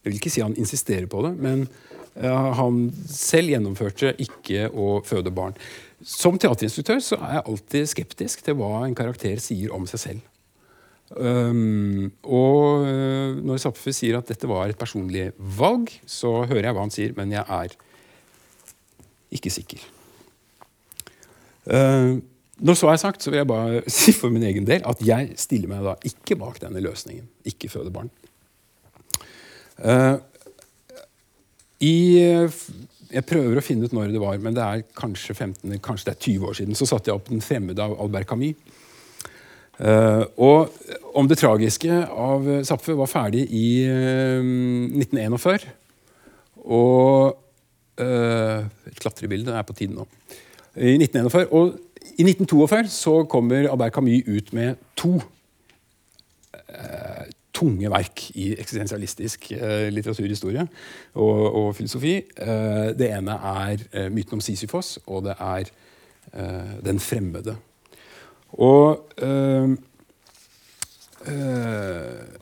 jeg 0.04 0.12
vil 0.12 0.20
ikke 0.20 0.34
si 0.34 0.44
han 0.44 0.58
insisterer 0.60 1.08
på 1.12 1.22
det, 1.26 1.36
men 1.40 1.68
han 2.20 2.80
selv 3.08 3.54
gjennomførte 3.54 4.12
ikke 4.20 4.68
å 4.74 4.98
føde 5.08 5.32
barn. 5.32 5.56
Som 6.04 6.40
teaterinstruktør 6.40 7.00
så 7.04 7.20
er 7.20 7.38
jeg 7.38 7.46
alltid 7.52 7.92
skeptisk 7.92 8.44
til 8.44 8.58
hva 8.60 8.84
en 8.86 8.98
karakter 8.98 9.40
sier 9.44 9.72
om 9.76 9.88
seg 9.88 10.04
selv. 10.04 10.26
Um, 11.10 12.12
og 12.22 12.86
uh, 12.86 13.38
når 13.42 13.62
Zapfe 13.64 13.92
sier 13.96 14.20
at 14.20 14.30
dette 14.30 14.48
var 14.50 14.70
et 14.70 14.78
personlig 14.78 15.32
valg, 15.58 15.90
så 16.06 16.44
hører 16.44 16.70
jeg 16.70 16.78
hva 16.78 16.84
han 16.86 16.94
sier, 16.94 17.16
men 17.18 17.34
jeg 17.34 17.46
er 17.50 17.74
ikke 19.34 19.54
sikker. 19.54 19.88
Uh, 21.66 22.22
når 22.60 22.78
så 22.80 22.90
er 22.92 23.02
sagt, 23.02 23.24
så 23.24 23.32
vil 23.32 23.42
jeg 23.42 23.50
bare 23.50 23.84
si 24.00 24.14
for 24.16 24.34
min 24.34 24.46
egen 24.48 24.68
del 24.68 24.84
at 24.88 25.04
jeg 25.06 25.34
stiller 25.40 25.72
meg 25.72 25.86
da 25.86 25.96
ikke 26.08 26.40
bak 26.40 26.60
denne 26.64 26.84
løsningen. 26.84 27.28
Ikke 27.48 27.72
føde 27.72 27.94
barn. 27.94 28.12
Uh, 29.80 30.18
I 31.80 31.96
jeg 33.10 33.26
prøver 33.26 33.58
å 33.58 33.64
finne 33.66 33.88
ut 33.88 33.94
når 33.96 34.12
det 34.14 34.22
var, 34.22 34.38
men 34.42 34.54
det 34.54 34.62
er 34.64 34.84
kanskje 34.98 35.34
15, 35.34 35.80
kanskje 35.82 36.10
det 36.10 36.16
er 36.16 36.26
20 36.28 36.50
år 36.50 36.58
siden. 36.60 36.78
Så 36.78 36.88
satte 36.90 37.10
jeg 37.10 37.18
opp 37.18 37.30
'Den 37.30 37.42
fremmede' 37.42 37.82
av 37.82 37.96
Albert 38.02 38.28
Camus. 38.30 38.56
Uh, 39.80 40.26
og 40.36 40.74
om 41.16 41.28
det 41.28 41.38
tragiske 41.40 42.02
av 42.12 42.44
Zapfe 42.68 42.92
var 43.00 43.08
ferdig 43.08 43.46
i 43.48 43.88
uh, 43.88 44.44
1941. 45.00 45.70
Og 46.68 47.38
uh, 48.02 48.60
Et 48.88 49.00
klatrebilde 49.00 49.56
er 49.56 49.64
på 49.64 49.74
tiden 49.74 49.96
nå. 49.96 50.08
I 50.76 51.00
1941, 51.00 51.48
og 51.52 51.80
i 52.20 52.26
1942 52.28 52.90
så 52.92 53.24
kommer 53.32 53.70
Albert 53.72 53.96
Camus 53.96 54.28
ut 54.28 54.54
med 54.54 54.76
to 55.00 55.14
tunge 57.60 57.92
verk 57.92 58.26
i 58.40 58.52
eksistensialistisk 58.60 59.50
eh, 59.56 59.88
litteraturhistorie 59.94 60.66
og, 61.20 61.40
og 61.48 61.70
filosofi. 61.78 62.16
Eh, 62.20 62.92
det 62.98 63.12
ene 63.12 63.38
er 63.52 63.86
eh, 63.92 64.10
myten 64.14 64.38
om 64.38 64.44
Sisyfos, 64.44 64.98
og 65.08 65.26
det 65.28 65.36
er 65.36 65.72
eh, 66.34 66.76
Den 66.86 67.02
fremmede. 67.04 67.58
Og 68.60 69.10
eh, 69.22 69.74
eh, 71.28 72.38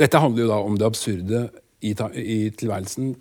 Dette 0.00 0.22
handler 0.22 0.46
jo 0.46 0.52
da 0.52 0.60
om 0.64 0.78
det 0.78 0.86
absurde 0.86 1.48
i, 1.84 1.92
i 1.92 2.38
tilværelsen, 2.56 3.14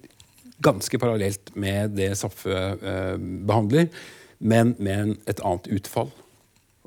ganske 0.63 0.99
parallelt 0.99 1.51
med 1.55 1.95
det 1.95 2.13
Saffe 2.19 2.55
behandler, 3.47 3.87
men 4.39 4.75
med 4.79 5.17
et 5.29 5.41
annet 5.45 5.69
utfall. 5.75 6.11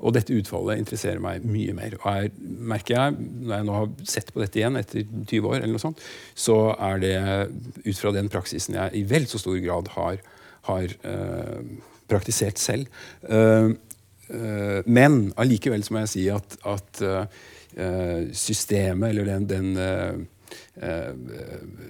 Og 0.03 0.15
dette 0.15 0.35
utfallet 0.35 0.81
interesserer 0.81 1.21
meg 1.23 1.45
mye 1.47 1.73
mer. 1.77 1.95
Og 2.01 2.17
jeg 2.17 2.31
merker 2.71 2.97
jeg, 2.97 3.27
når 3.45 3.55
jeg 3.55 3.67
nå 3.67 3.77
har 3.77 3.91
sett 4.09 4.33
på 4.33 4.41
dette 4.41 4.59
igjen 4.59 4.79
etter 4.79 5.05
20 5.05 5.47
år, 5.47 5.57
eller 5.61 5.75
noe 5.75 5.83
sånt, 5.83 6.03
så 6.35 6.57
er 6.75 6.99
det 7.03 7.15
ut 7.85 8.01
fra 8.01 8.11
den 8.15 8.31
praksisen 8.33 8.75
jeg 8.79 8.99
i 8.99 9.05
vel 9.07 9.29
så 9.31 9.39
stor 9.39 9.59
grad 9.63 9.93
har, 9.95 10.19
har 10.67 10.95
uh, 11.05 11.61
praktisert 12.11 12.59
selv. 12.59 12.89
Uh, 13.29 13.71
uh, 14.33 14.79
men 14.89 15.31
allikevel 15.39 15.85
må 15.93 16.03
jeg 16.03 16.15
si 16.17 16.27
at, 16.33 16.59
at 16.67 17.03
systemet, 18.37 19.07
eller 19.09 19.25
den, 19.25 19.47
den 19.49 20.27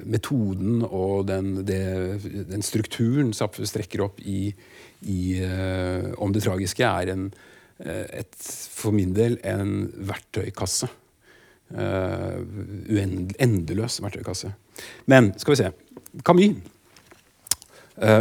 metoden 0.07 0.77
og 0.85 1.25
den, 1.27 1.49
det, 1.67 1.81
den 2.47 2.63
strukturen 2.63 3.33
Zapfe 3.35 3.67
strekker 3.67 4.05
opp 4.05 4.21
i, 4.23 4.53
i 5.09 5.41
om 6.17 6.31
det 6.33 6.43
tragiske, 6.45 6.85
er 6.85 7.11
en 7.13 7.27
Eh, 7.83 8.19
et, 8.21 8.35
for 8.73 8.95
min 8.95 9.13
del 9.15 9.39
en 9.47 9.87
verktøykasse. 10.09 10.89
Uh, 11.73 12.37
endeløs 13.41 13.95
verktøykasse. 14.03 14.51
Men 15.09 15.31
skal 15.41 15.53
vi 15.53 15.57
se 15.57 15.69
Camus. 16.21 16.59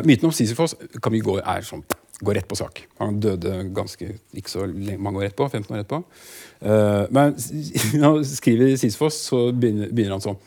Myten 0.06 0.28
om 0.28 0.32
Sisyfos 0.32 0.72
Camus 1.02 1.24
går, 1.26 1.42
er 1.44 1.66
sånn, 1.66 1.82
går 2.24 2.38
rett 2.38 2.48
på 2.48 2.56
sak. 2.56 2.80
Han 3.02 3.18
døde 3.20 3.58
ganske 3.76 4.08
ikke 4.32 4.52
så 4.52 4.64
mange 4.96 5.20
år 5.20 5.26
etterpå. 5.26 5.50
15 5.50 5.74
år 5.74 5.82
etterpå. 5.82 6.00
Uh, 6.64 7.04
men 7.12 7.36
når 8.00 8.06
han 8.06 8.24
skriver 8.30 8.72
Sisyfos, 8.80 9.20
så 9.28 9.44
begynner, 9.52 9.92
begynner 9.92 10.16
han 10.16 10.24
sånn. 10.24 10.40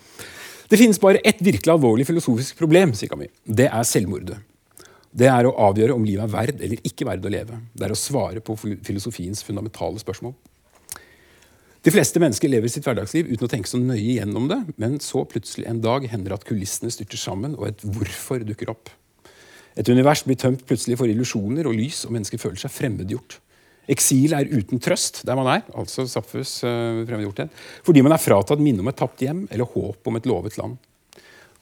Det 0.71 0.81
finnes 0.81 1.01
bare 1.01 1.21
ett 1.21 1.43
virkelig 1.45 1.75
alvorlig 1.75 2.07
filosofisk 2.09 2.57
problem, 2.57 2.95
sier 2.97 3.11
Camus. 3.11 3.29
Det 3.45 3.69
er 3.69 3.85
selvmordet. 3.85 4.41
Det 5.15 5.29
er 5.31 5.47
å 5.47 5.53
avgjøre 5.69 5.95
om 5.95 6.03
livet 6.03 6.25
er 6.25 6.33
verd 6.33 6.59
eller 6.65 6.81
ikke 6.83 7.07
verd 7.07 7.23
å 7.23 7.31
leve. 7.31 7.61
Det 7.71 7.87
er 7.87 7.93
å 7.93 7.99
svare 7.99 8.41
på 8.43 8.57
filosofiens 8.59 9.45
fundamentale 9.47 10.01
spørsmål. 10.01 10.35
De 11.85 11.93
fleste 11.93 12.19
mennesker 12.19 12.49
lever 12.49 12.71
sitt 12.73 12.83
hverdagsliv 12.87 13.29
uten 13.29 13.45
å 13.45 13.49
tenke 13.51 13.69
så 13.69 13.77
nøye 13.79 14.17
gjennom 14.17 14.49
det, 14.49 14.57
men 14.81 14.97
så 15.03 15.21
plutselig 15.29 15.67
en 15.69 15.79
dag 15.83 16.07
hender 16.09 16.33
det 16.33 16.39
at 16.39 16.47
kulissene 16.49 16.91
styrter 16.91 17.21
sammen, 17.21 17.53
og 17.59 17.67
et 17.69 17.83
hvorfor 17.85 18.43
dukker 18.43 18.73
opp. 18.73 18.89
Et 19.77 19.87
univers 19.91 20.23
blir 20.25 20.39
tømt 20.41 20.65
plutselig 20.67 20.97
for 20.99 21.11
illusjoner 21.11 21.69
og 21.69 21.77
lys, 21.77 22.01
og 22.07 22.15
mennesker 22.15 22.41
føler 22.41 22.59
seg 22.63 22.73
fremmedgjort. 22.73 23.37
Eksil 23.91 24.33
er 24.33 24.49
uten 24.49 24.81
trøst 24.81 25.21
der 25.29 25.37
man 25.37 25.51
er, 25.51 25.61
altså 25.77 26.07
Saffes 26.09 26.57
uh, 26.65 27.03
fremmedgjorthet, 27.05 27.53
fordi 27.85 28.01
man 28.03 28.15
er 28.15 28.23
fratatt 28.23 28.63
minne 28.65 28.81
om 28.81 28.89
et 28.89 28.97
tapt 28.97 29.21
hjem 29.21 29.45
eller 29.45 29.69
håp 29.75 30.09
om 30.09 30.17
et 30.17 30.27
lovet 30.27 30.57
land. 30.57 30.79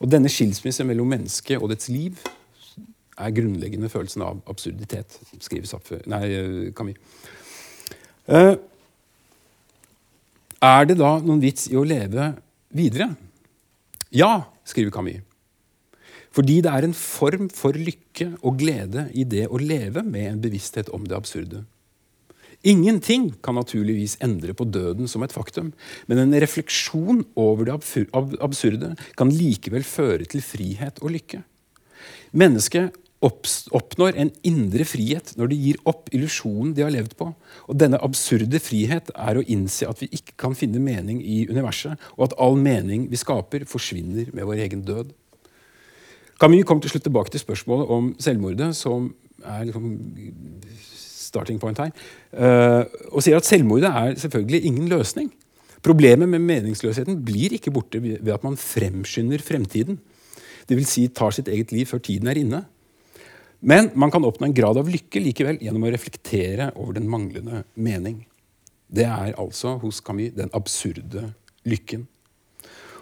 Og 0.00 0.08
Denne 0.10 0.32
skilsmissen 0.32 0.88
mellom 0.88 1.12
mennesket 1.12 1.60
og 1.60 1.68
dets 1.70 1.92
liv 1.92 2.16
er 3.18 3.34
grunnleggende 3.34 3.90
følelsen 3.92 4.24
av 4.26 4.40
absurditet, 4.50 5.18
skriver 5.42 5.68
Sapfe, 5.70 6.00
nei, 6.10 6.24
eh, 6.34 6.72
Camus. 6.76 6.98
Uh, 8.24 8.56
er 10.64 10.88
det 10.88 10.96
da 10.96 11.18
noen 11.20 11.42
vits 11.42 11.68
i 11.68 11.76
å 11.76 11.84
leve 11.84 12.32
videre? 12.74 13.10
Ja, 14.14 14.46
skriver 14.64 14.94
Camus. 14.94 15.22
Fordi 16.34 16.58
det 16.64 16.70
er 16.72 16.86
en 16.86 16.96
form 16.98 17.46
for 17.54 17.76
lykke 17.78 18.32
og 18.42 18.58
glede 18.58 19.06
i 19.14 19.22
det 19.28 19.46
å 19.46 19.60
leve 19.60 20.02
med 20.02 20.32
en 20.32 20.42
bevissthet 20.42 20.90
om 20.90 21.04
det 21.06 21.14
absurde. 21.14 21.62
Ingenting 22.64 23.28
kan 23.44 23.58
naturligvis 23.58 24.16
endre 24.24 24.54
på 24.56 24.64
døden 24.64 25.06
som 25.10 25.22
et 25.22 25.34
faktum, 25.36 25.74
men 26.08 26.22
en 26.22 26.34
refleksjon 26.40 27.20
over 27.36 27.68
det 27.68 27.74
absurde 28.40 28.94
kan 29.20 29.30
likevel 29.30 29.84
føre 29.84 30.24
til 30.24 30.42
frihet 30.42 31.02
og 31.04 31.12
lykke. 31.12 31.42
Mennesket 32.32 32.96
oppnår 33.24 34.18
en 34.20 34.30
indre 34.46 34.86
frihet 34.88 35.32
når 35.38 35.50
de 35.50 35.58
gir 35.60 35.80
opp 35.88 36.10
illusjonen 36.14 36.74
de 36.76 36.84
har 36.84 36.92
levd 36.94 37.16
på. 37.18 37.30
Og 37.68 37.78
denne 37.80 38.00
absurde 38.04 38.60
frihet 38.62 39.10
er 39.14 39.40
å 39.40 39.44
innse 39.50 39.88
at 39.88 40.02
vi 40.02 40.10
ikke 40.12 40.36
kan 40.44 40.56
finne 40.58 40.82
mening 40.82 41.22
i 41.22 41.44
universet, 41.50 42.00
og 42.18 42.28
at 42.28 42.38
all 42.42 42.58
mening 42.60 43.08
vi 43.12 43.20
skaper, 43.20 43.66
forsvinner 43.70 44.32
med 44.34 44.48
vår 44.48 44.64
egen 44.66 44.84
død. 44.86 45.12
Camus 46.40 46.66
kommer 46.66 46.82
til 46.84 46.94
slutt 46.94 47.06
tilbake 47.06 47.32
til 47.32 47.42
spørsmålet 47.42 47.92
om 47.94 48.10
selvmordet, 48.20 48.72
som 48.76 49.12
er 49.44 49.68
liksom 49.68 49.86
starting 51.34 51.60
point 51.62 51.78
her, 51.78 51.94
uh, 52.38 52.82
og 53.10 53.22
sier 53.24 53.38
at 53.38 53.48
selvmordet 53.48 53.90
er 53.90 54.18
selvfølgelig 54.20 54.64
ingen 54.68 54.90
løsning. 54.90 55.30
Problemet 55.84 56.30
med 56.30 56.40
meningsløsheten 56.40 57.20
blir 57.26 57.54
ikke 57.56 57.72
borte 57.74 58.00
ved 58.02 58.32
at 58.32 58.44
man 58.46 58.56
fremskynder 58.56 59.42
fremtiden. 59.44 59.98
Dvs. 60.70 60.88
Si, 60.88 61.08
tar 61.12 61.34
sitt 61.36 61.50
eget 61.52 61.74
liv 61.74 61.90
før 61.90 62.00
tiden 62.00 62.30
er 62.30 62.40
inne. 62.40 62.62
Men 63.64 63.90
man 63.96 64.12
kan 64.12 64.24
oppnå 64.24 64.50
en 64.50 64.56
grad 64.56 64.76
av 64.76 64.88
lykke 64.92 65.22
likevel 65.24 65.58
gjennom 65.64 65.86
å 65.86 65.92
reflektere 65.94 66.68
over 66.76 66.98
den 66.98 67.08
manglende 67.08 67.62
mening. 67.80 68.18
Det 68.92 69.06
er 69.08 69.38
altså 69.40 69.78
hos 69.80 70.02
Camus 70.04 70.34
den 70.36 70.52
absurde 70.52 71.30
lykken. 71.64 72.04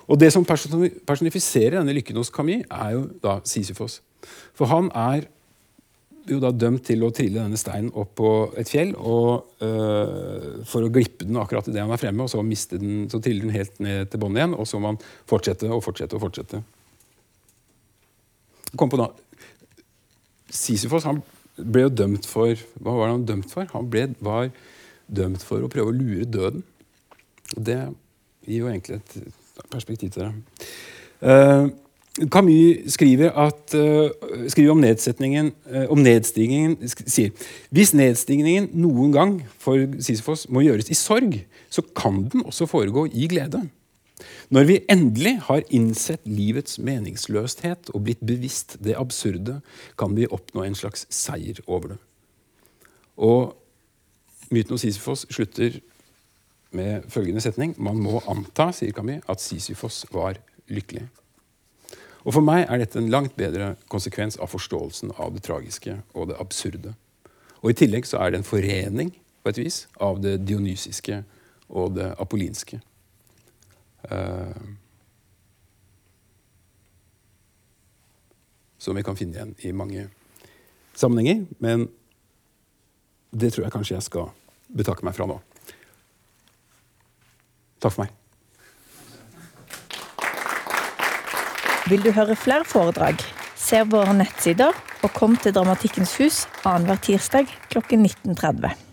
Og 0.06 0.18
Det 0.18 0.30
som 0.34 0.44
personifiserer 0.47 1.78
denne 1.80 1.94
lykken 1.97 2.18
hos 2.20 2.30
Camus, 2.30 2.66
er 2.70 2.90
jo 2.94 3.06
da 3.22 3.40
Sisyfos. 3.44 4.01
For 4.55 4.70
han 4.70 4.90
er 4.94 5.26
jo 6.30 6.39
da 6.39 6.52
dømt 6.55 6.84
til 6.86 7.02
å 7.02 7.10
trille 7.10 7.40
denne 7.40 7.59
steinen 7.59 7.90
opp 7.98 8.14
på 8.20 8.30
et 8.60 8.70
fjell 8.70 8.93
og, 8.94 9.56
øh, 9.64 10.62
for 10.68 10.86
å 10.86 10.90
glippe 10.94 11.26
den 11.26 11.40
akkurat 11.43 11.66
idet 11.66 11.82
han 11.82 11.90
er 11.90 11.98
fremme, 11.98 12.22
og 12.22 12.30
så, 12.30 12.43
den, 12.70 13.09
så 13.10 13.18
triller 13.18 13.48
den 13.48 13.56
helt 13.56 13.80
ned 13.82 14.12
til 14.12 14.22
bånn 14.22 14.39
igjen, 14.39 14.55
og 14.55 14.68
så 14.70 14.78
må 14.78 14.93
han 14.93 15.01
fortsette 15.26 15.66
og 15.66 15.82
fortsette 15.82 16.14
og 16.14 16.22
fortsette. 16.22 16.62
Kom 18.78 18.93
på 18.93 19.01
da. 19.01 19.10
Sisyfos 20.53 21.07
han 21.09 21.23
ble 21.57 21.87
jo 21.87 21.93
dømt 21.93 22.27
for 22.29 22.57
Hva 22.81 22.97
var 22.97 23.12
han 23.12 23.27
dømt 23.29 23.51
for? 23.53 23.69
Han 23.74 23.89
ble, 23.93 24.11
var 24.24 24.51
dømt 25.12 25.45
for 25.45 25.65
å 25.65 25.70
prøve 25.73 25.93
å 25.93 25.97
lure 25.97 26.29
døden. 26.29 26.65
Det 27.53 27.79
gir 28.47 28.62
jo 28.62 28.70
egentlig 28.70 29.01
et 29.01 29.66
perspektiv 29.73 30.12
til 30.15 30.24
det. 30.24 30.33
Uh, 31.23 31.69
Camus 32.33 32.93
skriver, 32.93 33.33
at, 33.39 33.74
uh, 33.77 34.11
skriver 34.53 34.73
om, 34.73 34.83
uh, 34.83 35.85
om 35.93 36.01
nedstigningen 36.03 36.77
sier 36.89 37.31
hvis 37.73 37.95
nedstigningen 37.97 38.70
noen 38.74 39.12
gang 39.15 39.37
for 39.61 39.81
Sisyfos 40.01 40.49
må 40.53 40.65
gjøres 40.65 40.91
i 40.93 40.99
sorg, 40.99 41.39
så 41.73 41.85
kan 41.97 42.24
den 42.33 42.45
også 42.49 42.69
foregå 42.69 43.07
i 43.12 43.29
glede. 43.31 43.62
Når 44.53 44.69
vi 44.69 44.78
endelig 44.90 45.35
har 45.49 45.65
innsett 45.70 46.27
livets 46.28 46.78
meningsløshet 46.78 47.90
og 47.94 48.05
blitt 48.07 48.23
bevisst 48.27 48.77
det 48.85 48.97
absurde, 48.99 49.61
kan 49.99 50.16
vi 50.16 50.28
oppnå 50.28 50.66
en 50.66 50.78
slags 50.78 51.07
seier 51.12 51.61
over 51.66 51.94
det. 51.94 51.99
Og 53.16 53.57
myten 54.53 54.77
om 54.77 54.81
Sisyfos 54.81 55.27
slutter 55.31 55.81
med 56.73 57.09
følgende 57.12 57.40
setning.: 57.40 57.74
Man 57.78 58.01
må 58.01 58.23
anta, 58.28 58.70
sier 58.73 58.93
Camus, 58.93 59.24
at 59.28 59.40
Sisyfos 59.40 60.05
var 60.12 60.40
lykkelig. 60.69 61.09
Og 62.23 62.36
For 62.36 62.44
meg 62.44 62.69
er 62.69 62.78
dette 62.78 63.01
en 63.01 63.11
langt 63.11 63.35
bedre 63.36 63.74
konsekvens 63.90 64.39
av 64.39 64.53
forståelsen 64.53 65.11
av 65.19 65.35
det 65.35 65.43
tragiske 65.43 65.97
og 66.15 66.31
det 66.31 66.39
absurde. 66.40 66.94
Og 67.62 67.70
I 67.70 67.78
tillegg 67.78 68.07
så 68.07 68.20
er 68.23 68.31
det 68.31 68.43
en 68.43 68.47
forening 68.47 69.11
på 69.43 69.51
et 69.51 69.59
vis 69.59 69.86
av 70.01 70.20
det 70.23 70.39
dionysiske 70.47 71.23
og 71.69 71.97
det 71.97 72.12
apollinske. 72.23 72.78
Uh, 74.11 74.79
som 78.83 78.97
vi 78.99 79.05
kan 79.07 79.16
finne 79.16 79.37
igjen 79.37 79.55
i 79.62 79.73
mange 79.73 80.09
sammenhenger. 80.99 81.45
Men 81.62 81.87
det 83.31 83.53
tror 83.53 83.66
jeg 83.66 83.74
kanskje 83.74 83.95
jeg 83.95 84.09
skal 84.09 84.33
betakke 84.74 85.07
meg 85.07 85.15
fra 85.16 85.29
nå. 85.31 85.39
Takk 87.83 87.95
for 87.95 88.05
meg. 88.05 88.19
Vil 91.91 92.03
du 92.03 92.12
høre 92.15 92.39
flere 92.39 92.66
foredrag? 92.66 93.23
Se 93.59 93.83
våre 93.87 94.15
nettsider 94.16 94.74
og 95.03 95.15
kom 95.15 95.35
til 95.39 95.55
Dramatikkens 95.55 96.15
hus 96.19 96.45
annenhver 96.62 96.99
tirsdag 97.03 97.51
klokken 97.70 98.07
19.30. 98.07 98.91